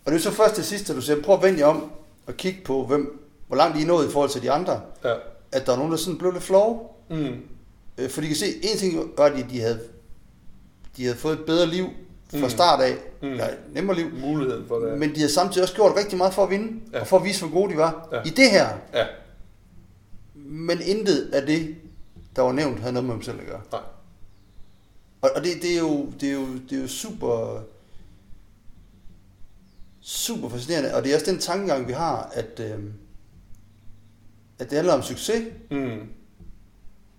Og 0.05 0.11
det 0.11 0.17
er 0.17 0.21
så 0.21 0.31
først 0.31 0.55
til 0.55 0.63
sidst, 0.63 0.89
at 0.89 0.95
du 0.95 1.01
siger, 1.01 1.21
prøv 1.21 1.35
at 1.35 1.43
vende 1.43 1.59
jer 1.59 1.65
om 1.65 1.91
og 2.27 2.37
kigge 2.37 2.61
på, 2.65 2.85
hvem, 2.85 3.19
hvor 3.47 3.57
langt 3.57 3.77
de 3.77 3.81
er 3.81 3.87
nået 3.87 4.07
i 4.07 4.11
forhold 4.11 4.29
til 4.29 4.41
de 4.41 4.51
andre. 4.51 4.81
Ja. 5.03 5.13
At 5.51 5.65
der 5.65 5.73
er 5.73 5.77
nogen, 5.77 5.91
der 5.91 5.97
sådan 5.97 6.17
blev 6.17 6.31
lidt 6.31 6.43
flove. 6.43 6.79
Mm. 7.09 7.41
Øh, 7.97 8.09
for 8.09 8.21
de 8.21 8.27
kan 8.27 8.35
se, 8.35 8.45
en 8.45 8.77
ting 8.77 9.11
var, 9.17 9.25
at 9.25 9.45
de 9.49 9.61
havde, 9.61 9.79
de 10.97 11.03
havde 11.03 11.17
fået 11.17 11.39
et 11.39 11.45
bedre 11.45 11.67
liv 11.67 11.85
fra 12.31 12.37
mm. 12.37 12.49
start 12.49 12.81
af. 12.81 12.95
Mm. 13.21 13.33
Ja, 13.33 13.47
nemmere 13.73 13.95
liv. 13.95 14.05
Muligheden 14.21 14.67
for 14.67 14.79
det. 14.79 14.97
Men 14.97 15.09
de 15.09 15.15
havde 15.15 15.31
samtidig 15.31 15.63
også 15.63 15.75
gjort 15.75 15.95
rigtig 15.97 16.17
meget 16.17 16.33
for 16.33 16.43
at 16.43 16.49
vinde, 16.49 16.79
ja. 16.93 16.99
og 16.99 17.07
for 17.07 17.17
at 17.17 17.23
vise, 17.23 17.45
hvor 17.45 17.59
gode 17.59 17.73
de 17.73 17.77
var 17.77 18.07
ja. 18.11 18.21
i 18.25 18.29
det 18.29 18.51
her. 18.51 18.67
Ja. 18.93 19.05
Men 20.35 20.81
intet 20.81 21.29
af 21.33 21.45
det, 21.45 21.75
der 22.35 22.41
var 22.41 22.51
nævnt, 22.51 22.79
havde 22.79 22.93
noget 22.93 23.05
med 23.05 23.13
dem 23.13 23.23
selv 23.23 23.39
at 23.39 23.47
gøre. 23.47 23.61
Nej. 23.71 23.81
Og, 25.21 25.29
og 25.35 25.43
det, 25.43 25.51
det, 25.61 25.75
er 25.75 25.79
jo, 25.79 26.05
det, 26.21 26.29
er 26.29 26.33
jo, 26.33 26.45
det 26.69 26.77
er 26.77 26.81
jo 26.81 26.87
super 26.87 27.59
super 30.05 30.49
fascinerende, 30.49 30.95
og 30.95 31.03
det 31.03 31.11
er 31.11 31.15
også 31.15 31.31
den 31.31 31.39
tankegang, 31.39 31.87
vi 31.87 31.93
har, 31.93 32.31
at, 32.33 32.59
øh, 32.59 32.79
at 34.59 34.69
det 34.69 34.75
handler 34.75 34.93
om 34.93 35.03
succes. 35.03 35.43
Mm. 35.71 35.99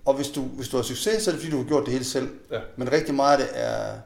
Og 0.05 0.15
hvis 0.15 0.29
du, 0.29 0.43
hvis 0.43 0.69
du 0.69 0.77
har 0.77 0.85
succes, 0.85 1.23
så 1.23 1.31
er 1.31 1.33
det 1.33 1.43
fordi, 1.43 1.51
du 1.51 1.63
har 1.63 1.69
gjort 1.69 1.85
det 1.85 1.93
hele 1.93 2.05
selv. 2.05 2.31
Ja. 2.51 2.61
Men 2.77 2.93
rigtig 2.93 3.15
meget 3.15 3.39
af 3.39 3.49
det 3.49 3.61
er, 3.63 3.99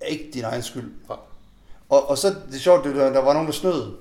er 0.00 0.06
ikke 0.06 0.30
din 0.34 0.44
egen 0.44 0.62
skyld. 0.62 0.92
Ja. 1.10 1.14
Og, 1.88 2.08
og 2.08 2.18
så 2.18 2.28
det 2.28 2.54
er 2.54 2.58
sjovt, 2.58 2.84
der, 2.84 3.12
der 3.12 3.20
var 3.20 3.32
nogen, 3.32 3.46
der 3.46 3.52
snød. 3.52 3.96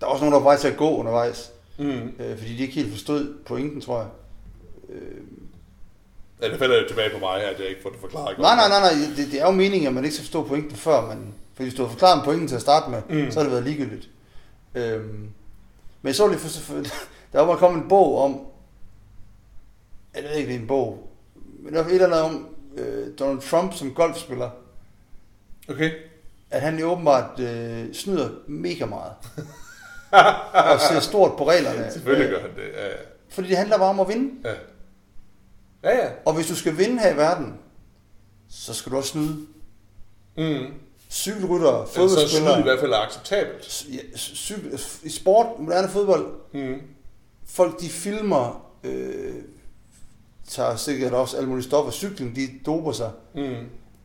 Der 0.00 0.06
var 0.06 0.12
også 0.12 0.24
nogen, 0.24 0.32
der 0.32 0.38
var 0.38 0.50
vej 0.50 0.58
til 0.58 0.68
at 0.68 0.76
gå 0.76 0.96
undervejs. 0.96 1.52
Mm. 1.78 2.12
Øh, 2.18 2.38
fordi 2.38 2.56
de 2.56 2.62
ikke 2.62 2.74
helt 2.74 2.90
forstod 2.90 3.34
pointen, 3.46 3.80
tror 3.80 3.98
jeg. 3.98 4.08
Øh, 4.88 5.20
Ja, 6.42 6.48
det 6.48 6.58
falder 6.58 6.82
jo 6.82 6.88
tilbage 6.88 7.10
på 7.10 7.18
mig, 7.18 7.44
at 7.44 7.60
jeg 7.60 7.68
ikke 7.68 7.82
får 7.82 7.90
det 7.90 8.00
forklaret. 8.00 8.38
Nej, 8.38 8.56
nej, 8.56 8.68
nej, 8.68 8.80
nej. 8.80 9.16
Det, 9.16 9.32
det 9.32 9.40
er 9.40 9.46
jo 9.46 9.50
meningen, 9.50 9.86
at 9.88 9.94
man 9.94 10.04
ikke 10.04 10.14
skal 10.14 10.24
forstå 10.24 10.42
pointen 10.46 10.76
før, 10.76 11.06
man, 11.06 11.34
for 11.54 11.62
hvis 11.62 11.74
du 11.74 11.82
har 11.82 11.90
forklaret 11.90 12.24
pointen 12.24 12.48
til 12.48 12.54
at 12.54 12.60
starte 12.60 12.90
med, 12.90 13.02
mm. 13.08 13.30
så 13.30 13.38
har 13.38 13.44
det 13.44 13.52
været 13.52 13.64
ligegyldigt. 13.64 14.08
Øhm, 14.74 15.28
men 16.02 16.14
så 16.14 16.26
lige 16.26 16.38
for 16.38 16.74
der 17.32 17.40
var 17.40 17.56
kommet 17.56 17.82
en 17.82 17.88
bog 17.88 18.18
om, 18.18 18.40
jeg 20.14 20.22
ved 20.22 20.30
ikke, 20.30 20.48
det 20.48 20.56
er 20.56 20.60
en 20.60 20.66
bog, 20.66 21.08
men 21.58 21.74
der 21.74 21.82
var 21.82 21.88
et 21.88 21.94
eller 21.94 22.06
andet 22.06 22.20
om 22.20 22.48
øh, 22.76 23.06
Donald 23.18 23.40
Trump 23.40 23.74
som 23.74 23.94
golfspiller. 23.94 24.50
Okay. 25.68 25.90
At 26.50 26.60
han 26.60 26.78
jo 26.78 26.90
åbenbart 26.90 27.40
øh, 27.40 27.94
snyder 27.94 28.28
mega 28.46 28.86
meget. 28.86 29.12
og 30.72 30.80
ser 30.80 31.00
stort 31.00 31.32
på 31.38 31.48
reglerne. 31.48 31.92
Selvfølgelig 31.92 32.30
gør 32.30 32.40
han 32.40 32.50
det, 32.50 32.72
ja, 32.76 32.86
ja. 32.86 32.94
Fordi 33.28 33.48
det 33.48 33.56
handler 33.56 33.78
bare 33.78 33.88
om 33.88 34.00
at 34.00 34.08
vinde. 34.08 34.48
Ja. 34.48 34.54
Ja, 35.88 36.04
ja. 36.04 36.10
Og 36.24 36.34
hvis 36.34 36.46
du 36.46 36.54
skal 36.54 36.78
vinde 36.78 37.00
her 37.00 37.14
i 37.14 37.16
verden, 37.16 37.54
så 38.48 38.74
skal 38.74 38.92
du 38.92 38.96
også 38.96 39.10
snyde. 39.10 39.46
Mm. 40.36 40.74
Cykelrytter, 41.10 41.86
fodboldspillere. 41.86 42.28
Så 42.28 42.36
snyd 42.54 42.58
i 42.58 42.62
hvert 42.62 42.80
fald 42.80 42.92
er 42.92 42.98
acceptabelt. 42.98 43.86
Ja, 43.92 44.16
cykel, 44.16 44.80
I 45.02 45.10
sport, 45.10 45.46
moderne 45.58 45.88
fodbold, 45.88 46.26
mm. 46.52 46.80
folk 47.46 47.80
de 47.80 47.88
filmer, 47.88 48.70
øh, 48.84 49.34
tager 50.48 50.76
sikkert 50.76 51.12
også 51.12 51.36
alle 51.36 51.48
mulige 51.48 51.64
stoffer, 51.64 51.92
cykling, 51.92 52.36
de 52.36 52.48
doper 52.66 52.92
sig. 52.92 53.10
Mm. 53.34 53.54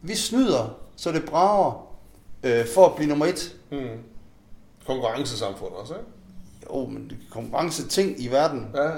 Vi 0.01 0.15
snyder, 0.15 0.77
så 0.95 1.11
det 1.11 1.25
brager 1.25 1.95
øh, 2.43 2.65
for 2.73 2.85
at 2.85 2.95
blive 2.95 3.09
nummer 3.09 3.25
et. 3.25 3.55
Mm. 3.71 3.87
Konkurrencesamfund 4.87 5.73
også, 5.73 5.93
ikke? 5.93 6.05
Jo, 6.69 6.85
men 6.85 7.11
konkurrence 7.31 7.87
ting 7.87 8.23
i 8.23 8.27
verden. 8.27 8.67
Ja. 8.75 8.89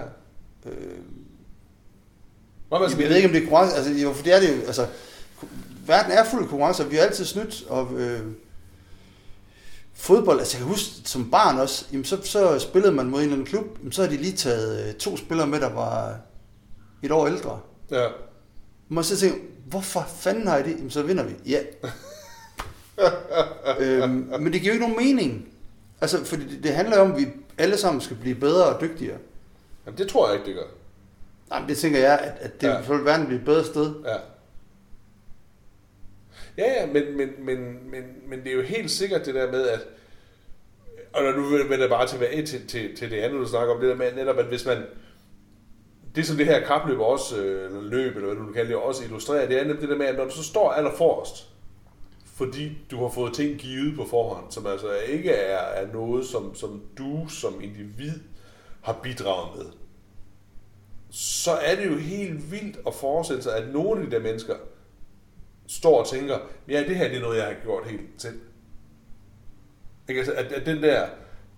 Øh, 0.65 0.99
Jamen, 2.71 3.01
jeg 3.01 3.09
ved 3.09 3.15
ikke, 3.15 3.27
om 3.27 3.33
det 3.33 3.41
er 3.41 3.45
konkurrence. 3.45 3.75
Altså, 3.75 3.91
jo, 3.91 4.13
for 4.13 4.23
det 4.23 4.35
er 4.35 4.39
det 4.39 4.57
jo. 4.57 4.61
Altså, 4.67 4.87
verden 5.87 6.11
er 6.11 6.23
fuld 6.23 6.43
af 6.43 6.49
konkurrence, 6.49 6.83
og 6.83 6.91
vi 6.91 6.95
har 6.95 7.03
altid 7.03 7.25
snydt. 7.25 7.63
Og, 7.69 7.93
øh, 7.93 8.21
fodbold, 9.93 10.39
altså 10.39 10.57
jeg 10.57 10.59
kan 10.59 10.67
huske 10.67 10.91
som 11.05 11.31
barn 11.31 11.57
også, 11.57 11.85
jamen, 11.91 12.05
så, 12.05 12.17
så 12.23 12.59
spillede 12.59 12.93
man 12.93 13.05
mod 13.05 13.19
en 13.19 13.23
eller 13.23 13.33
anden 13.33 13.47
klub, 13.47 13.65
jamen, 13.79 13.91
så 13.91 14.01
har 14.01 14.09
de 14.09 14.17
lige 14.17 14.35
taget 14.37 14.87
øh, 14.87 14.93
to 14.93 15.17
spillere 15.17 15.47
med, 15.47 15.59
der 15.59 15.73
var 15.73 16.17
et 17.03 17.11
år 17.11 17.27
ældre. 17.27 17.59
Ja. 17.91 18.07
Man 18.89 19.03
så 19.03 19.17
tænke, 19.17 19.41
hvorfor 19.65 20.05
fanden 20.17 20.47
har 20.47 20.57
I 20.57 20.63
det? 20.63 20.71
Jamen, 20.71 20.89
så 20.89 21.03
vinder 21.03 21.23
vi. 21.23 21.33
Ja. 21.45 21.59
øhm, 23.79 24.33
men 24.39 24.53
det 24.53 24.61
giver 24.61 24.73
jo 24.73 24.81
ikke 24.81 24.87
nogen 24.87 25.05
mening. 25.05 25.47
Altså, 26.01 26.25
for 26.25 26.35
det, 26.35 26.59
det 26.63 26.73
handler 26.73 26.97
jo 26.97 27.03
om, 27.03 27.11
at 27.11 27.17
vi 27.17 27.27
alle 27.57 27.77
sammen 27.77 28.01
skal 28.01 28.17
blive 28.17 28.35
bedre 28.35 28.65
og 28.65 28.81
dygtigere. 28.81 29.17
Jamen, 29.85 29.97
det 29.97 30.07
tror 30.07 30.27
jeg 30.27 30.35
ikke, 30.35 30.45
det 30.45 30.55
gør. 30.55 30.67
Nej, 31.49 31.59
men 31.59 31.69
det 31.69 31.77
tænker 31.77 31.99
jeg, 31.99 32.19
at, 32.19 32.33
at 32.39 32.61
det 32.61 32.67
ja. 32.67 32.81
vil 32.81 33.05
verden 33.05 33.25
blive 33.25 33.39
et 33.39 33.45
bedre 33.45 33.63
sted. 33.63 33.95
Ja. 34.05 34.17
Ja, 36.57 36.81
ja, 36.81 36.85
men, 36.85 37.17
men, 37.17 37.29
men, 37.39 37.89
men, 37.91 38.03
men 38.27 38.39
det 38.43 38.51
er 38.51 38.55
jo 38.55 38.61
helt 38.61 38.91
sikkert 38.91 39.25
det 39.25 39.35
der 39.35 39.51
med, 39.51 39.67
at 39.67 39.79
og 41.15 41.23
når 41.23 41.31
du 41.31 41.41
vender 41.69 41.89
bare 41.89 42.07
tilbage 42.07 42.45
til, 42.45 42.67
til, 42.67 42.95
til 42.95 43.11
det 43.11 43.17
andet, 43.17 43.41
du 43.41 43.47
snakker 43.47 43.73
om, 43.73 43.79
det 43.79 43.89
der 43.89 43.95
med 43.95 44.13
netop, 44.15 44.37
at 44.37 44.45
hvis 44.45 44.65
man, 44.65 44.83
det 46.15 46.25
som 46.25 46.37
det 46.37 46.45
her 46.45 46.59
kapløb 46.59 46.99
også, 46.99 47.35
eller 47.35 47.81
løb, 47.81 48.15
eller 48.15 48.33
hvad 48.33 48.45
du 48.45 48.53
kalder 48.53 48.67
det, 48.67 48.75
også 48.75 49.03
illustrerer, 49.03 49.47
det 49.47 49.59
er 49.59 49.63
nemlig 49.63 49.81
det 49.81 49.89
der 49.89 49.97
med, 49.97 50.05
at 50.05 50.15
når 50.15 50.25
du 50.25 50.31
så 50.31 50.43
står 50.43 50.71
allerforrest, 50.71 51.49
fordi 52.25 52.77
du 52.91 53.01
har 53.01 53.09
fået 53.09 53.33
ting 53.33 53.59
givet 53.59 53.95
på 53.95 54.05
forhånd, 54.05 54.51
som 54.51 54.67
altså 54.67 54.93
ikke 55.07 55.31
er, 55.31 55.57
er 55.57 55.93
noget, 55.93 56.25
som, 56.25 56.55
som 56.55 56.83
du 56.97 57.27
som 57.29 57.61
individ 57.61 58.19
har 58.81 58.99
bidraget 59.03 59.57
med, 59.57 59.65
så 61.17 61.51
er 61.51 61.75
det 61.75 61.85
jo 61.85 61.97
helt 61.97 62.51
vildt 62.51 62.77
at 62.87 62.93
forestille 62.93 63.43
sig, 63.43 63.57
at 63.57 63.73
nogle 63.73 64.01
af 64.01 64.07
de 64.07 64.15
der 64.15 64.21
mennesker 64.21 64.55
står 65.67 65.99
og 65.99 66.07
tænker, 66.07 66.39
ja, 66.67 66.79
det 66.79 66.95
her 66.95 67.07
det 67.07 67.17
er 67.17 67.21
noget, 67.21 67.37
jeg 67.37 67.45
har 67.45 67.53
gjort 67.63 67.87
helt 67.87 68.01
selv. 68.17 68.39
Ikke? 70.09 70.19
Altså, 70.19 70.33
at, 70.33 70.45
at 70.45 70.65
den 70.65 70.83
der 70.83 71.07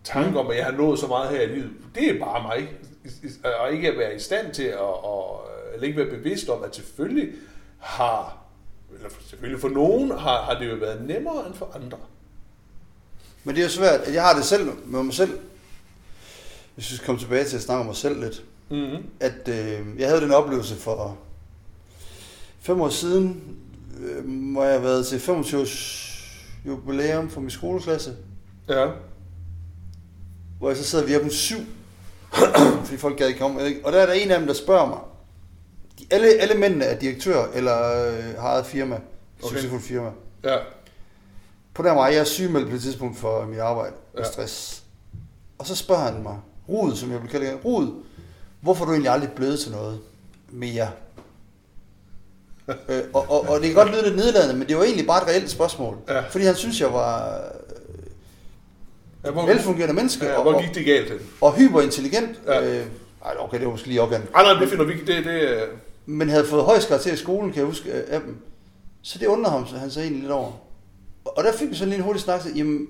tanke 0.03 0.39
om, 0.39 0.49
at 0.49 0.57
jeg 0.57 0.65
har 0.65 0.71
nået 0.71 0.99
så 0.99 1.07
meget 1.07 1.29
her 1.29 1.41
i 1.41 1.45
livet, 1.45 1.71
det 1.95 2.09
er 2.09 2.19
bare 2.19 2.41
mig. 2.41 2.69
Og 3.59 3.73
ikke 3.73 3.91
at 3.91 3.97
være 3.97 4.15
i 4.15 4.19
stand 4.19 4.53
til 4.53 4.63
at, 4.63 4.79
at, 4.79 5.73
eller 5.73 5.87
ikke 5.87 5.97
være 5.97 6.17
bevidst 6.17 6.49
om, 6.49 6.63
at 6.63 6.75
selvfølgelig 6.75 7.33
har, 7.79 8.37
eller 8.95 9.09
selvfølgelig 9.21 9.61
for 9.61 9.69
nogen, 9.69 10.11
har, 10.11 10.41
har 10.41 10.59
det 10.59 10.69
jo 10.69 10.75
været 10.75 11.07
nemmere 11.07 11.47
end 11.47 11.53
for 11.53 11.71
andre. 11.75 11.97
Men 13.43 13.55
det 13.55 13.61
er 13.61 13.65
jo 13.65 13.71
svært, 13.71 13.99
at 13.99 14.13
jeg 14.13 14.23
har 14.23 14.35
det 14.35 14.45
selv 14.45 14.69
med 14.85 15.03
mig 15.03 15.13
selv. 15.13 15.39
Hvis 16.75 16.91
vi 16.91 16.95
skal 16.95 17.05
komme 17.05 17.21
tilbage 17.21 17.45
til 17.45 17.55
at 17.55 17.61
snakke 17.61 17.79
om 17.79 17.85
mig 17.85 17.95
selv 17.95 18.19
lidt 18.19 18.43
mm-hmm. 18.69 19.03
at 19.19 19.47
øh, 19.47 19.99
jeg 19.99 20.07
havde 20.09 20.21
den 20.21 20.31
oplevelse 20.31 20.75
for 20.75 21.17
fem 22.59 22.81
år 22.81 22.89
siden, 22.89 23.43
øh, 23.99 24.51
hvor 24.53 24.63
jeg 24.63 24.73
har 24.73 24.79
været 24.81 25.07
til 25.07 25.19
25 25.19 25.61
års 25.61 26.13
jubilæum 26.65 27.29
for 27.29 27.41
min 27.41 27.49
skoleklasse. 27.49 28.15
Ja. 28.69 28.87
Hvor 30.59 30.69
jeg 30.69 30.77
så 30.77 30.83
sad 30.83 31.05
vi 31.05 31.15
op 31.15 31.29
syv, 31.29 31.57
fordi 32.85 32.97
folk 32.97 33.17
gad 33.17 33.27
ikke 33.27 33.39
komme. 33.39 33.61
Og 33.83 33.91
der 33.93 33.99
er 33.99 34.05
der 34.05 34.13
en 34.13 34.31
af 34.31 34.37
dem, 34.39 34.47
der 34.47 34.53
spørger 34.53 34.87
mig. 34.87 34.99
De, 35.99 36.05
alle, 36.11 36.27
alle 36.27 36.55
mændene 36.55 36.85
er 36.85 36.99
direktør 36.99 37.45
eller 37.53 38.05
øh, 38.07 38.23
har 38.39 38.47
eget 38.49 38.65
firma. 38.65 38.95
Okay. 38.95 39.47
Succesfuldt 39.55 39.83
firma. 39.83 40.09
Ja. 40.43 40.57
på 41.73 41.83
den 41.83 41.95
vej, 41.95 42.05
jeg 42.05 42.17
er 42.19 42.23
sygemeldt 42.23 42.67
på 42.67 42.73
det 42.73 42.81
tidspunkt 42.81 43.17
for 43.17 43.45
mit 43.45 43.59
arbejde 43.59 43.93
og 44.13 44.19
Ja. 44.19 44.31
stress. 44.31 44.83
Og 45.57 45.65
så 45.67 45.75
spørger 45.75 46.01
han 46.11 46.23
mig, 46.23 46.37
Rud, 46.69 46.95
som 46.95 47.11
jeg 47.11 47.21
vil 47.21 47.29
kalde 47.29 47.45
det, 47.45 47.65
Rud, 47.65 48.03
hvorfor 48.61 48.83
er 48.83 48.85
du 48.85 48.91
egentlig 48.91 49.11
aldrig 49.11 49.31
blevet 49.31 49.59
til 49.59 49.71
noget 49.71 49.99
mere? 50.51 50.89
øh, 52.89 53.01
og, 53.13 53.25
og, 53.31 53.49
og, 53.49 53.59
det 53.59 53.65
kan 53.67 53.75
godt 53.75 53.91
lyde 53.91 54.03
lidt 54.03 54.15
nedladende, 54.15 54.55
men 54.55 54.67
det 54.67 54.77
var 54.77 54.83
egentlig 54.83 55.07
bare 55.07 55.21
et 55.23 55.27
reelt 55.27 55.49
spørgsmål. 55.49 55.97
Ja. 56.09 56.19
Fordi 56.19 56.45
han 56.45 56.55
synes, 56.55 56.81
jeg 56.81 56.93
var 56.93 57.41
Ja, 59.25 59.31
hvor, 59.31 59.45
velfungerende 59.45 59.93
menneske 59.95 60.25
ja, 60.25 60.33
og, 60.35 60.43
hvor 60.43 60.53
og, 60.53 60.61
gik 60.63 60.75
det 60.75 60.85
galt 60.85 61.09
hen? 61.09 61.19
og 61.41 61.55
hyperintelligent. 61.55 62.29
Ja. 62.47 62.79
Øh, 62.79 62.85
ej, 63.25 63.35
okay, 63.39 63.57
det 63.57 63.65
var 63.65 63.71
måske 63.71 63.87
lige 63.87 64.01
op 64.01 64.11
igen. 64.11 64.21
Ej, 64.35 64.43
nej, 64.43 64.53
det 64.53 64.69
finder 64.69 64.85
vi 64.85 64.93
ikke. 64.93 65.05
Det, 65.05 65.25
det, 65.25 65.41
øh, 65.41 65.61
Men 66.05 66.29
havde 66.29 66.45
fået 66.45 66.63
højst 66.63 66.87
karakter 66.87 67.13
i 67.13 67.15
skolen, 67.15 67.51
kan 67.51 67.57
jeg 67.59 67.65
huske, 67.65 67.89
øh, 67.91 68.03
af 68.07 68.21
dem. 68.21 68.37
Så 69.01 69.19
det 69.19 69.27
undrede 69.27 69.51
ham, 69.51 69.67
så 69.67 69.75
han 69.77 69.91
så 69.91 69.99
egentlig 69.99 70.21
lidt 70.21 70.31
over. 70.31 70.51
Og 71.25 71.43
der 71.43 71.53
fik 71.53 71.69
vi 71.69 71.75
sådan 71.75 71.89
lige 71.89 71.97
en 71.97 72.03
hurtig 72.03 72.21
snak, 72.21 72.41
så, 72.41 72.49
jamen, 72.55 72.87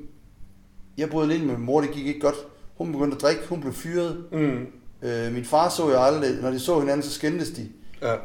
jeg 0.98 1.10
boede 1.10 1.26
alene 1.28 1.46
med 1.48 1.56
min 1.56 1.66
mor, 1.66 1.82
det 1.82 1.92
gik 1.92 2.06
ikke 2.08 2.20
godt. 2.20 2.36
Hun 2.78 2.92
begyndte 2.92 3.16
at 3.16 3.22
drikke, 3.22 3.42
hun 3.50 3.62
blev 3.62 3.74
fyret. 3.74 4.24
mm, 4.32 4.66
Øh, 5.02 5.34
min 5.34 5.46
far 5.46 5.70
så 5.70 5.90
jeg 5.90 6.02
aldrig, 6.04 6.36
når 6.42 6.52
de 6.52 6.60
så 6.60 6.80
hinanden, 6.80 7.04
så 7.04 7.12
skændtes 7.12 7.50
de. 7.50 7.70
ja. 8.02 8.16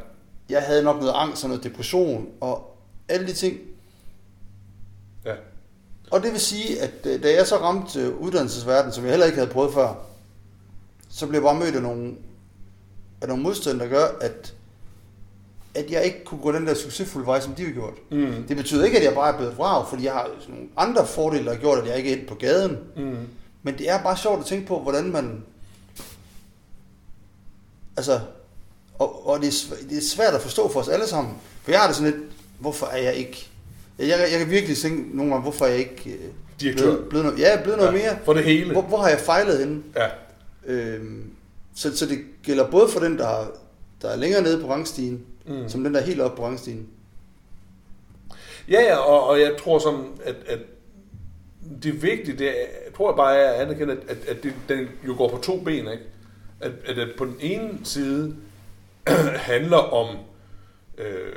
Jeg 0.49 0.61
havde 0.61 0.83
nok 0.83 0.99
noget 0.99 1.13
angst 1.15 1.43
og 1.43 1.49
noget 1.49 1.63
depression, 1.63 2.27
og 2.41 2.77
alle 3.09 3.27
de 3.27 3.33
ting. 3.33 3.57
Ja. 5.25 5.33
Og 6.11 6.23
det 6.23 6.31
vil 6.31 6.39
sige, 6.39 6.81
at 6.81 6.91
øh, 7.05 7.23
da 7.23 7.33
jeg 7.33 7.47
så 7.47 7.55
ramte 7.57 7.99
øh, 7.99 8.17
uddannelsesverdenen, 8.17 8.93
som 8.93 9.03
jeg 9.03 9.11
heller 9.11 9.25
ikke 9.25 9.37
havde 9.37 9.49
prøvet 9.51 9.73
før, 9.73 9.93
så 11.09 11.27
blev 11.27 11.35
jeg 11.39 11.43
bare 11.43 11.59
mødt 11.59 11.75
af 11.75 11.81
nogle, 11.81 12.13
af 13.21 13.27
nogle 13.27 13.43
modstand, 13.43 13.79
der 13.79 13.87
gør, 13.87 14.05
at, 14.21 14.53
at 15.75 15.91
jeg 15.91 16.03
ikke 16.05 16.23
kunne 16.25 16.41
gå 16.41 16.51
den 16.51 16.67
der 16.67 16.73
succesfulde 16.73 17.27
vej, 17.27 17.39
som 17.39 17.53
de 17.55 17.65
har 17.65 17.71
gjort. 17.71 17.93
Mm, 18.11 18.43
Det 18.47 18.57
betyder 18.57 18.85
ikke, 18.85 18.97
at 18.97 19.03
jeg 19.03 19.13
bare 19.13 19.33
er 19.33 19.37
blevet 19.37 19.51
et 19.51 19.57
vrag, 19.57 19.87
fordi 19.87 20.03
jeg 20.05 20.13
har 20.13 20.29
nogle 20.49 20.67
andre 20.77 21.07
fordele, 21.07 21.45
der 21.45 21.51
har 21.53 21.59
gjort, 21.59 21.77
at 21.79 21.87
jeg 21.87 21.97
ikke 21.97 22.21
er 22.23 22.27
på 22.27 22.35
gaden. 22.35 22.77
mm, 22.95 23.17
Men 23.63 23.77
det 23.77 23.89
er 23.89 24.03
bare 24.03 24.17
sjovt 24.17 24.39
at 24.39 24.45
tænke 24.45 24.67
på, 24.67 24.79
hvordan 24.79 25.11
man... 25.11 25.43
Altså, 27.97 28.19
og, 28.99 29.27
og 29.27 29.39
det, 29.41 29.47
er, 29.47 29.75
det 29.89 29.97
er 29.97 30.01
svært 30.01 30.33
at 30.33 30.41
forstå 30.41 30.69
for 30.71 30.79
os 30.79 30.87
alle 30.87 31.07
sammen. 31.07 31.33
For 31.63 31.71
jeg 31.71 31.79
har 31.79 31.87
det 31.87 31.95
sådan 31.95 32.11
lidt, 32.11 32.23
hvorfor 32.59 32.85
er 32.85 32.97
jeg 32.97 33.13
ikke... 33.15 33.47
Jeg, 33.99 34.07
jeg, 34.07 34.27
jeg 34.31 34.39
kan 34.39 34.49
virkelig 34.49 34.77
tænke 34.77 35.17
nogle 35.17 35.31
gange, 35.31 35.41
hvorfor 35.41 35.65
er 35.65 35.69
jeg 35.69 35.79
ikke... 35.79 36.09
øh, 36.09 36.19
Direktør. 36.61 36.83
Blevet, 36.85 37.09
blevet 37.09 37.25
noget, 37.25 37.39
ja, 37.39 37.61
blevet 37.63 37.77
noget 37.79 37.93
mere. 37.93 38.17
For 38.25 38.33
det 38.33 38.43
hele. 38.43 38.71
Hvor, 38.71 38.81
hvor 38.81 38.97
har 38.97 39.09
jeg 39.09 39.19
fejlet 39.19 39.59
henne? 39.59 39.83
Ja. 39.95 40.07
Øhm, 40.65 41.31
så, 41.75 41.97
så 41.97 42.05
det 42.05 42.19
gælder 42.43 42.71
både 42.71 42.89
for 42.89 42.99
den, 42.99 43.17
der, 43.17 43.51
der 44.01 44.09
er 44.09 44.15
længere 44.15 44.41
nede 44.41 44.61
på 44.61 44.69
rangstigen, 44.71 45.25
Mm. 45.47 45.69
som 45.69 45.83
den, 45.83 45.93
der 45.93 45.99
er 45.99 46.05
helt 46.05 46.21
oppe 46.21 46.37
på 46.37 46.45
rangstigen. 46.45 46.87
Ja, 48.69 48.81
ja, 48.81 48.95
og, 48.95 49.27
og 49.27 49.39
jeg 49.39 49.51
tror 49.59 49.79
sådan, 49.79 50.05
at, 50.25 50.35
at 50.47 50.59
det 51.83 52.01
vigtige, 52.03 52.37
det 52.37 52.49
er, 52.49 52.65
tror 52.97 53.09
jeg 53.11 53.15
bare 53.15 53.35
er 53.37 53.51
at 53.51 53.61
anerkende, 53.61 53.93
at, 53.93 54.17
at, 54.17 54.17
at 54.27 54.43
det, 54.43 54.53
den 54.69 54.87
jo 55.07 55.15
går 55.17 55.29
på 55.29 55.37
to 55.37 55.59
ben, 55.59 55.75
ikke? 55.87 56.03
At, 56.63 56.71
at 56.85 56.95
det 56.95 57.13
på 57.17 57.25
den 57.25 57.37
ene 57.39 57.79
side 57.83 58.35
handler 59.51 59.77
om, 59.77 60.17
øh, 60.97 61.33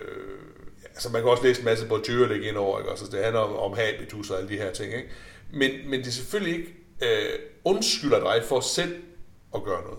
altså 0.94 1.10
man 1.12 1.22
kan 1.22 1.30
også 1.30 1.42
læse 1.42 1.60
en 1.60 1.64
masse 1.64 1.86
Bourdieu 1.86 2.24
lægge 2.24 2.48
ind 2.48 2.56
over, 2.56 2.78
ikke? 2.78 2.90
Altså, 2.90 3.06
det 3.12 3.24
handler 3.24 3.40
om, 3.40 3.56
om 3.56 3.78
habitus 3.78 4.30
og 4.30 4.38
alle 4.38 4.48
de 4.48 4.56
her 4.56 4.72
ting, 4.72 4.94
ikke? 4.94 5.08
Men, 5.52 5.70
men 5.86 6.04
det 6.04 6.12
selvfølgelig 6.14 6.58
ikke 6.58 6.74
øh, 7.02 7.38
undskylder 7.64 8.20
dig 8.20 8.44
for 8.44 8.60
selv 8.60 8.96
at 9.54 9.64
gøre 9.64 9.82
noget. 9.82 9.98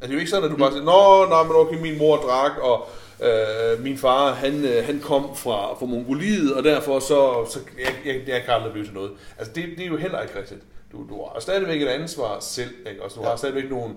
Altså, 0.00 0.06
det 0.06 0.08
er 0.08 0.12
jo 0.12 0.18
ikke 0.18 0.30
sådan, 0.30 0.44
at 0.44 0.50
du 0.50 0.56
bare 0.56 0.72
siger, 0.72 0.84
Nå, 0.84 1.28
nej, 1.28 1.42
men 1.42 1.52
okay, 1.56 1.80
min 1.80 1.98
mor 1.98 2.16
drak, 2.16 2.52
og 2.58 2.88
øh, 3.22 3.82
min 3.82 3.98
far, 3.98 4.32
han, 4.32 4.64
øh, 4.64 4.84
han 4.84 5.00
kom 5.00 5.36
fra, 5.36 5.74
fra 5.74 5.86
Mongoliet, 5.86 6.54
og 6.54 6.64
derfor 6.64 6.98
så, 6.98 7.46
så 7.50 7.58
jeg, 7.78 7.94
jeg, 8.04 8.28
jeg 8.28 8.42
kan 8.44 8.54
aldrig 8.54 8.72
blive 8.72 8.84
til 8.84 8.94
noget. 8.94 9.12
Altså, 9.38 9.52
det, 9.52 9.64
det 9.76 9.80
er 9.80 9.88
jo 9.88 9.96
heller 9.96 10.22
ikke 10.22 10.38
rigtigt. 10.38 10.60
Du, 10.92 10.98
du 11.08 11.24
har 11.32 11.40
stadigvæk 11.40 11.82
et 11.82 11.88
ansvar 11.88 12.40
selv, 12.40 12.74
ikke? 12.90 13.02
Altså, 13.02 13.18
du 13.18 13.24
ja. 13.24 13.30
har 13.30 13.36
stadigvæk 13.36 13.70
nogle, 13.70 13.94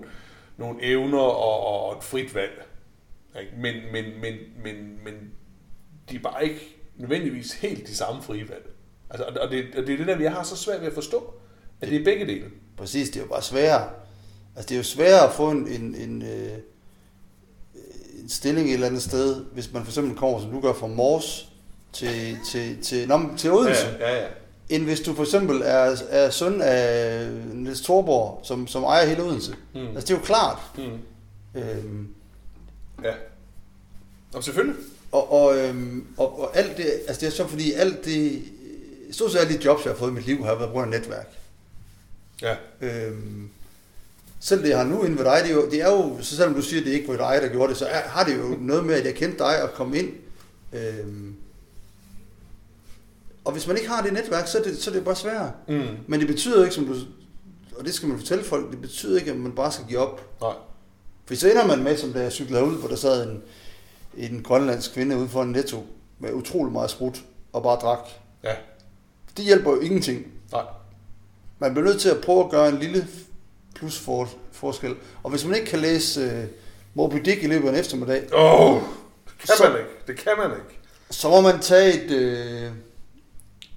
nogle 0.60 0.82
evner 0.82 1.18
og, 1.18 1.86
og, 1.86 1.96
et 1.98 2.04
frit 2.04 2.34
valg. 2.34 2.66
Ikke? 3.40 3.52
Men, 3.56 3.74
men, 3.92 4.04
men, 4.20 4.34
men, 4.64 4.98
men 5.04 5.14
de 6.10 6.16
er 6.16 6.20
bare 6.20 6.44
ikke 6.44 6.76
nødvendigvis 6.96 7.52
helt 7.52 7.86
de 7.86 7.94
samme 7.96 8.22
frie 8.22 8.48
valg. 8.48 8.70
Altså, 9.10 9.24
og 9.24 9.50
det, 9.50 9.64
og 9.76 9.86
det 9.86 9.92
er 9.92 9.96
det 9.96 10.06
der, 10.06 10.20
jeg 10.20 10.32
har 10.32 10.42
så 10.42 10.56
svært 10.56 10.80
ved 10.80 10.88
at 10.88 10.94
forstå, 10.94 11.34
at 11.80 11.88
det 11.88 12.00
er 12.00 12.04
begge 12.04 12.26
dele. 12.26 12.46
Præcis, 12.76 13.10
det 13.10 13.16
er 13.16 13.20
jo 13.20 13.28
bare 13.28 13.42
sværere. 13.42 13.90
Altså, 14.56 14.68
det 14.68 14.74
er 14.74 14.78
jo 14.78 14.84
sværere 14.84 15.28
at 15.28 15.32
få 15.32 15.50
en, 15.50 15.68
en, 15.68 15.94
en, 15.94 16.22
øh, 16.22 16.58
en 18.22 18.28
stilling 18.28 18.68
et 18.68 18.74
eller 18.74 18.86
andet 18.86 19.02
sted, 19.02 19.44
hvis 19.44 19.72
man 19.72 19.82
for 19.82 19.90
eksempel 19.90 20.16
kommer, 20.16 20.40
som 20.40 20.50
du 20.50 20.60
gør, 20.60 20.72
fra 20.72 20.86
Mors 20.86 21.52
til, 21.92 22.38
til, 22.50 22.82
til, 22.82 23.08
nå, 23.08 23.16
men 23.16 23.36
til 23.36 23.52
Odense. 23.52 23.86
Ja, 24.00 24.10
ja, 24.10 24.22
ja. 24.22 24.28
End 24.70 24.84
hvis 24.84 25.00
du 25.00 25.14
for 25.14 25.22
eksempel 25.22 25.62
er, 25.64 25.96
er 26.10 26.30
søn 26.30 26.60
af 26.62 27.26
Niels 27.54 27.80
Thorborg, 27.80 28.40
som, 28.44 28.66
som 28.66 28.82
ejer 28.82 29.06
hele 29.06 29.22
Odense. 29.22 29.54
Mm. 29.74 29.80
Altså, 29.80 30.00
det 30.00 30.10
er 30.10 30.14
jo 30.14 30.24
klart. 30.24 30.58
Mm. 30.78 31.60
Øhm, 31.60 32.08
Ja. 33.04 33.12
Og 34.34 34.44
selvfølgelig. 34.44 34.76
og, 35.12 35.32
og, 35.32 35.58
øhm, 35.58 36.06
og, 36.16 36.40
og 36.40 36.56
alt 36.56 36.76
det, 36.76 36.84
altså 37.08 37.20
det 37.20 37.26
er 37.26 37.30
så 37.30 37.46
fordi 37.46 37.72
alt 37.72 38.04
det, 38.04 38.42
stort 39.10 39.32
set 39.32 39.38
alle 39.38 39.58
de 39.58 39.64
jobs, 39.64 39.84
jeg 39.84 39.92
har 39.92 39.98
fået 39.98 40.10
i 40.10 40.14
mit 40.14 40.26
liv, 40.26 40.44
har 40.44 40.54
været 40.54 40.68
på 40.68 40.72
grund 40.72 40.94
af 40.94 41.00
netværk. 41.00 41.28
Ja. 42.42 42.54
Øhm, 42.80 43.48
selv 44.40 44.62
det, 44.62 44.68
jeg 44.68 44.78
har 44.78 44.84
nu 44.84 45.02
inde 45.04 45.18
ved 45.18 45.24
dig, 45.24 45.40
det 45.42 45.50
er, 45.50 45.54
jo, 45.54 45.70
det 45.70 45.80
er 45.80 45.90
jo, 45.90 46.16
så 46.20 46.36
selvom 46.36 46.54
du 46.54 46.62
siger, 46.62 46.80
at 46.80 46.86
det 46.86 46.92
ikke 46.92 47.08
var 47.08 47.16
dig, 47.32 47.42
der 47.42 47.48
gjorde 47.48 47.68
det, 47.68 47.76
så 47.76 47.86
er, 47.86 48.00
har 48.00 48.24
det 48.24 48.38
jo 48.38 48.56
noget 48.60 48.84
med, 48.84 48.94
at 48.94 49.04
jeg 49.04 49.14
kendte 49.14 49.38
dig 49.38 49.62
og 49.62 49.70
kom 49.72 49.94
ind. 49.94 50.08
Øhm, 50.72 51.34
og 53.44 53.52
hvis 53.52 53.66
man 53.66 53.76
ikke 53.76 53.88
har 53.88 54.02
det 54.02 54.12
netværk, 54.12 54.46
så 54.46 54.58
er 54.58 54.62
det, 54.62 54.78
så 54.82 54.90
er 54.90 54.94
det 54.94 55.04
bare 55.04 55.16
sværere. 55.16 55.52
Mm. 55.68 55.82
Men 56.06 56.20
det 56.20 56.28
betyder 56.28 56.62
ikke, 56.62 56.74
som 56.74 56.86
du, 56.86 56.94
og 57.78 57.84
det 57.84 57.94
skal 57.94 58.08
man 58.08 58.18
fortælle 58.18 58.44
folk, 58.44 58.70
det 58.70 58.80
betyder 58.80 59.18
ikke, 59.18 59.30
at 59.30 59.36
man 59.36 59.52
bare 59.52 59.72
skal 59.72 59.86
give 59.86 59.98
op. 59.98 60.40
Nej. 60.40 60.52
For 61.26 61.34
så 61.34 61.50
ender 61.50 61.66
man 61.66 61.82
med, 61.82 61.96
som 61.96 62.12
da 62.12 62.22
jeg 62.22 62.32
cyklede 62.32 62.64
ud, 62.64 62.76
hvor 62.78 62.88
der 62.88 62.96
sad 62.96 63.30
en, 63.30 63.42
en 64.16 64.42
grønlandsk 64.42 64.92
kvinde 64.94 65.16
ude 65.16 65.28
for 65.28 65.42
en 65.42 65.50
netto 65.52 65.86
med 66.18 66.32
utrolig 66.32 66.72
meget 66.72 66.90
sprut 66.90 67.22
og 67.52 67.62
bare 67.62 67.76
drak. 67.76 67.98
Ja. 68.44 68.54
Det 69.36 69.44
hjælper 69.44 69.70
jo 69.70 69.80
ingenting. 69.80 70.26
Nej. 70.52 70.62
Man 71.58 71.74
bliver 71.74 71.86
nødt 71.86 72.00
til 72.00 72.08
at 72.08 72.20
prøve 72.20 72.44
at 72.44 72.50
gøre 72.50 72.68
en 72.68 72.78
lille 72.78 73.06
plus 73.74 73.98
for, 73.98 74.28
forskel. 74.52 74.94
Og 75.22 75.30
hvis 75.30 75.44
man 75.44 75.54
ikke 75.54 75.66
kan 75.66 75.78
læse 75.78 76.26
uh, 76.26 76.44
Moby 76.94 77.16
Dick 77.24 77.42
i 77.42 77.46
løbet 77.46 77.68
af 77.68 77.72
en 77.72 77.78
eftermiddag, 77.78 78.34
Åh, 78.34 78.60
oh, 78.60 78.80
det 79.26 79.38
kan 79.38 79.48
Så- 79.56 79.68
man 79.68 79.78
ikke. 79.78 79.90
Det 80.06 80.16
kan 80.16 80.32
man 80.38 80.50
ikke. 80.50 80.78
så 81.10 81.28
må 81.28 81.40
man 81.40 81.60
tage 81.60 82.04
et, 82.04 82.10
uh, 82.70 82.76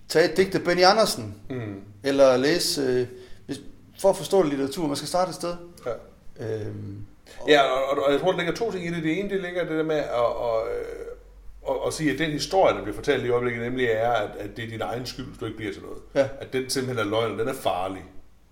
tage 0.10 0.32
et 0.32 0.38
digt 0.38 0.56
af 0.56 0.64
Benny 0.64 0.84
Andersen, 0.84 1.36
Mm. 1.50 1.82
eller 2.04 2.38
læse, 2.38 3.02
uh, 3.02 3.08
hvis, 3.46 3.60
for 4.02 4.10
at 4.10 4.18
forstå 4.18 4.42
litteratur, 4.42 4.88
man 4.88 4.96
skal 4.96 5.08
starte 5.08 5.30
et 5.30 5.36
sted. 5.36 5.56
Ja. 5.86 5.92
Øhm, 6.66 7.06
Ja, 7.48 7.62
og, 7.62 8.04
og 8.04 8.12
jeg 8.12 8.20
tror, 8.20 8.32
der 8.32 8.38
ligger 8.38 8.54
to 8.54 8.72
ting 8.72 8.86
i 8.86 8.90
det. 8.94 9.04
Det 9.04 9.20
ene, 9.20 9.30
det 9.30 9.42
ligger 9.42 9.62
det 9.62 9.72
der 9.78 9.84
med 9.84 9.96
at, 9.96 10.04
at, 10.06 10.68
at, 11.70 11.76
at 11.88 11.94
sige, 11.94 12.12
at 12.14 12.20
den 12.20 12.32
historie, 12.32 12.76
der 12.76 12.82
bliver 12.82 12.96
fortalt 12.96 13.26
i 13.26 13.30
øjeblikket, 13.30 13.62
nemlig 13.64 13.86
er, 13.86 14.12
at, 14.12 14.30
at 14.40 14.58
det 14.58 14.66
er 14.66 14.70
din 14.70 14.82
egen 14.82 15.06
skyld, 15.06 15.26
hvis 15.26 15.38
du 15.38 15.46
ikke 15.46 15.58
bliver 15.58 15.74
til 15.74 15.82
noget. 15.82 15.98
Ja. 16.16 16.28
At 16.42 16.54
den 16.54 16.70
simpelthen 16.70 17.08
er 17.08 17.10
løgn, 17.12 17.32
og 17.32 17.38
den 17.40 17.48
er 17.48 17.54
farlig. 17.54 18.04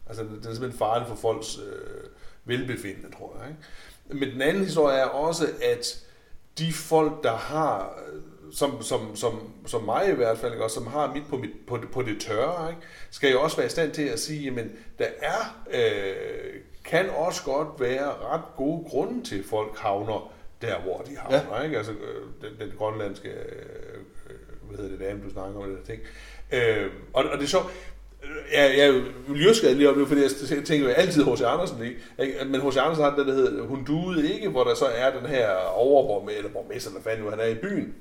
Altså, 0.07 0.23
den 0.23 0.37
er 0.39 0.41
simpelthen 0.53 0.77
farlig 0.79 1.07
for 1.07 1.15
folks 1.15 1.57
øh, 1.57 2.09
velbefindende, 2.45 3.15
tror 3.17 3.37
jeg. 3.41 3.49
Ikke? 3.49 4.25
Men 4.25 4.33
den 4.33 4.41
anden 4.41 4.63
historie 4.63 4.97
er 4.97 5.05
også, 5.05 5.47
at 5.63 5.99
de 6.57 6.73
folk, 6.73 7.23
der 7.23 7.35
har, 7.35 7.99
øh, 8.13 8.21
som, 8.53 8.81
som, 8.83 9.15
som, 9.15 9.39
som 9.65 9.83
mig 9.83 10.09
i 10.11 10.15
hvert 10.15 10.37
fald, 10.37 10.51
ikke, 10.51 10.63
og 10.63 10.71
som 10.71 10.87
har 10.87 11.13
mit 11.13 11.23
på, 11.29 11.37
mit 11.37 11.49
på, 11.67 11.77
det, 11.77 11.91
på 11.91 12.01
det 12.01 12.21
tørre, 12.21 12.69
ikke, 12.69 12.81
skal 13.11 13.31
jo 13.31 13.41
også 13.41 13.57
være 13.57 13.65
i 13.65 13.69
stand 13.69 13.91
til 13.91 14.03
at 14.03 14.19
sige, 14.19 14.43
jamen, 14.43 14.71
der 14.99 15.07
er, 15.21 15.61
øh, 15.73 16.61
kan 16.85 17.09
også 17.09 17.43
godt 17.43 17.67
være 17.79 18.05
ret 18.05 18.41
gode 18.57 18.85
grunde 18.89 19.23
til, 19.23 19.39
at 19.39 19.45
folk 19.45 19.77
havner 19.77 20.33
der, 20.61 20.79
hvor 20.79 20.97
de 20.97 21.17
havner. 21.17 21.57
Ja. 21.57 21.63
Ikke? 21.63 21.77
Altså, 21.77 21.91
øh, 21.91 22.27
den, 22.41 22.67
den 22.67 22.77
grønlandske, 22.77 23.29
øh, 23.29 23.35
øh, 24.29 24.69
hvad 24.69 24.77
hedder 24.77 24.91
det, 24.91 24.99
dame, 24.99 25.23
du 25.23 25.29
snakker 25.29 25.59
om, 25.59 25.69
det 25.69 25.77
der 25.77 25.93
ting. 25.93 26.01
Øh, 26.51 26.91
og, 27.13 27.23
og 27.23 27.37
det 27.37 27.43
er 27.43 27.49
så, 27.49 27.61
jeg, 28.53 28.77
jeg 28.77 28.85
er 28.85 28.93
jo 28.93 29.01
miljøskadet 29.27 29.77
lige 29.77 29.89
om 29.89 29.99
det, 29.99 30.07
fordi 30.07 30.21
jeg 30.21 30.65
tænker 30.65 30.87
jo 30.87 30.93
altid 30.93 31.23
H.C. 31.23 31.41
Andersen, 31.41 31.83
ikke? 31.85 32.45
Men 32.45 32.61
H.C. 32.61 32.77
Andersen 32.77 33.03
har 33.03 33.15
den, 33.15 33.27
der 33.27 33.33
hedder 33.33 33.63
Hun 33.63 33.83
duede 33.83 34.33
ikke, 34.33 34.49
hvor 34.49 34.63
der 34.63 34.75
så 34.75 34.85
er 34.85 35.19
den 35.19 35.25
her 35.25 35.55
overborgmester, 35.55 36.37
eller 36.37 36.51
borgmester, 36.51 36.89
eller 36.89 37.03
fanden 37.03 37.29
han 37.29 37.39
er 37.39 37.45
i 37.45 37.55
byen, 37.55 37.95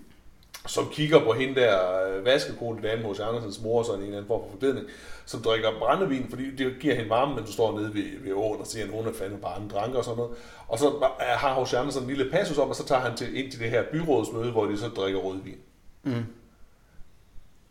som 0.67 0.89
kigger 0.93 1.25
på 1.25 1.33
hende 1.33 1.61
der 1.61 2.05
øh, 2.07 2.25
vaskekone, 2.25 2.83
dame 2.83 3.13
H.C. 3.13 3.21
Andersens 3.21 3.63
mor, 3.63 3.83
sådan 3.83 3.99
en 3.99 4.05
eller 4.05 4.17
anden 4.17 4.29
form 4.29 4.43
for 4.45 4.51
forklædning, 4.51 4.87
som 5.27 5.43
drikker 5.43 5.79
brændevin, 5.79 6.27
fordi 6.29 6.57
det 6.57 6.77
giver 6.81 6.95
hende 6.95 7.11
varme, 7.11 7.35
men 7.35 7.45
du 7.45 7.53
står 7.53 7.79
nede 7.79 7.95
ved, 7.95 8.05
ved 8.21 8.33
åen 8.33 8.61
og 8.61 8.67
siger, 8.67 8.85
at 8.85 8.91
hun 8.91 9.07
er 9.07 9.13
fandme 9.13 9.39
bare 9.39 9.63
en 9.63 9.71
dranker 9.71 9.99
og 9.99 10.05
sådan 10.05 10.17
noget. 10.17 10.37
Og 10.69 10.79
så 10.79 11.09
har 11.21 11.65
H.C. 11.65 11.75
Andersen 11.75 12.03
en 12.03 12.09
lille 12.09 12.31
passus 12.31 12.59
om, 12.59 12.69
og 12.69 12.77
så 12.77 12.87
tager 12.87 13.01
han 13.01 13.17
til, 13.17 13.37
ind 13.37 13.51
til 13.51 13.61
det 13.61 13.71
her 13.71 13.83
byrådsmøde, 13.93 14.51
hvor 14.53 14.67
de 14.67 14.79
så 14.79 14.89
drikker 14.89 15.21
rødvin. 15.21 15.59
mm. 16.03 16.25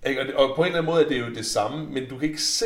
Ikke? 0.05 0.21
Og, 0.21 0.27
det, 0.27 0.35
og 0.35 0.55
på 0.55 0.61
en 0.61 0.65
eller 0.65 0.79
anden 0.79 0.93
måde 0.93 1.05
er 1.05 1.09
det 1.09 1.19
jo 1.19 1.35
det 1.35 1.45
samme, 1.45 1.85
men 1.85 2.09
du 2.09 2.17
kan 2.17 2.29
ikke 2.29 2.41
se, 2.41 2.65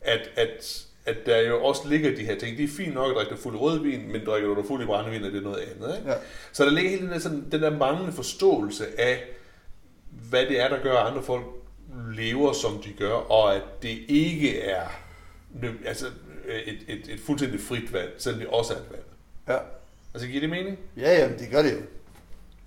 at, 0.00 0.30
at, 0.36 0.86
at 1.08 1.16
der 1.26 1.40
jo 1.40 1.64
også 1.64 1.88
ligger 1.88 2.16
de 2.16 2.24
her 2.24 2.38
ting. 2.38 2.56
Det 2.56 2.64
er 2.64 2.68
fint 2.68 2.94
nok 2.94 3.10
at 3.10 3.16
drikke 3.16 3.30
dig 3.30 3.38
fuld 3.38 3.56
rødvin, 3.56 4.12
men 4.12 4.24
drikker 4.26 4.48
du 4.48 4.54
dig 4.54 4.64
fuld 4.66 4.82
i 4.82 4.86
brændevin, 4.86 5.24
er 5.24 5.30
det 5.30 5.42
noget 5.42 5.58
andet. 5.58 5.96
Ikke? 5.98 6.10
Ja. 6.10 6.16
Så 6.52 6.64
der 6.64 6.70
ligger 6.70 6.90
hele 6.90 7.02
den 7.02 7.10
der, 7.12 7.18
sådan, 7.18 7.50
den 7.52 7.62
der 7.62 7.70
manglende 7.78 8.12
forståelse 8.12 9.00
af, 9.00 9.24
hvad 10.30 10.46
det 10.46 10.60
er, 10.60 10.68
der 10.68 10.82
gør, 10.82 10.96
at 10.96 11.10
andre 11.10 11.22
folk 11.22 11.44
lever, 12.14 12.52
som 12.52 12.82
de 12.82 12.92
gør, 12.92 13.12
og 13.12 13.54
at 13.56 13.62
det 13.82 13.98
ikke 14.08 14.60
er 14.60 14.86
altså, 15.86 16.06
et, 16.66 16.78
et, 16.88 17.08
et 17.08 17.20
fuldstændig 17.20 17.60
frit 17.60 17.92
valg, 17.92 18.14
selvom 18.18 18.40
det 18.40 18.48
også 18.48 18.74
er 18.74 18.78
et 18.78 18.90
valg. 18.90 19.04
Ja. 19.48 19.56
Altså, 20.14 20.28
giver 20.28 20.40
det 20.40 20.50
mening? 20.50 20.78
Ja, 20.96 21.18
ja, 21.18 21.28
det 21.38 21.50
gør 21.50 21.62
det 21.62 21.72
jo. 21.72 21.80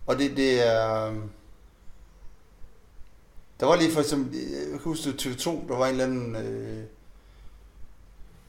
Og 0.05 0.17
det, 0.19 0.37
det 0.37 0.67
er... 0.67 1.07
øhm, 1.07 1.21
Der 3.59 3.65
var 3.67 3.75
lige 3.75 3.91
for 3.91 3.99
eksempel, 3.99 4.39
jeg 4.39 4.69
kan 4.69 4.79
huske 4.79 5.11
det 5.11 5.25
TV2, 5.25 5.67
der 5.67 5.77
var 5.77 5.85
en 5.85 5.91
eller 5.91 6.03
anden, 6.05 6.35
øh, 6.35 6.83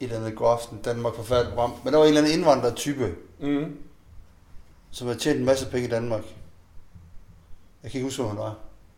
et 0.03 0.09
eller 0.11 0.25
andet 0.25 0.35
god 0.35 0.47
aften, 0.51 0.77
Danmark 0.85 1.15
forfærdeligt 1.15 1.55
program, 1.55 1.73
men 1.83 1.93
der 1.93 1.99
var 1.99 2.05
en 2.05 2.09
eller 2.09 2.21
anden 2.21 2.33
indvandrertype, 2.39 3.15
Mm. 3.39 3.77
som 4.91 5.07
havde 5.07 5.19
tjent 5.19 5.39
en 5.39 5.45
masse 5.45 5.69
penge 5.69 5.87
i 5.87 5.91
Danmark. 5.91 6.21
Jeg 7.83 7.91
kan 7.91 7.97
ikke 7.99 8.05
huske, 8.07 8.21
hvor 8.21 8.29
han 8.29 8.39
var. 8.39 8.55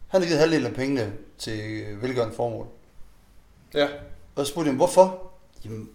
Han 0.07 0.21
havde 0.21 0.27
givet 0.27 0.39
halvdelen 0.39 0.67
af 0.67 0.73
pengene 0.73 1.13
til 1.37 1.59
øh, 1.59 2.01
velgørende 2.01 2.35
formål. 2.35 2.67
Ja. 3.73 3.87
Og 4.35 4.45
så 4.45 4.51
spurgte 4.51 4.69
jeg 4.69 4.75
hvorfor? 4.75 5.31
Jamen, 5.65 5.89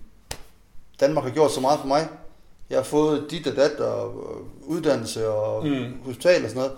Danmark 1.01 1.25
har 1.25 1.31
gjort 1.31 1.53
så 1.53 1.61
meget 1.61 1.81
for 1.81 1.87
mig. 1.87 2.09
Jeg 2.71 2.79
har 2.79 2.85
fået 2.85 3.27
dit 3.31 3.47
og 3.47 3.57
dat 3.57 3.73
og 3.81 4.15
uddannelse 4.63 5.29
og 5.29 5.67
mm. 5.67 6.03
hospital 6.05 6.45
og 6.45 6.51
sådan 6.51 6.63
noget. 6.63 6.73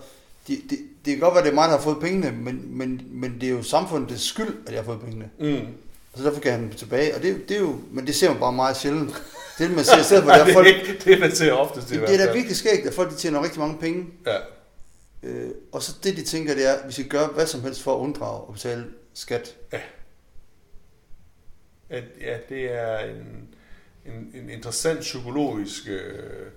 Det, 0.47 0.59
det, 0.69 0.79
det 1.05 1.13
kan 1.13 1.19
godt 1.19 1.33
være, 1.35 1.43
det 1.43 1.49
er 1.49 1.55
mig, 1.55 1.63
der 1.69 1.75
har 1.75 1.81
fået 1.83 1.99
pengene, 2.01 2.31
men, 2.31 2.77
men, 2.77 3.01
men 3.09 3.41
det 3.41 3.43
er 3.49 3.53
jo 3.53 3.63
samfundets 3.63 4.23
skyld, 4.23 4.67
at 4.67 4.73
jeg 4.73 4.79
har 4.79 4.85
fået 4.85 5.01
pengene. 5.01 5.29
Mm. 5.39 5.67
Så 6.15 6.23
derfor 6.23 6.41
kan 6.41 6.51
han 6.51 6.61
dem 6.61 6.71
tilbage. 6.71 7.15
Og 7.15 7.21
det, 7.21 7.49
det 7.49 7.57
er 7.57 7.61
jo, 7.61 7.79
men 7.91 8.07
det 8.07 8.15
ser 8.15 8.29
man 8.29 8.39
bare 8.39 8.53
meget 8.53 8.77
sjældent. 8.77 9.09
Det 9.57 9.63
er 9.63 9.67
det, 9.67 9.75
man 9.75 9.85
ser 9.85 10.01
stedet 10.01 10.23
for, 10.23 10.31
der 10.31 10.37
er 10.37 10.45
det, 10.45 10.53
folk, 10.53 10.67
er 10.67 10.71
ikke, 10.71 10.99
det 11.05 11.13
er 11.13 11.19
man 11.19 11.35
ser 11.35 11.51
oftest 11.51 11.89
det, 11.89 12.01
det 12.01 12.21
er 12.21 12.25
da 12.25 12.33
virkelig 12.33 12.57
skægt, 12.57 12.87
at 12.87 12.93
folk 12.93 13.11
de 13.11 13.15
tjener 13.15 13.43
rigtig 13.43 13.59
mange 13.59 13.77
penge. 13.77 14.05
Ja. 14.25 14.37
Øh, 15.23 15.51
og 15.71 15.83
så 15.83 15.95
det, 16.03 16.17
de 16.17 16.23
tænker, 16.23 16.53
det 16.53 16.69
er, 16.69 16.73
at 16.73 16.87
vi 16.87 16.93
skal 16.93 17.07
gøre 17.07 17.27
hvad 17.27 17.47
som 17.47 17.61
helst 17.61 17.83
for 17.83 17.95
at 17.95 17.99
unddrage 17.99 18.41
og 18.41 18.53
betale 18.53 18.85
skat. 19.13 19.55
At, 21.89 22.03
ja, 22.21 22.37
det 22.49 22.71
er 22.71 22.99
en, 22.99 23.47
en, 24.05 24.31
en 24.33 24.49
interessant 24.49 24.99
psykologisk 24.99 25.87
øh, 25.87 26.47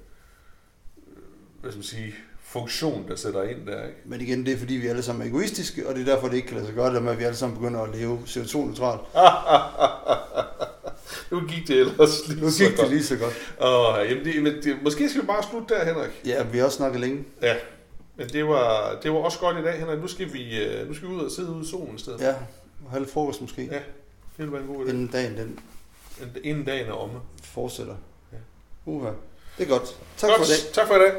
hvad 1.61 1.71
skal 1.71 1.79
man 1.79 1.85
sige, 1.85 2.15
funktion, 2.59 3.05
der 3.09 3.17
sætter 3.17 3.43
ind 3.43 3.67
der. 3.67 3.83
Ikke? 3.83 3.97
Men 4.05 4.21
igen, 4.21 4.47
det 4.47 4.55
er 4.55 4.59
fordi, 4.59 4.75
vi 4.75 4.87
alle 4.87 5.03
sammen 5.03 5.27
er 5.27 5.31
egoistiske, 5.31 5.89
og 5.89 5.95
det 5.95 6.09
er 6.09 6.15
derfor, 6.15 6.29
det 6.29 6.37
ikke 6.37 6.49
kan 6.49 6.57
lade 6.57 6.67
sig 6.67 6.75
gøre 6.77 6.95
det 6.95 7.03
med, 7.03 7.13
at 7.13 7.19
vi 7.19 7.25
alle 7.25 7.37
sammen 7.37 7.59
begynder 7.59 7.81
at 7.83 7.97
leve 7.97 8.19
CO2-neutralt. 8.27 9.01
nu 11.31 11.41
gik 11.49 11.69
det 11.69 11.77
ellers 11.81 12.29
lige 12.29 12.41
Nu 12.41 12.51
så 12.51 12.59
gik 12.65 12.71
det 12.71 12.79
godt. 12.79 12.91
lige 12.91 13.05
så 13.05 13.17
godt. 13.17 13.35
Åh, 13.61 14.11
jamen 14.11 14.25
det, 14.25 14.43
men 14.43 14.53
det, 14.63 14.77
måske 14.83 15.09
skal 15.11 15.23
vi 15.23 15.27
bare 15.27 15.43
slutte 15.51 15.75
der, 15.75 15.85
Henrik. 15.85 16.11
Ja, 16.27 16.43
vi 16.43 16.59
har 16.59 16.65
også 16.65 16.77
snakket 16.77 17.01
længe. 17.01 17.25
Ja, 17.43 17.55
men 18.17 18.29
det 18.29 18.47
var, 18.49 18.99
det 19.03 19.13
var 19.13 19.19
også 19.19 19.39
godt 19.39 19.59
i 19.59 19.63
dag, 19.63 19.79
Henrik. 19.79 19.99
Nu 20.01 20.07
skal 20.09 20.33
vi, 20.33 20.65
øh, 20.65 20.89
nu 20.89 20.95
skal 20.95 21.09
vi 21.09 21.15
ud 21.15 21.21
og 21.21 21.31
sidde 21.31 21.51
ude 21.51 21.65
i 21.65 21.69
solen 21.71 21.97
i 21.97 21.99
stedet. 21.99 22.21
Ja, 22.21 22.35
og 22.85 22.91
have 22.91 23.01
lidt 23.01 23.13
frokost 23.13 23.41
måske, 23.41 23.63
Ja, 23.63 23.77
det 23.77 23.83
ville 24.37 24.53
være 24.53 24.63
en 24.63 24.69
god 24.69 24.87
idé. 24.87 24.91
inden 24.91 25.07
dagen 25.07 25.37
den 25.37 25.59
Inden 26.45 26.65
dagen 26.65 26.87
er 26.89 26.93
omme. 26.93 27.15
fortsætter. 27.45 27.95
Ja. 28.33 28.37
Uha. 28.87 29.11
Det 29.59 29.65
er 29.65 29.69
godt. 29.69 29.97
Tak 30.17 30.29
godt, 30.31 30.39
for 30.39 30.45
i 30.45 30.49
dag. 30.49 30.73
Tak 30.73 30.87
for 30.87 30.95
i 30.95 30.99
dag. 30.99 31.13